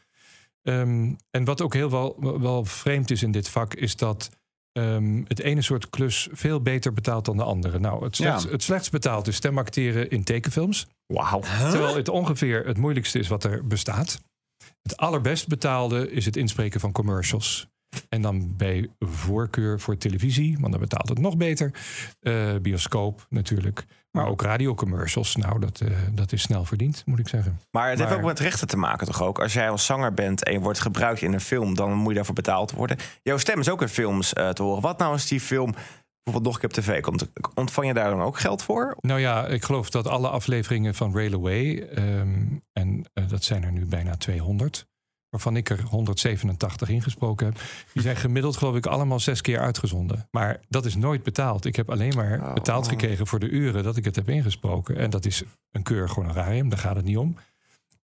Ehm, 0.63 1.13
en 1.31 1.43
wat 1.43 1.61
ook 1.61 1.73
heel 1.73 1.89
wel, 1.89 2.39
wel 2.41 2.65
vreemd 2.65 3.11
is 3.11 3.23
in 3.23 3.31
dit 3.31 3.49
vak, 3.49 3.73
is 3.73 3.95
dat 3.95 4.29
ehm, 4.71 5.23
het 5.27 5.39
ene 5.39 5.61
soort 5.61 5.89
klus 5.89 6.27
veel 6.31 6.61
beter 6.61 6.93
betaalt 6.93 7.25
dan 7.25 7.37
de 7.37 7.43
andere. 7.43 7.79
Nou, 7.79 8.03
het 8.03 8.15
slechts, 8.15 8.43
Ja. 8.43 8.49
het 8.49 8.63
slechtst 8.63 8.91
betaald 8.91 9.27
is 9.27 9.35
stemacteren 9.35 10.09
in 10.09 10.23
tekenfilms. 10.23 10.87
Wauw. 11.05 11.39
Terwijl 11.39 11.95
het 11.95 12.09
ongeveer 12.09 12.65
het 12.65 12.77
moeilijkste 12.77 13.19
is 13.19 13.27
wat 13.27 13.43
er 13.43 13.67
bestaat. 13.67 14.21
Het 14.81 14.97
allerbest 14.97 15.47
betaalde 15.47 16.11
is 16.11 16.25
het 16.25 16.35
inspreken 16.35 16.79
van 16.79 16.91
commercials. 16.91 17.67
En 18.09 18.21
dan 18.21 18.55
bij 18.57 18.89
voorkeur 18.99 19.79
voor 19.79 19.97
televisie, 19.97 20.57
want 20.59 20.71
dan 20.71 20.81
betaalt 20.81 21.09
het 21.09 21.19
nog 21.19 21.37
beter. 21.37 21.71
Eh, 22.19 22.55
bioscoop 22.61 23.25
natuurlijk. 23.29 23.85
Maar 24.11 24.27
ook 24.27 24.41
radiocommercials. 24.41 25.35
Nou, 25.35 25.59
dat, 25.59 25.79
eh, 25.81 25.97
dat 26.11 26.31
is 26.31 26.41
snel 26.41 26.65
verdiend, 26.65 27.03
moet 27.05 27.19
ik 27.19 27.27
zeggen. 27.27 27.59
Maar 27.71 27.89
het 27.89 27.99
heeft 27.99 28.13
ook 28.13 28.21
met 28.21 28.39
rechten 28.39 28.67
te 28.67 28.77
maken, 28.77 29.07
toch 29.07 29.21
ook? 29.21 29.39
Als 29.39 29.53
jij 29.53 29.69
als 29.69 29.85
zanger 29.85 30.13
bent 30.13 30.43
en 30.43 30.53
je 30.53 30.59
wordt 30.59 30.79
gebruikt 30.79 31.21
in 31.21 31.33
een 31.33 31.41
film, 31.41 31.75
dan 31.75 31.93
moet 31.93 32.09
je 32.09 32.15
daarvoor 32.15 32.35
betaald 32.35 32.71
worden. 32.71 32.97
Jouw 33.23 33.37
stem 33.37 33.59
is 33.59 33.69
ook 33.69 33.81
in 33.81 33.87
films 33.87 34.33
eh, 34.33 34.49
te 34.49 34.63
horen. 34.63 34.81
Wat 34.81 34.97
nou 34.97 35.11
als 35.11 35.27
die 35.27 35.39
film 35.39 35.71
bijvoorbeeld 36.23 36.53
nog 36.53 36.63
een 36.63 36.69
keer 36.69 36.77
op 36.77 36.83
tv 36.83 37.01
komt? 37.01 37.31
Ontvang 37.53 37.87
je 37.87 37.93
daar 37.93 38.09
dan 38.09 38.21
ook 38.21 38.39
geld 38.39 38.63
voor? 38.63 38.97
Nou 38.99 39.19
ja, 39.19 39.47
ik 39.47 39.63
geloof 39.63 39.89
dat 39.89 40.07
alle 40.07 40.29
afleveringen 40.29 40.95
van 40.95 41.13
Railway, 41.13 41.87
ehm, 41.87 42.45
en 42.73 43.05
dat 43.27 43.43
zijn 43.43 43.63
er 43.63 43.71
nu 43.71 43.85
bijna 43.85 44.17
200, 44.17 44.87
waarvan 45.31 45.55
ik 45.55 45.69
er 45.69 45.81
187 45.81 46.89
ingesproken 46.89 47.45
heb, 47.45 47.61
die 47.93 48.01
zijn 48.01 48.15
gemiddeld 48.15 48.57
geloof 48.57 48.75
ik 48.75 48.85
allemaal 48.85 49.19
zes 49.19 49.41
keer 49.41 49.59
uitgezonden. 49.59 50.27
Maar 50.31 50.59
dat 50.69 50.85
is 50.85 50.95
nooit 50.95 51.23
betaald. 51.23 51.65
Ik 51.65 51.75
heb 51.75 51.89
alleen 51.89 52.15
maar 52.15 52.53
betaald 52.53 52.87
gekregen 52.87 53.27
voor 53.27 53.39
de 53.39 53.49
uren 53.49 53.83
dat 53.83 53.97
ik 53.97 54.05
het 54.05 54.15
heb 54.15 54.29
ingesproken. 54.29 54.95
En 54.97 55.09
dat 55.09 55.25
is 55.25 55.43
een 55.71 55.83
keurig 55.83 56.13
honorarium, 56.13 56.69
daar 56.69 56.79
gaat 56.79 56.95
het 56.95 57.05
niet 57.05 57.17
om. 57.17 57.35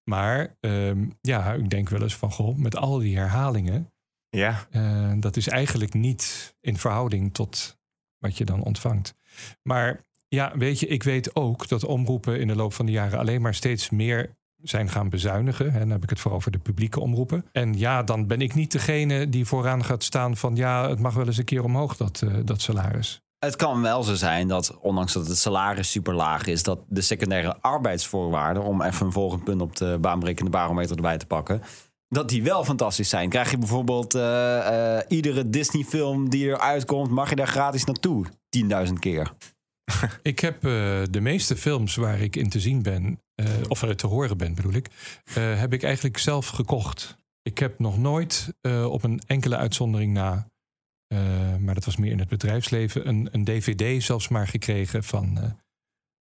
Maar 0.04 0.56
ehm, 0.60 1.08
ja, 1.20 1.52
ik 1.52 1.70
denk 1.70 1.88
wel 1.88 2.02
eens 2.02 2.16
van, 2.16 2.32
goh, 2.32 2.56
met 2.56 2.76
al 2.76 2.98
die 2.98 3.16
herhalingen, 3.16 3.92
Ja. 4.28 4.66
eh, 4.70 5.12
dat 5.20 5.36
is 5.36 5.48
eigenlijk 5.48 5.94
niet 5.94 6.54
in 6.60 6.76
verhouding 6.78 7.34
tot 7.34 7.78
wat 8.18 8.36
je 8.38 8.44
dan 8.44 8.62
ontvangt. 8.62 9.14
Maar 9.62 10.04
ja, 10.28 10.52
weet 10.56 10.80
je, 10.80 10.86
ik 10.86 11.02
weet 11.02 11.34
ook 11.36 11.68
dat 11.68 11.84
omroepen 11.84 12.40
in 12.40 12.46
de 12.46 12.56
loop 12.56 12.72
van 12.72 12.86
de 12.86 12.92
jaren 12.92 13.18
alleen 13.18 13.40
maar 13.42 13.54
steeds 13.54 13.90
meer 13.90 14.36
zijn 14.62 14.88
gaan 14.88 15.08
bezuinigen. 15.08 15.72
En 15.72 15.78
dan 15.78 15.90
heb 15.90 16.02
ik 16.02 16.10
het 16.10 16.20
vooral 16.20 16.38
over 16.38 16.50
de 16.50 16.58
publieke 16.58 17.00
omroepen. 17.00 17.44
En 17.52 17.78
ja, 17.78 18.02
dan 18.02 18.26
ben 18.26 18.40
ik 18.40 18.54
niet 18.54 18.72
degene 18.72 19.28
die 19.28 19.46
vooraan 19.46 19.84
gaat 19.84 20.04
staan 20.04 20.36
van 20.36 20.56
ja, 20.56 20.88
het 20.88 20.98
mag 20.98 21.14
wel 21.14 21.26
eens 21.26 21.36
een 21.36 21.44
keer 21.44 21.64
omhoog, 21.64 21.96
dat, 21.96 22.22
eh, 22.22 22.34
dat 22.44 22.60
salaris. 22.60 23.20
Het 23.38 23.56
kan 23.56 23.82
wel 23.82 24.02
zo 24.02 24.14
zijn 24.14 24.48
dat, 24.48 24.78
ondanks 24.80 25.12
dat 25.12 25.26
het 25.26 25.38
salaris 25.38 25.90
super 25.90 26.14
laag 26.14 26.46
is, 26.46 26.62
dat 26.62 26.78
de 26.88 27.00
secundaire 27.00 27.56
arbeidsvoorwaarden, 27.60 28.62
om 28.62 28.82
even 28.82 29.06
een 29.06 29.12
volgend 29.12 29.44
punt 29.44 29.60
op 29.60 29.76
de 29.76 29.98
baanbrekende 30.00 30.50
barometer 30.50 30.96
erbij 30.96 31.16
te 31.16 31.26
pakken, 31.26 31.62
dat 32.08 32.28
die 32.28 32.42
wel 32.42 32.64
fantastisch 32.64 33.08
zijn. 33.08 33.28
Krijg 33.28 33.50
je 33.50 33.58
bijvoorbeeld 33.58 34.14
eh, 34.14 34.96
eh, 34.96 35.04
iedere 35.08 35.50
Disney-film 35.50 36.28
die 36.28 36.46
eruit 36.46 36.84
komt, 36.84 37.10
mag 37.10 37.30
je 37.30 37.36
daar 37.36 37.46
gratis 37.46 37.84
naartoe? 37.84 38.26
10.000 38.86 38.92
keer. 38.98 39.32
Ik 40.22 40.38
heb 40.40 40.60
de 41.10 41.20
meeste 41.20 41.56
films 41.56 41.96
waar 41.96 42.20
ik 42.20 42.36
in 42.36 42.48
te 42.48 42.60
zien 42.60 42.82
ben, 42.82 43.20
eh, 43.36 43.46
of 43.68 43.78
te 43.78 44.06
horen 44.06 44.36
ben 44.38 44.54
bedoel 44.54 44.72
ik, 44.72 44.88
eh, 45.24 45.58
heb 45.58 45.72
ik 45.72 45.82
eigenlijk 45.82 46.18
zelf 46.18 46.46
gekocht. 46.48 47.16
Ik 47.42 47.58
heb 47.58 47.78
nog 47.78 47.98
nooit 47.98 48.54
eh, 48.60 48.84
op 48.84 49.02
een 49.02 49.20
enkele 49.26 49.56
uitzondering 49.56 50.12
na, 50.12 50.46
maar 51.60 51.74
dat 51.74 51.84
was 51.84 51.96
meer 51.96 52.10
in 52.10 52.18
het 52.18 52.28
bedrijfsleven, 52.28 53.08
een, 53.08 53.28
een 53.32 53.44
DVD 53.44 54.02
zelfs 54.02 54.28
maar 54.28 54.48
gekregen 54.48 55.04
van 55.04 55.54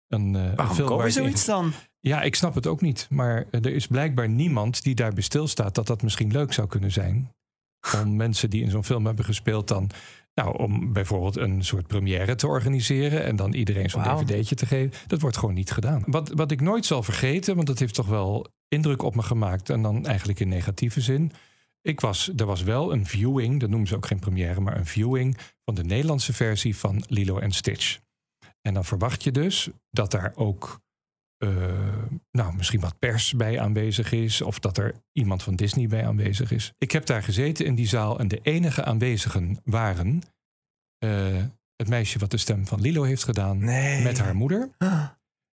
een, 0.08 0.56
Waarom 0.56 0.76
film. 0.76 0.88
koop 0.88 0.98
waar 0.98 1.08
je 1.08 1.12
ik 1.14 1.18
in- 1.18 1.24
zoiets 1.24 1.46
dan? 1.46 1.74
Ja, 2.00 2.22
ik 2.22 2.36
snap 2.36 2.56
het 2.56 2.68
ook 2.68 2.82
niet. 2.82 3.08
Maar 3.10 3.46
er 3.52 3.66
is 3.68 3.88
blijkbaar 3.88 4.30
niemand 4.30 4.84
die 4.84 4.96
daarbij 4.96 5.24
stilstaat 5.24 5.76
dat 5.76 5.88
dat 5.88 6.02
misschien 6.04 6.32
leuk 6.32 6.54
zou 6.54 6.68
kunnen 6.68 6.92
zijn. 6.92 7.32
om 7.94 8.16
mensen 8.16 8.50
die 8.50 8.64
in 8.64 8.70
zo'n 8.70 8.84
film 8.84 9.06
hebben 9.06 9.26
gespeeld 9.26 9.68
dan... 9.68 9.90
Nou, 10.36 10.58
om 10.58 10.94
bijvoorbeeld 10.94 11.38
een 11.38 11.64
soort 11.64 11.88
première 11.88 12.36
te 12.36 12.48
organiseren 12.48 13.24
en 13.24 13.36
dan 13.36 13.54
iedereen 13.54 13.90
zo'n 13.90 14.04
dvd'tje 14.04 14.56
te 14.56 14.66
geven. 14.66 15.08
Dat 15.08 15.22
wordt 15.22 15.38
gewoon 15.38 15.54
niet 15.54 15.72
gedaan. 15.72 16.04
Wat, 16.06 16.30
wat 16.30 16.52
ik 16.52 16.62
nooit 16.62 16.86
zal 16.86 17.04
vergeten, 17.04 17.56
want 17.56 17.68
dat 17.68 17.80
heeft 17.80 17.94
toch 17.94 18.08
wel 18.08 18.48
indruk 18.68 19.02
op 19.02 19.16
me 19.16 19.22
gemaakt 19.22 19.70
en 19.70 19.82
dan 19.82 20.06
eigenlijk 20.06 20.40
in 20.40 20.48
negatieve 20.48 21.02
zin. 21.02 21.32
Ik 21.82 22.00
was, 22.00 22.32
er 22.36 22.46
was 22.46 22.64
wel 22.64 22.94
een 22.94 23.06
viewing, 23.06 23.60
dat 23.60 23.70
noemen 23.70 23.88
ze 23.88 23.96
ook 23.96 24.06
geen 24.06 24.20
première, 24.20 24.62
maar 24.62 24.78
een 24.78 24.86
viewing 24.86 25.38
van 25.66 25.76
de 25.76 25.84
Nederlandse 25.84 26.34
versie 26.34 26.78
van 26.78 27.04
Lilo 27.08 27.38
en 27.38 27.52
Stitch. 27.52 28.00
En 28.62 28.74
dan 28.74 28.86
verwacht 28.86 29.24
je 29.24 29.32
dus 29.32 29.70
dat 29.90 30.12
daar 30.12 30.34
ook 30.36 30.80
nou, 32.32 32.56
misschien 32.56 32.80
wat 32.80 33.00
pers 33.00 33.34
bij 33.34 33.60
aanwezig 33.60 34.12
is. 34.12 34.42
Of 34.42 34.60
dat 34.60 34.78
er 34.78 34.94
iemand 35.12 35.44
van 35.44 35.56
Disney 35.56 35.88
bij 35.88 36.08
aanwezig 36.08 36.52
is. 36.52 36.74
Ik 36.78 36.92
heb 36.92 37.06
daar 37.06 37.24
gezeten 37.24 37.66
in 37.66 37.76
die 37.76 37.88
zaal 37.88 38.20
en 38.20 38.28
de 38.28 38.40
enige 38.44 38.84
aanwezigen 38.84 39.60
waren 39.64 40.22
eh, 40.98 41.44
het 41.76 41.88
meisje 41.88 42.20
wat 42.20 42.32
de 42.32 42.38
stem 42.38 42.68
van 42.68 42.82
Lilo 42.82 43.04
heeft 43.04 43.24
gedaan 43.24 43.60
met 44.04 44.20
haar 44.20 44.36
moeder. 44.36 44.70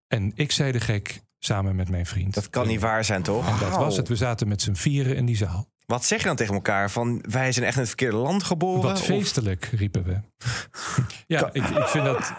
En 0.08 0.32
ik 0.36 0.52
zei 0.52 0.72
de 0.72 0.80
gek 0.80 1.22
samen 1.40 1.76
met 1.76 1.90
mijn 1.90 2.06
vriend. 2.06 2.34
Dat 2.34 2.50
kan 2.50 2.68
niet 2.68 2.82
waar 2.82 3.06
zijn, 3.06 3.24
toch? 3.24 3.48
En 3.48 3.60
dat 3.60 3.78
was 3.78 3.98
het. 3.98 4.08
We 4.08 4.16
zaten 4.16 4.48
met 4.48 4.62
z'n 4.62 4.74
vieren 4.74 5.16
in 5.16 5.26
die 5.26 5.36
zaal. 5.36 5.70
Wat 5.86 6.06
zeg 6.06 6.20
je 6.20 6.26
dan 6.26 6.36
tegen 6.36 6.54
elkaar? 6.54 6.92
Van 6.92 7.24
wij 7.30 7.52
zijn 7.52 7.66
echt 7.66 7.74
in 7.76 7.80
het 7.80 7.90
verkeerde 7.90 8.18
land 8.18 8.44
geboren? 8.44 8.82
Wat 8.82 9.00
Of- 9.00 9.06
feestelijk, 9.06 9.66
riepen 9.66 10.04
we. 10.04 10.20
ja, 11.36 11.50
ik, 11.54 11.64
ik 11.64 11.88
vind 11.88 12.06
dat 12.06 12.34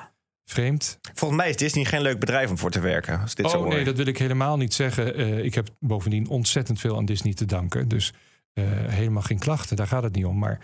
vreemd. 0.45 0.99
Volgens 1.15 1.41
mij 1.41 1.51
is 1.51 1.57
Disney 1.57 1.85
geen 1.85 2.03
leuk 2.03 2.19
bedrijf 2.21 2.51
om 2.51 2.59
voor 2.59 2.71
te 2.71 2.81
werken. 2.81 3.21
Als 3.21 3.35
dit 3.35 3.51
zo 3.51 3.57
oh 3.57 3.63
hoor. 3.63 3.73
nee, 3.75 3.85
dat 3.85 3.97
wil 3.97 4.07
ik 4.07 4.19
helemaal 4.19 4.57
niet 4.57 4.75
zeggen. 4.75 5.15
Eh, 5.15 5.45
ik 5.45 5.55
heb 5.55 5.69
bovendien 5.81 6.29
ontzettend 6.29 6.81
veel 6.81 6.97
aan 6.97 7.05
Disney 7.05 7.35
te 7.35 7.45
danken. 7.45 7.89
Dus 7.89 8.13
eh, 8.53 8.65
helemaal 8.87 9.23
geen 9.23 9.39
klachten, 9.39 9.77
daar 9.77 9.87
gaat 9.87 10.03
het 10.03 10.15
niet 10.15 10.25
om. 10.25 10.39
Maar 10.39 10.59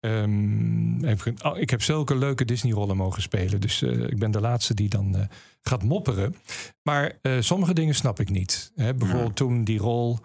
ehm, 0.00 1.04
even- 1.04 1.34
oh, 1.42 1.58
ik 1.58 1.70
heb 1.70 1.82
zulke 1.82 2.16
leuke 2.16 2.44
Disney-rollen 2.44 2.96
mogen 2.96 3.22
spelen. 3.22 3.60
Dus 3.60 3.82
eh, 3.82 4.00
ik 4.02 4.18
ben 4.18 4.30
de 4.30 4.40
laatste 4.40 4.74
die 4.74 4.88
dan 4.88 5.28
gaat 5.60 5.82
mopperen. 5.82 6.34
Maar 6.82 7.12
sommige 7.40 7.74
dingen 7.74 7.94
snap 7.94 8.20
ik 8.20 8.30
niet. 8.30 8.72
Hè, 8.74 8.94
bijvoorbeeld 8.94 9.36
toen 9.36 9.64
die 9.64 9.78
rol 9.78 10.18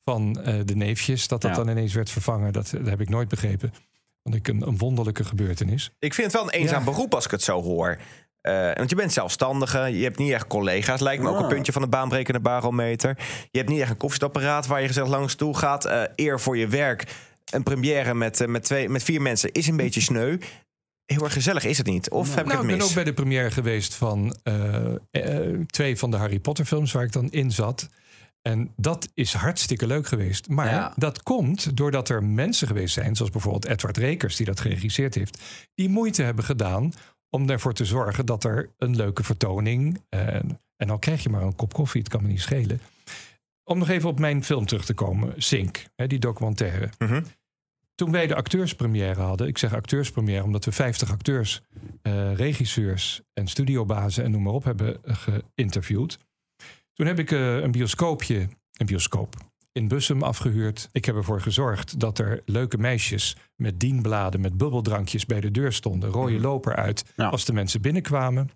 van 0.00 0.32
de 0.64 0.74
neefjes, 0.76 1.28
dat 1.28 1.40
dat 1.42 1.50
Ja. 1.50 1.56
dan 1.56 1.68
ineens 1.68 1.94
werd 1.94 2.10
vervangen. 2.10 2.52
Dat, 2.52 2.70
dat 2.70 2.86
heb 2.86 3.00
ik 3.00 3.08
nooit 3.08 3.28
begrepen. 3.28 3.72
Vond 4.22 4.34
ik 4.34 4.48
een, 4.48 4.66
een 4.66 4.78
wonderlijke 4.78 5.24
gebeurtenis. 5.24 5.90
Ik 5.98 6.14
vind 6.14 6.26
het 6.32 6.36
wel 6.36 6.44
een 6.52 6.60
eenzaam 6.60 6.84
Ja. 6.84 6.90
beroep 6.90 7.14
als 7.14 7.24
ik 7.24 7.30
het 7.30 7.42
zo 7.42 7.62
hoor. 7.62 7.98
Eh, 8.48 8.76
want 8.76 8.90
je 8.90 8.96
bent 8.96 9.12
zelfstandige, 9.12 9.78
je 9.78 10.02
hebt 10.04 10.18
niet 10.18 10.32
echt 10.32 10.46
collega's. 10.46 11.00
Lijkt 11.00 11.22
me 11.22 11.28
ook 11.28 11.36
Ah. 11.36 11.42
een 11.42 11.48
puntje 11.48 11.72
van 11.72 11.82
de 11.82 11.88
baanbrekende 11.88 12.40
barometer. 12.40 13.16
Je 13.50 13.58
hebt 13.58 13.70
niet 13.70 13.80
echt 13.80 13.90
een 13.90 13.96
koffiezetapparaat 13.96 14.66
waar 14.66 14.80
je 14.80 14.86
gezellig 14.86 15.08
langs 15.10 15.34
toe 15.34 15.56
gaat. 15.56 15.84
Eh, 15.84 16.02
eer 16.14 16.40
voor 16.40 16.56
je 16.56 16.66
werk. 16.68 17.04
Een 17.50 17.62
première 17.62 18.14
met, 18.14 18.40
eh, 18.40 18.48
met, 18.48 18.64
twee, 18.64 18.88
met 18.88 19.02
vier 19.02 19.22
mensen 19.22 19.52
is 19.52 19.66
een 19.66 19.76
beetje 19.76 20.00
sneu. 20.00 20.38
Heel 21.04 21.24
erg 21.24 21.32
gezellig 21.32 21.64
is 21.64 21.78
het 21.78 21.86
niet. 21.86 22.10
Of 22.10 22.34
heb 22.34 22.38
ik 22.38 22.44
nou, 22.44 22.48
het 22.50 22.60
ik 22.62 22.66
ben 22.68 22.76
mis? 22.78 22.86
ook 22.88 22.94
bij 22.94 23.04
de 23.04 23.12
première 23.12 23.50
geweest 23.50 23.94
van 23.94 24.36
eh, 24.42 24.94
eh, 25.10 25.60
twee 25.66 25.98
van 25.98 26.10
de 26.10 26.16
Harry 26.16 26.38
Potter 26.38 26.64
films 26.64 26.92
waar 26.92 27.04
ik 27.04 27.12
dan 27.12 27.30
in 27.30 27.50
zat. 27.50 27.88
En 28.42 28.72
dat 28.76 29.08
is 29.14 29.32
hartstikke 29.32 29.86
leuk 29.86 30.06
geweest. 30.06 30.48
Maar 30.48 30.66
Ja. 30.70 30.92
dat 30.96 31.22
komt 31.22 31.76
doordat 31.76 32.08
er 32.08 32.24
mensen 32.24 32.66
geweest 32.66 32.94
zijn, 32.94 33.16
zoals 33.16 33.30
bijvoorbeeld 33.30 33.64
Edward 33.66 33.96
Rekers, 33.96 34.36
die 34.36 34.46
dat 34.46 34.60
geregisseerd 34.60 35.14
heeft, 35.14 35.38
die 35.74 35.88
moeite 35.88 36.22
hebben 36.22 36.44
gedaan 36.44 36.92
om 37.30 37.50
ervoor 37.50 37.74
te 37.74 37.84
zorgen 37.84 38.26
dat 38.26 38.44
er 38.44 38.70
een 38.78 38.96
leuke 38.96 39.24
vertoning. 39.24 40.02
eh, 40.08 40.34
en 40.76 40.86
dan 40.86 40.98
krijg 40.98 41.22
je 41.22 41.28
maar 41.28 41.42
een 41.42 41.56
kop 41.56 41.72
koffie, 41.72 42.00
het 42.00 42.10
kan 42.10 42.22
me 42.22 42.28
niet 42.28 42.40
schelen. 42.40 42.80
Om 43.64 43.78
nog 43.78 43.88
even 43.88 44.08
op 44.08 44.18
mijn 44.18 44.44
film 44.44 44.66
terug 44.66 44.84
te 44.84 44.94
komen, 44.94 45.34
Sink, 45.36 45.84
hè, 45.96 46.06
die 46.06 46.18
documentaire. 46.18 46.90
Mhm. 46.98 47.22
Toen 47.94 48.10
wij 48.10 48.26
de 48.26 48.34
acteurspremière 48.34 49.20
hadden, 49.20 49.46
ik 49.46 49.58
zeg 49.58 49.74
acteurspremière 49.74 50.42
omdat 50.42 50.64
we 50.64 50.72
50 50.72 51.10
acteurs, 51.10 51.62
eh, 52.02 52.34
regisseurs 52.34 53.20
en 53.32 53.46
studiobazen 53.46 54.24
en 54.24 54.30
noem 54.30 54.42
maar 54.42 54.52
op 54.52 54.64
hebben 54.64 55.00
geïnterviewd. 55.04 56.18
Toen 56.92 57.06
heb 57.06 57.18
ik 57.18 57.30
eh, 57.30 57.56
een 57.56 57.70
bioscoopje, 57.70 58.48
een 58.72 58.86
bioscoop, 58.86 59.34
in 59.78 59.88
Bussum 59.88 60.22
afgehuurd. 60.22 60.88
Ik 60.92 61.04
heb 61.04 61.16
ervoor 61.16 61.40
gezorgd 61.40 62.00
dat 62.00 62.18
er 62.18 62.42
leuke 62.44 62.78
meisjes 62.78 63.36
met 63.56 63.80
dienbladen, 63.80 64.40
met 64.40 64.56
bubbeldrankjes 64.56 65.26
bij 65.26 65.40
de 65.40 65.50
deur 65.50 65.72
stonden. 65.72 66.10
Rode 66.10 66.40
loper 66.40 66.76
uit 66.76 67.04
als 67.16 67.44
de 67.44 67.52
mensen 67.52 67.80
binnenkwamen. 67.80 68.50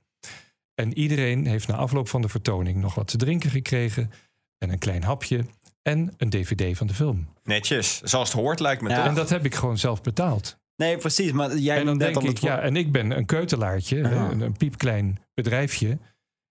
En 0.74 0.98
iedereen 0.98 1.46
heeft 1.46 1.68
na 1.68 1.74
afloop 1.74 2.08
van 2.08 2.22
de 2.22 2.28
vertoning 2.28 2.80
nog 2.80 2.94
wat 2.94 3.06
te 3.08 3.16
drinken 3.16 3.50
gekregen. 3.50 4.10
En 4.58 4.70
een 4.70 4.78
klein 4.78 5.02
hapje. 5.02 5.44
En 5.82 6.14
een 6.16 6.30
dvd 6.30 6.76
van 6.76 6.86
de 6.86 6.94
film. 6.94 7.28
Netjes, 7.44 8.00
zoals 8.00 8.32
het 8.32 8.40
hoort 8.40 8.60
lijkt 8.60 8.82
me 8.82 8.88
Ja. 8.88 8.96
toch? 8.96 9.04
En 9.04 9.14
dat 9.14 9.28
heb 9.30 9.44
ik 9.44 9.54
gewoon 9.54 9.78
zelf 9.78 10.02
betaald. 10.02 10.58
Nee, 10.76 10.96
precies. 10.96 11.32
Maar 11.32 11.56
jij 11.56 11.78
En 11.78 11.86
dan 11.86 11.98
denk 11.98 12.16
al 12.16 12.24
ik, 12.24 12.38
ja, 12.38 12.60
en 12.60 12.76
ik 12.76 12.92
ben 12.92 13.16
een 13.16 13.26
keutelaartje, 13.26 13.98
een, 13.98 14.40
een 14.40 14.56
piepklein 14.56 15.18
bedrijfje. 15.34 15.98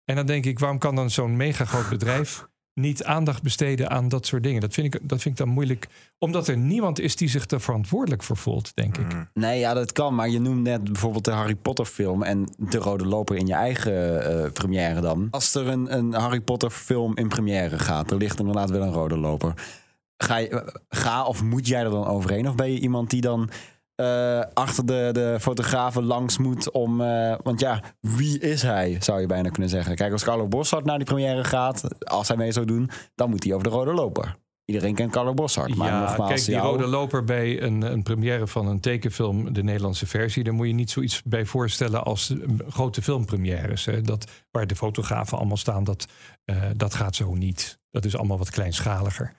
En 0.04 0.16
dan 0.16 0.26
denk 0.26 0.44
ik, 0.44 0.58
waarom 0.58 0.78
kan 0.78 0.94
dan 0.94 1.10
zo'n 1.10 1.36
mega 1.36 1.64
groot 1.64 1.88
bedrijf 1.88 2.48
niet 2.78 3.04
aandacht 3.04 3.42
besteden 3.42 3.90
aan 3.90 4.08
dat 4.08 4.26
soort 4.26 4.42
dingen? 4.42 4.60
Dat 4.60 4.74
vind 4.74 4.94
ik, 4.94 5.00
dat 5.08 5.22
vind 5.22 5.38
ik 5.38 5.44
dan 5.44 5.54
moeilijk, 5.54 5.88
omdat 6.18 6.48
er 6.48 6.56
niemand 6.56 7.00
is 7.00 7.16
die 7.16 7.28
zich 7.28 7.50
er 7.50 7.60
verantwoordelijk 7.60 8.22
voor 8.22 8.36
voelt, 8.36 8.72
denk 8.74 8.98
ik. 8.98 9.06
Nee, 9.34 9.58
ja, 9.58 9.74
dat 9.74 9.92
kan. 9.92 10.14
Maar 10.14 10.28
je 10.28 10.40
noemt 10.40 10.62
net 10.62 10.84
bijvoorbeeld 10.84 11.24
de 11.24 11.30
Harry 11.30 11.54
Potter 11.54 11.84
film 11.84 12.22
en 12.22 12.48
de 12.56 12.78
Rode 12.78 13.06
Loper 13.06 13.36
in 13.36 13.46
je 13.46 13.54
eigen 13.54 14.24
eh, 14.44 14.52
première 14.52 15.00
dan. 15.00 15.28
Als 15.30 15.54
er 15.54 15.66
een, 15.66 15.96
een 15.96 16.12
Harry 16.12 16.40
Potter 16.40 16.70
film 16.70 17.16
in 17.16 17.28
première 17.28 17.78
gaat, 17.78 18.10
er 18.10 18.16
ligt 18.16 18.38
inderdaad 18.38 18.70
wel 18.70 18.82
een 18.82 18.92
Rode 18.92 19.18
Loper. 19.18 19.54
Ga, 20.16 20.36
je, 20.36 20.48
eh, 20.48 20.74
ga 20.88 21.24
of 21.24 21.42
moet 21.42 21.66
jij 21.66 21.82
er 21.82 21.90
dan 21.90 22.06
overheen? 22.06 22.48
Of 22.48 22.54
ben 22.54 22.72
je 22.72 22.80
iemand 22.80 23.10
die 23.10 23.20
dan 23.20 23.50
eh, 23.98 24.40
achter 24.54 24.86
de, 24.86 25.10
de 25.12 25.36
fotografen 25.40 26.04
langs 26.04 26.38
moet 26.38 26.70
om... 26.70 27.00
eh, 27.00 27.34
want 27.42 27.60
ja, 27.60 27.82
wie 28.00 28.38
is 28.38 28.62
hij, 28.62 28.96
zou 29.00 29.20
je 29.20 29.26
bijna 29.26 29.48
kunnen 29.48 29.70
zeggen. 29.70 29.96
Kijk, 29.96 30.12
als 30.12 30.24
Carlo 30.24 30.48
Bossart 30.48 30.84
naar 30.84 30.96
die 30.98 31.06
première 31.06 31.44
gaat, 31.44 32.04
als 32.08 32.28
hij 32.28 32.36
mee 32.36 32.52
zou 32.52 32.66
doen... 32.66 32.90
dan 33.14 33.30
moet 33.30 33.44
hij 33.44 33.52
over 33.52 33.64
de 33.64 33.74
Rode 33.74 33.92
Loper. 33.92 34.36
Iedereen 34.64 34.94
kent 34.94 35.12
Carlo 35.12 35.34
Bossart. 35.34 35.74
Maar 35.74 35.88
ja, 35.88 36.00
nogmaals, 36.00 36.30
kijk, 36.30 36.44
die 36.44 36.54
jou- 36.54 36.66
rode 36.66 36.86
loper 36.86 37.24
bij 37.24 37.62
een, 37.62 37.82
een 37.82 38.02
première 38.02 38.46
van 38.46 38.66
een 38.66 38.80
tekenfilm, 38.80 39.52
de 39.52 39.62
Nederlandse 39.62 40.06
versie, 40.06 40.44
daar 40.44 40.54
moet 40.54 40.66
je 40.66 40.72
niet 40.72 40.90
zoiets 40.90 41.22
bij 41.22 41.44
voorstellen 41.44 42.04
als 42.04 42.34
grote 42.68 43.02
filmpremières. 43.02 43.84
Hè. 43.84 44.00
Dat, 44.00 44.30
waar 44.50 44.66
de 44.66 44.76
fotografen 44.76 45.38
allemaal 45.38 45.56
staan, 45.56 45.84
dat, 45.84 46.06
eh, 46.44 46.56
dat 46.76 46.94
gaat 46.94 47.14
zo 47.16 47.34
niet. 47.34 47.78
Dat 47.90 48.04
is 48.04 48.16
allemaal 48.16 48.38
wat 48.38 48.50
kleinschaliger. 48.50 49.32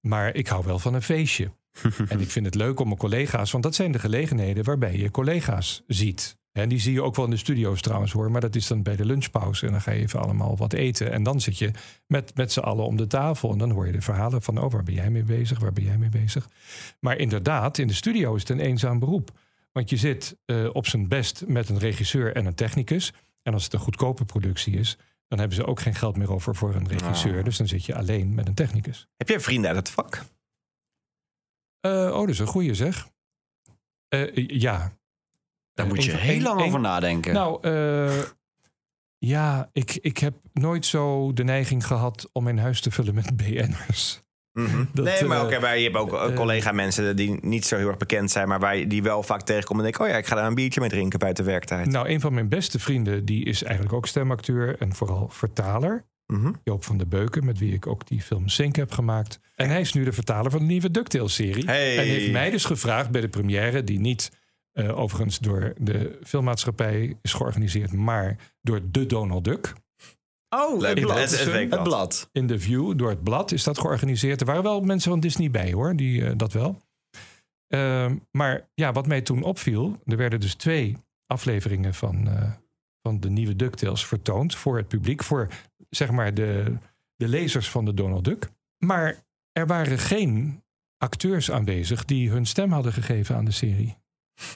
Maar 0.00 0.34
ik 0.34 0.46
hou 0.48 0.64
wel 0.64 0.78
van 0.78 0.94
een 0.94 1.02
feestje. 1.02 1.50
en 2.08 2.20
ik 2.20 2.30
vind 2.30 2.46
het 2.46 2.54
leuk 2.54 2.80
om 2.80 2.86
mijn 2.86 2.98
collega's, 2.98 3.50
want 3.50 3.64
dat 3.64 3.74
zijn 3.74 3.92
de 3.92 3.98
gelegenheden 3.98 4.64
waarbij 4.64 4.96
je 4.96 5.10
collega's 5.10 5.82
ziet. 5.86 6.40
En 6.52 6.68
die 6.68 6.78
zie 6.78 6.92
je 6.92 7.02
ook 7.02 7.16
wel 7.16 7.24
in 7.24 7.30
de 7.30 7.36
studio's 7.36 7.80
trouwens 7.80 8.12
hoor. 8.12 8.30
Maar 8.30 8.40
dat 8.40 8.54
is 8.54 8.66
dan 8.66 8.82
bij 8.82 8.96
de 8.96 9.04
lunchpauze. 9.04 9.66
En 9.66 9.72
dan 9.72 9.80
ga 9.80 9.90
je 9.90 10.00
even 10.00 10.20
allemaal 10.20 10.56
wat 10.56 10.72
eten. 10.72 11.12
En 11.12 11.22
dan 11.22 11.40
zit 11.40 11.58
je 11.58 11.70
met, 12.06 12.36
met 12.36 12.52
z'n 12.52 12.60
allen 12.60 12.84
om 12.84 12.96
de 12.96 13.06
tafel. 13.06 13.52
En 13.52 13.58
dan 13.58 13.70
hoor 13.70 13.86
je 13.86 13.92
de 13.92 14.00
verhalen 14.00 14.42
van... 14.42 14.58
oh, 14.58 14.72
waar 14.72 14.82
ben 14.82 14.94
jij 14.94 15.10
mee 15.10 15.22
bezig? 15.22 15.58
Waar 15.58 15.72
ben 15.72 15.84
jij 15.84 15.98
mee 15.98 16.08
bezig? 16.08 16.48
Maar 17.00 17.18
inderdaad, 17.18 17.78
in 17.78 17.86
de 17.86 17.94
studio 17.94 18.34
is 18.34 18.40
het 18.40 18.50
een 18.50 18.60
eenzaam 18.60 18.98
beroep. 18.98 19.30
Want 19.72 19.90
je 19.90 19.96
zit 19.96 20.36
eh, 20.44 20.68
op 20.72 20.86
zijn 20.86 21.08
best 21.08 21.44
met 21.46 21.68
een 21.68 21.78
regisseur 21.78 22.34
en 22.36 22.46
een 22.46 22.54
technicus. 22.54 23.12
En 23.42 23.52
als 23.52 23.64
het 23.64 23.72
een 23.72 23.78
goedkope 23.78 24.24
productie 24.24 24.78
is... 24.78 24.98
dan 25.28 25.38
hebben 25.38 25.56
ze 25.56 25.66
ook 25.66 25.80
geen 25.80 25.94
geld 25.94 26.16
meer 26.16 26.32
over 26.32 26.54
voor 26.54 26.74
een 26.74 26.88
regisseur. 26.88 27.44
Dus 27.44 27.56
dan 27.56 27.68
zit 27.68 27.84
je 27.84 27.94
alleen 27.94 28.34
met 28.34 28.48
een 28.48 28.54
technicus. 28.54 29.08
Heb 29.16 29.28
jij 29.28 29.40
vrienden 29.40 29.70
uit 29.70 29.78
het 29.78 29.90
vak? 29.90 30.24
Eh, 31.82 31.90
oh, 32.12 32.18
dat 32.20 32.28
is 32.28 32.38
een 32.38 32.46
goeie 32.46 32.74
zeg. 32.74 33.08
Eh, 34.08 34.36
ja. 34.48 34.78
Daar 35.72 35.86
Eh, 35.86 35.92
moet 35.92 36.04
je 36.04 36.12
een- 36.12 36.18
heel 36.18 36.36
een- 36.36 36.42
lang 36.42 36.60
een- 36.60 36.66
over 36.66 36.80
nadenken. 36.80 37.34
Nou, 37.34 37.58
eh, 37.62 38.22
ja, 39.18 39.68
ik, 39.72 39.98
ik 40.00 40.18
heb 40.18 40.34
nooit 40.52 40.86
zo 40.86 41.32
de 41.32 41.44
neiging 41.44 41.86
gehad 41.86 42.28
om 42.32 42.44
mijn 42.44 42.58
huis 42.58 42.80
te 42.80 42.90
vullen 42.90 43.14
met 43.14 43.36
BN'ers. 43.36 44.20
Dat, 44.94 45.04
nee, 45.04 45.24
maar 45.24 45.38
eh, 45.38 45.44
oké, 45.44 45.58
maar 45.60 45.76
je 45.78 45.84
hebt 45.84 45.96
ook 45.96 46.12
eh, 46.12 46.36
collega-mensen 46.36 47.16
die 47.16 47.38
niet 47.46 47.64
zo 47.66 47.76
heel 47.76 47.88
erg 47.88 47.96
bekend 47.96 48.30
zijn, 48.30 48.48
maar 48.48 48.60
waar 48.60 48.76
je 48.76 48.86
die 48.86 49.02
wel 49.02 49.22
vaak 49.22 49.42
tegenkomen 49.42 49.84
en 49.84 49.90
denken: 49.90 50.04
oh 50.04 50.10
ja, 50.12 50.18
ik 50.20 50.26
ga 50.26 50.34
daar 50.34 50.46
een 50.46 50.54
biertje 50.54 50.80
mee 50.80 50.88
drinken 50.88 51.18
buiten 51.18 51.44
werktijd. 51.44 51.86
Nou, 51.86 52.08
een 52.08 52.20
van 52.20 52.34
mijn 52.34 52.48
beste 52.48 52.78
vrienden, 52.78 53.24
die 53.24 53.44
is 53.44 53.62
eigenlijk 53.62 53.94
ook 53.94 54.06
stemacteur 54.06 54.78
en 54.78 54.94
vooral 54.94 55.28
vertaler. 55.28 56.04
Mhm. 56.32 56.52
Joop 56.64 56.84
van 56.84 56.96
der 56.98 57.08
Beuken, 57.08 57.44
met 57.44 57.58
wie 57.58 57.72
ik 57.74 57.86
ook 57.86 58.06
die 58.06 58.20
film 58.22 58.48
Sink 58.48 58.76
heb 58.76 58.92
gemaakt. 58.92 59.40
En 59.54 59.68
hij 59.68 59.80
is 59.80 59.92
nu 59.92 60.04
de 60.04 60.12
vertaler 60.12 60.50
van 60.50 60.60
de 60.60 60.66
nieuwe 60.66 60.90
DuckTales-serie. 60.90 61.64
Hey. 61.64 61.98
En 61.98 62.04
heeft 62.04 62.32
mij 62.32 62.50
dus 62.50 62.64
gevraagd 62.64 63.10
bij 63.10 63.20
de 63.20 63.28
première, 63.28 63.84
die 63.84 64.00
niet 64.00 64.30
eh, 64.72 64.98
overigens 64.98 65.38
door 65.38 65.74
de 65.78 66.18
filmmaatschappij 66.24 67.16
is 67.22 67.32
georganiseerd, 67.32 67.92
maar 67.92 68.36
door 68.62 68.80
de 68.90 69.06
Donald 69.06 69.44
Duck. 69.44 69.72
Oh, 70.48 70.80
Leuk. 70.80 70.98
Het- 70.98 71.30
het- 71.30 71.70
het 71.70 71.82
blad. 71.82 72.28
In 72.32 72.46
The 72.46 72.58
View, 72.58 72.98
door 72.98 73.08
het 73.10 73.22
blad, 73.22 73.52
is 73.52 73.62
dat 73.64 73.78
georganiseerd. 73.78 74.40
Er 74.40 74.46
waren 74.46 74.62
wel 74.62 74.80
mensen 74.80 75.10
van 75.10 75.20
Disney 75.20 75.50
bij 75.50 75.72
hoor, 75.72 75.96
die 75.96 76.24
eh, 76.24 76.32
dat 76.36 76.52
wel. 76.52 76.80
Ehm, 77.68 78.16
maar 78.30 78.68
ja, 78.74 78.92
wat 78.92 79.06
mij 79.06 79.20
toen 79.20 79.42
opviel, 79.42 79.98
er 80.06 80.16
werden 80.16 80.40
dus 80.40 80.54
twee 80.54 80.96
afleveringen 81.26 81.94
van, 81.94 82.28
eh, 82.28 82.50
van 83.02 83.20
de 83.20 83.30
nieuwe 83.30 83.56
DuckTales 83.56 84.06
vertoond 84.06 84.54
voor 84.56 84.76
het 84.76 84.88
publiek, 84.88 85.22
voor 85.22 85.48
zeg 85.96 86.10
maar 86.10 86.34
de, 86.34 86.78
de 87.16 87.28
lezers 87.28 87.70
van 87.70 87.84
de 87.84 87.94
Donald 87.94 88.24
Duck. 88.24 88.48
Maar 88.78 89.22
er 89.52 89.66
waren 89.66 89.98
geen 89.98 90.62
acteurs 90.98 91.50
aanwezig 91.50 92.04
die 92.04 92.30
hun 92.30 92.46
stem 92.46 92.72
hadden 92.72 92.92
gegeven 92.92 93.36
aan 93.36 93.44
de 93.44 93.50
serie. 93.50 93.96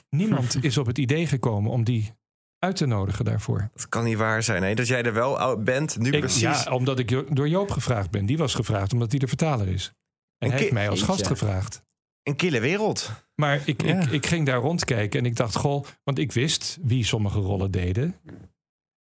Niemand 0.09 0.57
is 0.63 0.77
op 0.77 0.85
het 0.85 0.97
idee 0.97 1.27
gekomen 1.27 1.71
om 1.71 1.83
die 1.83 2.11
uit 2.59 2.75
te 2.75 2.85
nodigen 2.85 3.25
daarvoor. 3.25 3.69
Dat 3.73 3.89
kan 3.89 4.03
niet 4.03 4.17
waar 4.17 4.43
zijn, 4.43 4.63
hè? 4.63 4.73
Dat 4.73 4.87
jij 4.87 5.03
er 5.03 5.13
wel 5.13 5.39
oud 5.39 5.63
bent, 5.63 5.97
nu 5.97 6.11
Ik- 6.11 6.19
precies. 6.19 6.41
Ja, 6.41 6.71
omdat 6.71 6.99
ik 6.99 7.35
door 7.35 7.47
Joop 7.49 7.69
gevraagd 7.71 8.11
ben. 8.11 8.25
Die 8.25 8.37
was 8.37 8.53
gevraagd 8.53 8.93
omdat 8.93 9.09
hij 9.11 9.19
de 9.19 9.27
vertaler 9.27 9.67
is. 9.67 9.91
En 10.37 10.49
hij 10.49 10.59
heeft 10.59 10.71
mij 10.71 10.89
als 10.89 11.01
gast 11.01 11.27
gevraagd. 11.27 11.81
Een 12.23 12.35
kille 12.35 12.59
wereld. 12.59 13.11
Maar 13.35 13.61
ik, 13.65 13.81
Ja. 13.83 13.99
ik, 14.01 14.11
ik 14.11 14.25
ging 14.25 14.45
daar 14.45 14.59
rondkijken 14.59 15.19
en 15.19 15.25
ik 15.25 15.35
dacht, 15.35 15.55
goh, 15.55 15.85
want 16.03 16.19
ik 16.19 16.31
wist 16.31 16.77
wie 16.81 17.03
sommige 17.03 17.39
rollen 17.39 17.71
deden. 17.71 18.15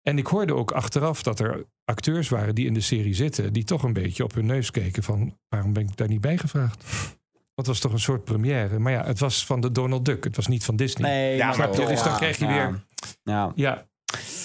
En 0.08 0.18
ik 0.18 0.28
hoorde 0.28 0.56
ook 0.56 0.72
achteraf 0.72 1.24
dat 1.24 1.40
er 1.40 1.66
acteurs 1.86 2.30
waren 2.30 2.56
die 2.56 2.66
in 2.66 2.74
de 2.74 2.82
serie 2.82 3.14
zitten, 3.14 3.54
die 3.54 3.64
toch 3.64 3.84
een 3.84 3.94
beetje 3.94 4.24
op 4.24 4.34
hun 4.34 4.46
neus 4.46 4.72
keken 4.72 5.04
van 5.04 5.38
waarom 5.50 5.74
ben 5.74 5.84
ik 5.84 5.98
daar 5.98 6.08
niet 6.08 6.22
bij 6.22 6.38
gevraagd? 6.38 6.84
Dat 7.56 7.66
was 7.66 7.80
toch 7.80 7.92
een 7.92 8.00
soort 8.00 8.24
première. 8.24 8.80
Maar 8.80 8.92
ja, 8.92 9.06
het 9.06 9.20
was 9.20 9.46
van 9.46 9.62
de 9.62 9.72
Donald 9.72 10.06
Duck. 10.06 10.24
Het 10.24 10.36
was 10.36 10.48
niet 10.48 10.64
van 10.64 10.76
Disney. 10.76 11.10
Nee, 11.10 11.36
ja, 11.36 11.56
maar 11.56 11.72
toch, 11.72 11.88
Dus 11.88 12.04
dan 12.04 12.16
krijg 12.16 12.38
je 12.38 12.46
ja. 12.46 12.52
weer. 12.52 12.84
Ja. 13.24 13.52
Ja. 13.56 13.86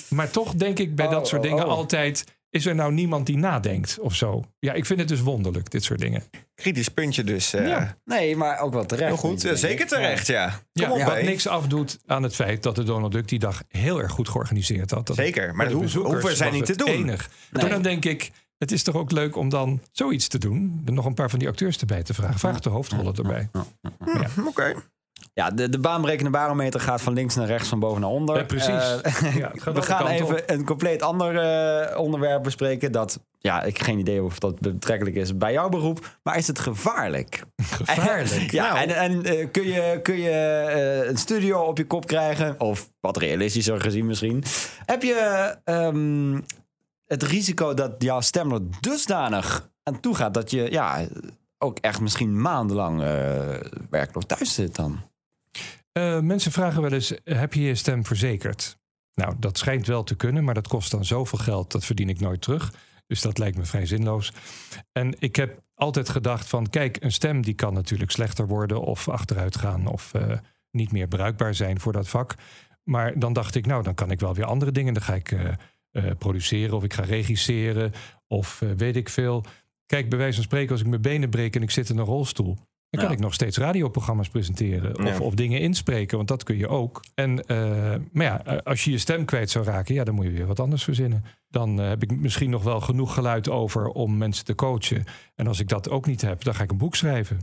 Maar 0.09 0.31
toch 0.31 0.55
denk 0.55 0.79
ik 0.79 0.95
bij 0.95 1.09
dat 1.09 1.21
Oh, 1.21 1.27
soort 1.27 1.43
dingen 1.43 1.65
oh. 1.65 1.71
altijd. 1.71 2.25
Is 2.51 2.67
er 2.67 2.75
nou 2.75 2.93
niemand 2.93 3.27
die 3.27 3.37
nadenkt 3.37 3.99
of 4.01 4.15
zo? 4.15 4.45
Ja, 4.59 4.73
ik 4.73 4.87
vind 4.87 4.99
het 5.01 5.09
dus 5.09 5.21
wonderlijk, 5.21 5.71
dit 5.71 5.85
soort 5.85 6.01
dingen. 6.01 6.23
Kritisch 6.55 6.89
puntje 6.89 7.25
dus. 7.25 7.53
eh. 7.55 7.67
Ja. 7.67 7.97
Nee, 8.05 8.37
maar 8.37 8.59
ook 8.61 8.73
wel 8.73 8.87
terecht. 8.87 9.09
Heel 9.09 9.17
goed, 9.17 9.49
zeker 9.55 9.87
terecht, 9.87 10.27
ja. 10.27 10.61
Ja, 10.73 10.89
Kom 10.89 11.01
op, 11.01 11.07
wat 11.07 11.23
niks 11.23 11.47
afdoet 11.47 11.99
aan 12.07 12.23
het 12.23 12.35
feit 12.35 12.63
dat 12.63 12.77
de 12.77 12.83
Donald 12.83 13.13
Duck 13.13 13.29
die 13.29 13.39
dag 13.39 13.63
heel 13.69 14.01
erg 14.03 14.13
goed 14.13 14.29
georganiseerd 14.29 14.91
had. 14.91 15.07
Dat 15.07 15.17
Zeker, 15.17 15.55
maar 15.55 15.69
dat 15.69 15.75
hoeven- 15.75 16.37
zij 16.37 16.51
niet 16.51 16.67
te 16.67 16.77
doen. 16.77 16.89
Enig. 16.89 17.31
Nee. 17.51 17.63
Maar 17.63 17.73
dan 17.73 17.83
denk 17.83 18.05
ik, 18.05 18.31
het 18.59 18.73
is 18.73 18.83
toch 18.83 18.95
ook 18.95 19.11
leuk 19.11 19.37
om 19.37 19.49
dan 19.49 19.81
zoiets 19.93 20.29
te 20.29 20.39
doen. 20.39 20.83
Er 20.87 20.93
nog 20.93 21.05
een 21.05 21.15
paar 21.15 21.31
van 21.31 21.39
die 21.39 21.49
acteurs 21.49 21.79
erbij 21.79 22.03
te 22.03 22.15
vragen. 22.15 22.39
Vraag 22.39 22.61
de 22.61 22.69
hoofdrollen 22.69 23.15
erbij. 23.15 23.49
Hm, 23.99 24.47
Oké. 24.47 24.75
Ja, 25.41 25.51
de, 25.51 25.69
de 25.69 25.79
baanbrekende 25.79 26.31
barometer 26.31 26.81
gaat 26.81 27.01
van 27.03 27.13
links 27.13 27.35
naar 27.35 27.47
rechts, 27.47 27.69
van 27.69 27.79
boven 27.79 28.01
naar 28.01 28.11
onder. 28.11 28.37
Ja, 28.37 28.45
precies. 28.45 29.01
Eh, 29.03 29.37
Ja, 29.37 29.53
we 29.73 29.83
gaan 29.83 30.07
even 30.07 30.27
op. 30.27 30.43
een 30.47 30.65
compleet 30.65 31.03
ander 31.03 31.37
eh, 31.39 31.99
onderwerp 31.99 32.43
bespreken. 32.43 32.93
Dat, 32.93 33.21
ja, 33.39 33.63
ik 33.63 33.77
heb 33.77 33.87
geen 33.87 33.99
idee 33.99 34.23
of 34.23 34.39
dat 34.39 34.61
betrekkelijk 34.61 35.17
is 35.17 35.37
bij 35.37 35.53
jouw 35.53 35.69
beroep. 35.69 36.19
Maar 36.23 36.37
is 36.37 36.47
het 36.47 36.59
gevaarlijk? 36.59 37.43
Gevaarlijk? 37.63 38.51
ja, 38.61 38.73
Nou. 38.73 38.79
en, 38.79 38.97
en 38.97 39.25
eh, 39.25 39.47
kun 39.51 39.67
je, 39.67 40.01
kun 40.03 40.19
je 40.19 41.05
een 41.09 41.17
studio 41.19 41.61
op 41.61 41.77
je 41.77 41.87
kop 41.87 42.07
krijgen? 42.07 42.61
Of 42.61 42.91
wat 43.01 43.17
realistischer 43.17 43.81
gezien 43.81 44.07
misschien. 44.07 44.45
Heb 44.85 45.03
je 45.03 45.55
ehm, 45.65 46.41
het 47.07 47.23
risico 47.23 47.75
dat 47.75 47.93
jouw 47.99 48.21
stem 48.21 48.53
er 48.53 48.61
dusdanig 48.81 49.69
aan 49.83 50.01
toe 50.01 50.15
gaat... 50.15 50.35
dat 50.35 50.51
je 50.51 50.71
ja, 50.71 51.07
ook 51.59 51.79
echt 51.79 52.01
misschien 52.01 52.41
maandenlang 52.41 53.01
werkloos 53.91 54.25
thuis 54.27 54.55
zit 54.55 54.77
dan? 54.77 55.09
Eh, 56.01 56.21
mensen 56.21 56.53
vragen 56.53 56.83
wel 56.83 56.93
eens, 56.93 57.15
heb 57.25 57.55
je 57.55 57.61
je 57.61 57.75
stem 57.75 58.05
verzekerd? 58.05 58.79
Nou, 59.15 59.35
dat 59.39 59.59
schijnt 59.59 59.87
wel 59.87 60.03
te 60.03 60.15
kunnen, 60.15 60.45
maar 60.45 60.55
dat 60.55 60.69
kost 60.69 60.91
dan 60.91 61.05
zoveel 61.05 61.39
geld, 61.39 61.73
dat 61.73 61.85
verdien 61.85 62.09
ik 62.09 62.21
nooit 62.21 62.41
terug. 62.41 62.73
Dus 63.07 63.21
dat 63.21 63.39
lijkt 63.39 63.57
me 63.57 63.65
vrij 63.65 63.87
zinloos. 63.87 64.33
En 64.93 65.15
ik 65.19 65.37
heb 65.37 65.63
altijd 65.75 66.09
gedacht 66.09 66.49
van, 66.49 66.69
kijk, 66.69 66.97
een 67.01 67.13
stem 67.13 67.43
die 67.43 67.55
kan 67.55 67.75
natuurlijk 67.75 68.11
slechter 68.11 68.47
worden 68.47 68.81
of 68.81 69.09
achteruit 69.09 69.57
gaan 69.57 69.87
of 69.87 70.15
eh, 70.15 70.39
niet 70.71 70.93
meer 70.93 71.09
bruikbaar 71.09 71.55
zijn 71.55 71.81
voor 71.81 71.93
dat 71.93 72.09
vak. 72.09 72.35
Maar 72.85 73.19
dan 73.19 73.33
dacht 73.33 73.55
ik, 73.55 73.67
nou, 73.67 73.83
dan 73.83 73.95
kan 73.95 74.11
ik 74.11 74.21
wel 74.21 74.35
weer 74.35 74.45
andere 74.45 74.73
dingen. 74.73 74.95
Dan 74.95 75.03
ga 75.03 75.15
ik 75.15 75.33
eh, 75.33 75.53
eh, 75.91 76.17
produceren 76.19 76.77
of 76.77 76.85
ik 76.85 76.95
ga 76.95 77.03
regisseren 77.03 77.93
of 78.27 78.63
eh, 78.63 78.71
weet 78.77 78.97
ik 78.97 79.09
veel. 79.09 79.45
Kijk, 79.87 80.09
bij 80.09 80.19
wijze 80.19 80.35
van 80.35 80.45
spreken, 80.45 80.71
als 80.71 80.81
ik 80.81 80.87
mijn 80.87 81.03
benen 81.03 81.31
breek 81.31 81.57
en 81.57 81.63
ik 81.63 81.71
zit 81.71 81.89
in 81.89 81.99
een 81.99 82.05
rolstoel, 82.05 82.59
dan 82.91 83.01
kan 83.01 83.11
Ja. 83.11 83.17
ik 83.17 83.23
nog 83.23 83.35
steeds 83.35 83.57
radioprogramma's 83.59 84.29
presenteren 84.29 84.99
of, 84.99 85.19
Ja. 85.19 85.25
of 85.25 85.35
dingen 85.35 85.61
inspreken, 85.61 86.17
want 86.17 86.29
dat 86.29 86.43
kun 86.43 86.57
je 86.57 86.69
ook. 86.69 87.05
En, 87.15 87.47
eh, 87.47 87.57
maar 88.13 88.27
ja, 88.27 88.45
eh, 88.45 88.59
als 88.63 88.85
je 88.85 88.91
je 88.91 88.99
stem 88.99 89.25
kwijt 89.25 89.51
zou 89.51 89.65
raken, 89.65 89.95
ja, 89.95 90.05
dan 90.05 90.15
moet 90.15 90.25
je 90.25 90.31
weer 90.31 90.47
wat 90.47 90.61
anders 90.61 90.85
verzinnen. 90.85 91.25
Dan 91.49 91.81
eh, 91.81 91.89
heb 91.89 92.03
ik 92.03 92.21
misschien 92.21 92.51
nog 92.51 92.63
wel 92.63 92.81
genoeg 92.81 93.15
geluid 93.15 93.49
over 93.49 93.87
om 93.89 94.17
mensen 94.19 94.45
te 94.45 94.55
coachen. 94.55 95.05
En 95.35 95.47
als 95.47 95.61
ik 95.61 95.69
dat 95.69 95.91
ook 95.91 96.07
niet 96.07 96.21
heb, 96.21 96.43
dan 96.45 96.55
ga 96.55 96.63
ik 96.63 96.71
een 96.71 96.77
boek 96.79 96.97
schrijven. 96.97 97.41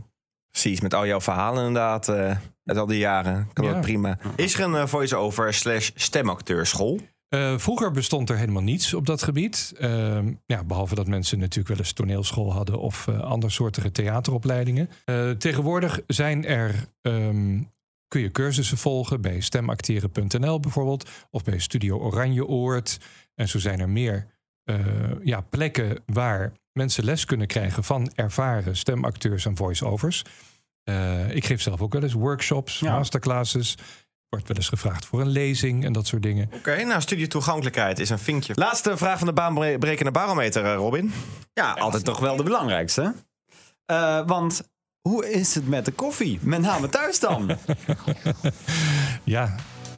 Precies, 0.50 0.80
met 0.80 0.94
al 0.94 1.06
jouw 1.06 1.20
verhalen 1.20 1.66
inderdaad. 1.66 2.08
eh 2.08 2.36
uit 2.64 2.78
al 2.78 2.86
die 2.86 2.98
jaren. 2.98 3.48
Kan 3.52 3.64
Ja. 3.64 3.72
dat 3.72 3.80
prima. 3.80 4.18
Is 4.36 4.54
er 4.58 4.74
een 4.74 4.88
voice-over 4.88 5.54
slash 5.54 5.90
stemacteurschool? 5.94 7.00
Eh, 7.28 7.58
vroeger 7.58 7.90
bestond 7.90 8.30
er 8.30 8.36
helemaal 8.36 8.62
niets 8.62 8.94
op 8.94 9.06
dat 9.06 9.22
gebied. 9.22 9.72
Ehm, 9.78 10.32
ja, 10.46 10.64
behalve 10.64 10.94
dat 10.94 11.06
mensen 11.06 11.38
natuurlijk 11.38 11.68
wel 11.68 11.78
eens 11.78 11.92
toneelschool 11.92 12.52
hadden 12.52 12.78
of 12.80 13.08
eh 13.08 13.20
andersoortige 13.20 13.92
theateropleidingen. 13.92 14.88
Eh, 15.04 15.30
tegenwoordig 15.30 16.00
zijn 16.06 16.44
er, 16.44 16.88
ehm, 17.02 17.62
kun 18.08 18.20
je 18.20 18.30
cursussen 18.30 18.78
volgen 18.78 19.20
bij 19.20 19.40
stemacteren.nl 19.40 20.60
bijvoorbeeld. 20.60 21.10
Of 21.30 21.44
bij 21.44 21.58
Studio 21.58 21.98
Oranjeoord. 21.98 22.98
En 23.34 23.48
zo 23.48 23.58
zijn 23.58 23.80
er 23.80 23.88
meer 23.88 24.36
ja, 25.22 25.40
plekken 25.40 25.98
waar 26.06 26.52
mensen 26.72 27.04
les 27.04 27.24
kunnen 27.24 27.46
krijgen 27.46 27.84
van 27.84 28.12
ervaren 28.14 28.76
stemacteurs 28.76 29.44
en 29.46 29.56
voice-overs. 29.56 30.24
Ik 31.30 31.44
geef 31.46 31.60
zelf 31.62 31.80
ook 31.80 31.92
wel 31.92 32.02
eens 32.02 32.12
workshops, 32.12 32.78
Ja. 32.78 32.96
masterclasses. 32.96 33.74
Wordt 34.28 34.48
wel 34.48 34.56
eens 34.56 34.68
gevraagd 34.68 35.04
voor 35.06 35.20
een 35.20 35.28
lezing 35.28 35.84
en 35.84 35.92
dat 35.92 36.06
soort 36.06 36.22
dingen. 36.22 36.50
Oké, 36.54 36.84
nou, 36.84 37.00
studietoegankelijkheid 37.00 37.98
is 37.98 38.10
een 38.10 38.18
vinkje. 38.18 38.52
Laatste 38.56 38.96
vraag 38.96 39.18
van 39.18 39.26
de 39.26 39.32
baanbrekende 39.32 40.10
barometer, 40.10 40.64
eh, 40.64 40.74
Robin. 40.74 41.12
Ja, 41.52 41.72
altijd 41.72 42.04
toch 42.04 42.18
wel 42.18 42.36
de 42.36 42.42
belangrijkste. 42.42 43.14
Eh, 43.86 44.26
want 44.26 44.62
hoe 45.00 45.30
is 45.30 45.54
het 45.54 45.68
met 45.68 45.84
de 45.84 45.92
koffie? 45.92 46.38
Met 46.42 46.60
name 46.60 46.88
thuis 46.88 47.20
dan. 47.20 47.50
Ja, 49.24 49.54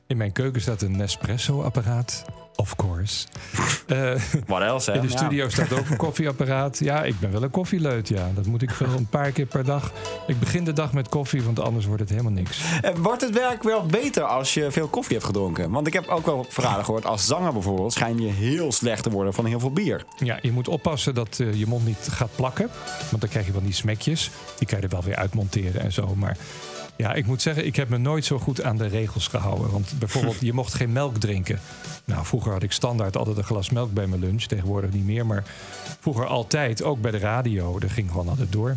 in 0.07 0.17
mijn 0.17 0.33
keuken 0.33 0.61
staat 0.61 0.83
een 0.83 0.97
Nespresso-apparaat. 0.97 2.25
Of 2.61 2.77
course. 2.77 3.27
Eh, 3.87 4.13
Wat 4.47 4.61
else, 4.61 4.91
hè? 4.91 4.97
in 4.97 5.03
de 5.03 5.13
Ja. 5.13 5.17
studio 5.17 5.49
staat 5.49 5.73
ook 5.73 5.89
een 5.91 5.97
koffieapparaat. 5.97 6.79
Ja, 6.79 7.03
ik 7.05 7.21
ben 7.21 7.33
wel 7.33 7.43
een 7.43 7.51
koffieleut, 7.51 8.09
ja. 8.09 8.31
Dat 8.35 8.47
moet 8.47 8.63
ik 8.63 8.71
wel 8.71 8.89
een 8.97 9.07
paar 9.07 9.31
keer 9.31 9.47
per 9.47 9.65
dag. 9.65 9.93
Ik 10.27 10.39
begin 10.41 10.65
de 10.65 10.73
dag 10.73 10.93
met 10.93 11.09
koffie, 11.09 11.43
want 11.43 11.61
anders 11.61 11.87
wordt 11.87 12.01
het 12.01 12.11
helemaal 12.11 12.33
niks. 12.33 12.61
En 12.83 13.03
wordt 13.03 13.21
het 13.23 13.35
werk 13.35 13.63
wel 13.63 13.87
beter 13.87 14.23
als 14.23 14.55
je 14.55 14.71
veel 14.71 14.89
koffie 14.89 15.13
hebt 15.15 15.27
gedronken? 15.27 15.71
Want 15.71 15.87
ik 15.87 15.93
heb 15.93 16.07
ook 16.09 16.27
wel 16.27 16.47
verhalen 16.49 16.85
gehoord. 16.85 17.05
Als 17.07 17.27
zanger 17.27 17.53
bijvoorbeeld 17.53 17.93
schijn 17.93 18.21
je 18.21 18.29
heel 18.33 18.73
slecht 18.73 19.03
te 19.03 19.11
worden 19.11 19.35
van 19.35 19.45
heel 19.47 19.61
veel 19.61 19.73
bier. 19.73 20.05
Ja, 20.17 20.39
je 20.43 20.53
moet 20.53 20.69
oppassen 20.69 21.15
dat 21.15 21.39
eh, 21.41 21.55
je 21.55 21.67
mond 21.67 21.87
niet 21.87 22.09
gaat 22.11 22.31
plakken. 22.37 22.69
Want 23.11 23.21
dan 23.21 23.31
krijg 23.31 23.47
je 23.47 23.53
van 23.53 23.65
die 23.65 23.75
smekjes. 23.75 24.31
Die 24.59 24.67
kan 24.69 24.79
je 24.79 24.85
er 24.85 24.91
wel 24.93 25.03
weer 25.05 25.17
uitmonteren 25.17 25.81
en 25.83 25.93
zo. 25.93 26.15
Maar 26.17 26.37
ja, 27.01 27.13
ik 27.15 27.27
moet 27.27 27.43
zeggen, 27.43 27.67
ik 27.67 27.77
heb 27.77 27.89
me 27.89 27.99
nooit 27.99 28.25
zo 28.25 28.39
goed 28.39 28.63
aan 28.63 28.77
de 28.77 28.87
regels 28.87 29.29
gehouden. 29.29 29.71
Want 29.71 29.93
bijvoorbeeld, 29.99 30.41
je 30.49 30.53
mocht 30.53 30.75
geen 30.75 30.93
melk 30.93 31.17
drinken. 31.17 31.61
Nou, 32.05 32.25
vroeger 32.25 32.53
had 32.53 32.63
ik 32.63 32.73
standaard 32.73 33.17
altijd 33.17 33.37
een 33.37 33.45
glas 33.45 33.71
melk 33.71 33.93
bij 33.93 34.07
mijn 34.07 34.21
lunch. 34.21 34.43
Tegenwoordig 34.43 34.91
niet 34.91 35.05
meer. 35.05 35.27
Maar 35.27 35.45
vroeger 36.01 36.27
altijd, 36.27 36.83
ook 36.83 37.01
bij 37.01 37.11
de 37.11 37.19
radio. 37.19 37.79
Dat 37.79 37.91
ging 37.91 38.11
gewoon 38.11 38.29
altijd 38.29 38.53
door. 38.53 38.77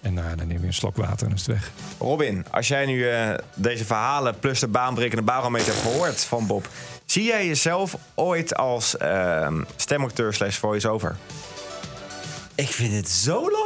En 0.00 0.14
nou, 0.14 0.36
dan 0.36 0.46
neem 0.46 0.60
je 0.60 0.66
een 0.66 0.74
slok 0.74 0.96
water 0.96 1.26
en 1.26 1.34
is 1.34 1.46
het 1.46 1.56
weg. 1.56 1.70
Robin, 1.98 2.46
als 2.50 2.68
jij 2.68 2.86
nu 2.86 3.08
eh, 3.08 3.34
deze 3.54 3.84
verhalen 3.84 4.38
plus 4.38 4.60
de 4.60 4.68
baanbrekende 4.68 5.22
barometer 5.22 5.72
hebt 5.72 5.86
gehoord 5.86 6.24
van 6.24 6.46
Bob, 6.46 6.68
zie 7.04 7.24
jij 7.24 7.46
jezelf 7.46 7.96
ooit 8.14 8.56
als 8.56 8.96
ehm 8.96 9.62
stemacteur 9.76 10.34
slash 10.34 10.56
voice-over? 10.56 11.16
Ik 12.54 12.68
vind 12.68 12.92
het 12.92 13.08
zo 13.08 13.50
lastig. 13.50 13.65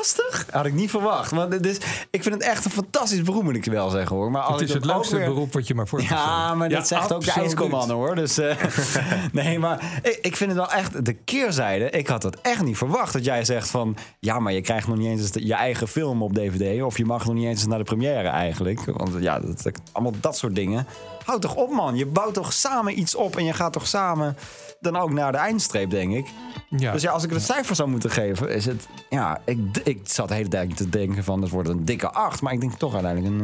Had 0.51 0.67
ik 0.67 0.73
niet 0.73 0.91
verwacht. 0.91 1.31
Want 1.31 1.67
is, 1.67 1.77
ik 2.11 2.23
vind 2.23 2.35
het 2.35 2.43
echt 2.45 2.65
een 2.65 2.71
fantastisch 2.71 3.23
beroep, 3.23 3.43
moet 3.43 3.57
ik 3.57 3.65
wel 3.65 3.91
zeggen 3.91 4.17
hoor. 4.17 4.31
Maar 4.31 4.43
als 4.43 4.61
Het 4.61 4.69
is 4.69 4.75
het 4.75 4.85
leukste 4.85 5.17
weer- 5.17 5.27
beroep 5.27 5.53
wat 5.53 5.67
je 5.67 5.75
maar 5.75 5.89
voor 5.89 6.03
Ja, 6.03 6.55
maar 6.55 6.69
dat 6.69 6.87
zegt 6.89 7.03
ook 7.03 7.09
de 7.09 7.15
absoluut. 7.15 7.39
ijskommannen 7.47 7.97
hoor. 7.97 8.15
Dus, 8.15 8.39
eh, 8.39 8.57
nee, 9.33 9.59
maar 9.59 10.01
ik, 10.03 10.19
ik 10.23 10.37
vind 10.37 10.51
het 10.51 10.59
wel 10.59 10.71
echt 10.71 11.05
de 11.05 11.13
keerzijde. 11.13 11.91
Ik 11.91 12.07
had 12.07 12.23
het 12.23 12.41
echt 12.41 12.63
niet 12.63 12.77
verwacht 12.77 13.13
dat 13.13 13.25
jij 13.25 13.45
zegt 13.45 13.71
van... 13.71 13.97
Ja, 14.19 14.39
maar 14.39 14.53
je 14.53 14.61
krijgt 14.61 14.89
nog 14.89 14.97
niet 14.97 15.07
eens 15.07 15.31
je 15.33 15.55
eigen 15.55 15.89
film 15.89 16.23
op 16.23 16.35
DVD. 16.35 16.83
Of 16.83 16.97
je 16.99 17.05
mag 17.05 17.25
nog 17.25 17.35
niet 17.35 17.47
eens 17.47 17.67
naar 17.67 17.79
de 17.79 17.85
première 17.85 18.29
eigenlijk. 18.29 18.85
Want 18.85 19.11
ja, 19.21 19.41
dat, 19.41 19.63
dat- 19.63 19.81
allemaal 19.93 20.13
dat 20.21 20.37
soort 20.37 20.55
dingen. 20.55 20.87
Houd 21.25 21.41
toch 21.43 21.55
op 21.55 21.71
man. 21.71 21.97
Je 21.97 22.07
bouwt 22.07 22.35
toch 22.35 22.53
samen 22.53 22.99
iets 22.99 23.15
op. 23.15 23.37
En 23.37 23.45
je 23.45 23.53
gaat 23.53 23.73
toch 23.73 23.87
samen 23.87 24.37
dan 24.81 24.97
ook 24.97 25.13
naar 25.13 25.33
de 25.33 25.39
eindstreep, 25.39 25.91
denk 25.91 26.13
ik. 26.13 26.27
Ja. 26.69 26.93
Dus 26.93 27.03
ja, 27.03 27.11
als 27.11 27.23
ik 27.23 27.31
het 27.31 27.39
een 27.39 27.45
cijfer 27.45 27.77
zou 27.77 27.89
moeten 27.89 28.11
geven, 28.11 28.49
is 28.51 28.65
het... 28.67 28.87
Ja, 29.11 29.41
ik, 29.45 29.59
ik 29.91 30.01
zat 30.09 30.29
de 30.29 30.35
hele 30.35 30.49
tijd 30.49 30.77
te 30.77 30.89
denken 30.89 31.25
van... 31.25 31.43
Het 31.43 31.51
wordt 31.51 31.69
een 31.69 31.85
dikke 31.85 32.11
8. 32.11 32.41
Maar 32.43 32.53
ik 32.53 32.61
denk 32.61 32.73
toch 32.79 32.95
uiteindelijk 32.95 33.35
een, 33.35 33.41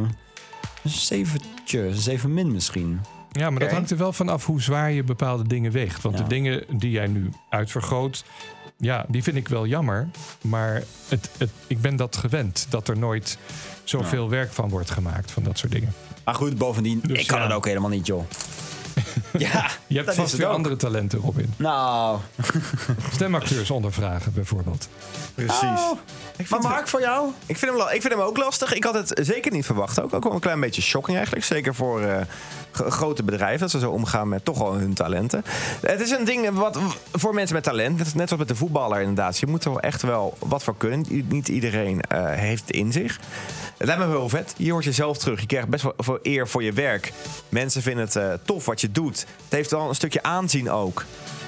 een 0.83 0.89
zeventje. 0.89 1.79
Een 1.87 1.93
7 1.95 2.33
min 2.33 2.51
misschien. 2.51 2.99
Ja, 3.31 3.49
maar 3.49 3.59
dat 3.59 3.71
hangt 3.71 3.91
er 3.91 3.97
wel 3.97 4.13
van 4.13 4.29
af 4.29 4.45
hoe 4.45 4.61
zwaar 4.61 4.91
je 4.91 5.03
bepaalde 5.03 5.47
dingen 5.47 5.71
weegt. 5.71 6.01
Want 6.01 6.17
Ja. 6.17 6.23
de 6.23 6.29
dingen 6.29 6.63
die 6.69 6.91
jij 6.91 7.07
nu 7.07 7.29
uitvergroot, 7.49 8.25
ja, 8.77 9.05
die 9.07 9.23
vind 9.23 9.35
ik 9.35 9.47
wel 9.47 9.65
jammer. 9.65 10.07
Maar 10.41 10.83
het, 11.07 11.29
het, 11.37 11.49
ik 11.67 11.81
ben 11.81 11.95
dat 11.95 12.15
gewend, 12.17 12.65
dat 12.69 12.87
er 12.87 12.97
nooit 12.97 13.37
zoveel 13.83 14.29
werk 14.29 14.51
van 14.51 14.69
wordt 14.69 14.89
gemaakt, 14.91 15.31
van 15.31 15.43
dat 15.43 15.57
soort 15.57 15.71
dingen. 15.71 15.93
Maar 16.25 16.35
goed, 16.35 16.57
bovendien, 16.57 16.99
Dus 17.03 17.19
ik 17.19 17.27
kan 17.27 17.37
ja. 17.39 17.43
het 17.45 17.53
ook 17.53 17.65
helemaal 17.65 17.89
niet, 17.89 18.05
joh. 18.07 18.23
Ja, 19.37 19.67
Je 19.87 19.95
hebt 19.95 20.05
dat 20.07 20.15
vast 20.15 20.25
is 20.27 20.31
het 20.31 20.37
weer 20.41 20.47
ook. 20.49 20.55
andere 20.55 20.75
talenten, 20.75 21.19
Robin. 21.19 21.53
Nou, 21.57 22.19
Stemacteurs 23.13 23.71
ondervragen 23.71 24.33
bijvoorbeeld. 24.33 24.87
Precies. 25.35 25.61
Oh. 25.61 25.99
maar 26.49 26.59
Mark, 26.61 26.87
voor 26.87 27.01
jou? 27.01 27.29
Ik 27.45 27.57
vind, 27.57 27.71
hem, 27.71 27.79
la- 27.79 27.91
ik 27.91 28.01
vind 28.01 28.13
hem 28.13 28.21
ook 28.21 28.37
lastig. 28.37 28.73
Ik 28.73 28.83
had 28.83 28.93
het 28.93 29.19
zeker 29.23 29.51
niet 29.51 29.65
verwacht. 29.65 30.01
Ook, 30.01 30.13
ook 30.13 30.23
wel 30.23 30.33
een 30.33 30.39
klein 30.39 30.59
beetje 30.59 30.81
shocking 30.81 31.15
eigenlijk. 31.17 31.45
Zeker 31.45 31.75
voor 31.75 32.01
eh, 32.01 32.21
g- 32.71 32.83
grote 32.93 33.23
bedrijven. 33.23 33.59
Dat 33.59 33.71
ze 33.71 33.79
zo 33.79 33.91
omgaan 33.91 34.27
met 34.29 34.45
toch 34.45 34.57
wel 34.57 34.73
hun 34.73 34.93
talenten. 34.93 35.43
Het 35.81 35.99
is 36.01 36.11
een 36.11 36.25
ding 36.25 36.49
wat 36.49 36.79
voor 37.13 37.33
mensen 37.33 37.55
met 37.55 37.63
talent. 37.63 37.97
Net, 37.97 38.15
net 38.15 38.27
zoals 38.29 38.43
met 38.43 38.47
de 38.47 38.55
voetballer 38.55 38.99
inderdaad. 38.99 39.37
Je 39.39 39.47
moet 39.47 39.63
er 39.65 39.69
wel 39.71 39.79
echt 39.79 40.01
wel 40.01 40.37
wat 40.39 40.63
voor 40.63 40.77
kunnen. 40.77 41.05
I- 41.13 41.25
Niet 41.29 41.47
iedereen 41.47 42.01
eh, 42.01 42.25
heeft 42.29 42.61
het 42.67 42.75
in 42.75 42.91
zich. 42.91 43.19
Het 43.77 43.87
lijkt 43.87 44.01
me 44.01 44.07
wel 44.07 44.29
vet. 44.29 44.53
Je 44.57 44.71
hoort 44.71 44.83
jezelf 44.83 45.17
terug. 45.17 45.39
Je 45.41 45.45
krijgt 45.47 45.67
best 45.67 45.83
wel 45.83 45.93
veel 45.97 46.19
eer 46.21 46.47
voor 46.47 46.63
je 46.63 46.71
werk. 46.73 47.13
Mensen 47.49 47.81
vinden 47.81 48.05
het 48.05 48.15
eh, 48.15 48.33
tof 48.45 48.65
wat 48.65 48.81
je 48.81 48.86
doet. 48.91 49.19
Het 49.19 49.27
heeft 49.49 49.71
wel 49.71 49.89
een 49.89 49.95
stukje 49.95 50.23
aanzien 50.23 50.71
ook. 50.71 51.05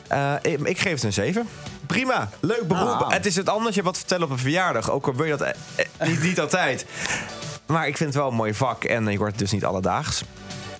Eh, 0.07 0.33
ik, 0.41 0.59
ik 0.59 0.79
geef 0.79 0.93
het 0.93 1.03
een 1.03 1.13
7. 1.13 1.47
Prima, 1.87 2.29
leuk 2.39 2.67
beroep. 2.67 3.01
Ah. 3.01 3.11
Het 3.11 3.25
is 3.25 3.35
het 3.35 3.49
anders 3.49 3.75
je 3.75 3.83
wat 3.83 3.97
vertellen 3.97 4.23
op 4.23 4.29
een 4.29 4.39
verjaardag. 4.39 4.91
Ook 4.91 5.07
al 5.07 5.15
wil 5.15 5.25
je 5.25 5.37
dat 5.37 5.41
eh, 5.41 5.85
eh, 5.97 6.07
niet, 6.07 6.21
niet 6.21 6.39
altijd. 6.39 6.85
Maar 7.65 7.87
ik 7.87 7.97
vind 7.97 8.09
het 8.09 8.19
wel 8.19 8.29
een 8.29 8.35
mooi 8.35 8.53
vak 8.53 8.83
en 8.83 9.11
je 9.11 9.17
hoort 9.17 9.29
het 9.29 9.39
dus 9.39 9.51
niet 9.51 9.65
alledaags. 9.65 10.23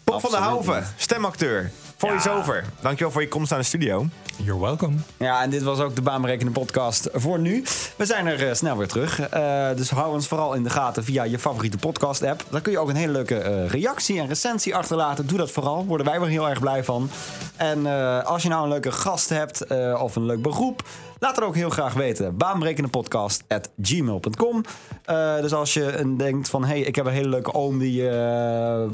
Pop 0.03 0.21
van 0.21 0.31
der 0.31 0.39
Absoluut 0.39 0.65
Hoven, 0.65 0.87
stemacteur. 0.95 1.71
Voice-over. 1.97 2.65
Dankjewel 2.79 3.11
voor 3.11 3.21
je 3.21 3.27
komst 3.27 3.49
naar 3.49 3.59
de 3.59 3.65
studio. 3.65 4.07
You're 4.43 4.61
welcome. 4.61 4.95
Ja, 5.17 5.41
en 5.41 5.49
dit 5.49 5.63
was 5.63 5.79
ook 5.79 5.95
de 5.95 6.01
baanberekende 6.01 6.51
podcast 6.51 7.09
voor 7.13 7.39
nu. 7.39 7.63
We 7.95 8.05
zijn 8.05 8.27
er 8.27 8.47
eh, 8.47 8.53
snel 8.53 8.77
weer 8.77 8.87
terug. 8.87 9.19
Eh, 9.19 9.67
dus 9.75 9.89
hou 9.89 10.13
ons 10.13 10.27
vooral 10.27 10.53
in 10.53 10.63
de 10.63 10.69
gaten 10.69 11.03
via 11.03 11.23
je 11.23 11.39
favoriete 11.39 11.77
podcast 11.77 12.23
app. 12.23 12.45
Daar 12.49 12.61
kun 12.61 12.71
je 12.71 12.79
ook 12.79 12.89
een 12.89 12.95
hele 12.95 13.11
leuke 13.11 13.37
eh, 13.37 13.69
reactie 13.69 14.19
en 14.19 14.27
recensie 14.27 14.75
achterlaten. 14.75 15.27
Doe 15.27 15.37
dat 15.37 15.51
vooral. 15.51 15.85
Worden 15.85 16.05
wij 16.05 16.19
weer 16.19 16.29
heel 16.29 16.49
erg 16.49 16.59
blij 16.59 16.83
van. 16.83 17.09
En 17.55 17.85
als 18.25 18.43
je 18.43 18.49
nou 18.49 18.63
een 18.63 18.69
leuke 18.69 18.91
gast 18.91 19.29
hebt 19.29 19.67
of 19.97 20.15
een 20.15 20.25
leuk 20.25 20.41
beroep... 20.41 20.83
Laat 21.19 21.35
het 21.35 21.45
ook 21.45 21.55
heel 21.55 21.69
graag 21.69 21.93
weten. 21.93 22.37
Baanberekenendepodcast.gmail.com 22.37 24.63
Eh 25.05 25.35
Dus 25.41 25.53
als 25.53 25.73
je 25.73 25.97
een 25.97 26.17
denkt 26.17 26.49
van... 26.49 26.65
hey, 26.65 26.79
ik 26.79 26.95
heb 26.95 27.05
een 27.05 27.11
hele 27.11 27.29
leuke 27.29 27.53
oom 27.53 27.79
die... 27.79 28.09
eh, 28.09 28.89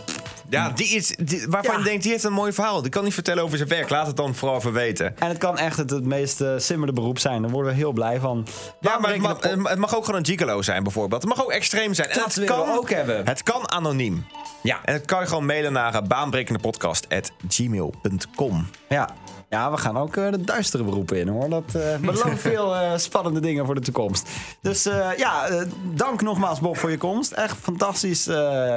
Ja, 0.50 0.70
die 0.76 0.88
is, 0.88 1.16
die, 1.24 1.46
waarvan 1.50 1.74
Ja. 1.74 1.78
je 1.80 1.86
denkt, 1.86 2.02
die 2.04 2.12
heeft 2.12 2.24
een 2.24 2.34
mooi 2.34 2.54
verhaal. 2.54 2.82
Die 2.82 2.92
kan 2.92 3.04
niet 3.04 3.14
vertellen 3.14 3.44
over 3.44 3.58
zijn 3.58 3.70
werk. 3.70 3.90
Laat 3.90 4.08
het 4.08 4.18
dan 4.18 4.36
vooral 4.36 4.58
even 4.58 4.74
weten. 4.74 5.18
en 5.20 5.28
het 5.28 5.38
kan 5.38 5.58
echt 5.58 5.78
het, 5.78 5.90
het 5.90 6.06
meest 6.06 6.42
eh, 6.42 6.54
simpele 6.58 6.94
beroep 6.94 7.20
zijn. 7.20 7.42
Daar 7.42 7.52
worden 7.52 7.72
we 7.72 7.78
heel 7.78 7.92
blij 7.92 8.20
van. 8.20 8.48
Ja, 8.80 8.98
maar 9.00 9.12
het 9.12 9.22
mag, 9.22 9.32
Baanberekende 9.32 9.70
het 9.70 9.80
mag 9.80 9.96
ook 9.96 10.06
gewoon 10.06 10.20
een 10.20 10.26
gigolo 10.26 10.62
zijn 10.62 10.84
bijvoorbeeld. 10.84 11.22
Het 11.24 11.36
mag 11.36 11.44
ook 11.44 11.52
extreem 11.52 11.94
zijn. 11.94 12.10
En 12.10 12.16
Dat 12.16 12.26
het 12.26 12.36
willen 12.36 12.56
we 12.58 12.64
kan 12.64 12.78
ook 12.78 12.90
hebben. 12.90 13.28
Het 13.28 13.44
kan 13.44 13.72
anoniem. 13.72 14.26
Ja. 14.64 14.80
En 14.86 14.94
het 14.94 15.06
kan 15.06 15.20
je 15.22 15.28
gewoon 15.28 15.46
mailen 15.46 15.74
naar 15.74 15.94
eh, 15.96 16.02
baanbrekendepodcast.gmail.com. 16.02 18.68
Ja. 18.90 19.10
Ja, 19.56 19.72
we 19.72 19.78
gaan 19.78 19.98
ook 19.98 20.16
eh, 20.16 20.32
de 20.32 20.42
duistere 20.42 20.84
beroepen 20.84 21.20
in 21.20 21.28
hoor. 21.28 21.50
Dat 21.50 21.76
eh 21.76 21.98
belooft 21.98 22.42
veel 22.52 22.76
eh, 22.76 22.98
spannende 22.98 23.40
dingen 23.40 23.66
voor 23.66 23.76
de 23.76 23.82
toekomst. 23.82 24.30
Dus 24.62 24.84
ja, 25.18 25.48
dank 25.94 26.22
nogmaals 26.22 26.60
Bob 26.60 26.78
voor 26.78 26.92
je 26.92 26.98
komst. 26.98 27.32
Echt 27.32 27.58
fantastisch, 27.62 28.24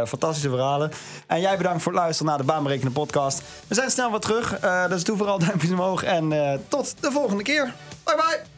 fantastische 0.06 0.48
verhalen. 0.48 0.90
En 1.26 1.40
jij 1.40 1.56
bedankt 1.56 1.82
voor 1.82 1.92
het 1.92 2.00
luisteren 2.00 2.30
naar 2.30 2.40
de 2.40 2.52
Baanberekende 2.52 2.92
podcast. 2.92 3.42
We 3.66 3.74
zijn 3.74 3.90
snel 3.90 4.10
weer 4.10 4.20
terug, 4.20 4.58
dus 4.88 5.04
doe 5.04 5.16
vooral 5.16 5.38
duimpjes 5.46 5.70
omhoog. 5.70 6.02
En 6.02 6.32
tot 6.68 6.94
de 7.00 7.10
volgende 7.10 7.42
keer. 7.42 7.74
Bye 8.04 8.16
bye. 8.16 8.57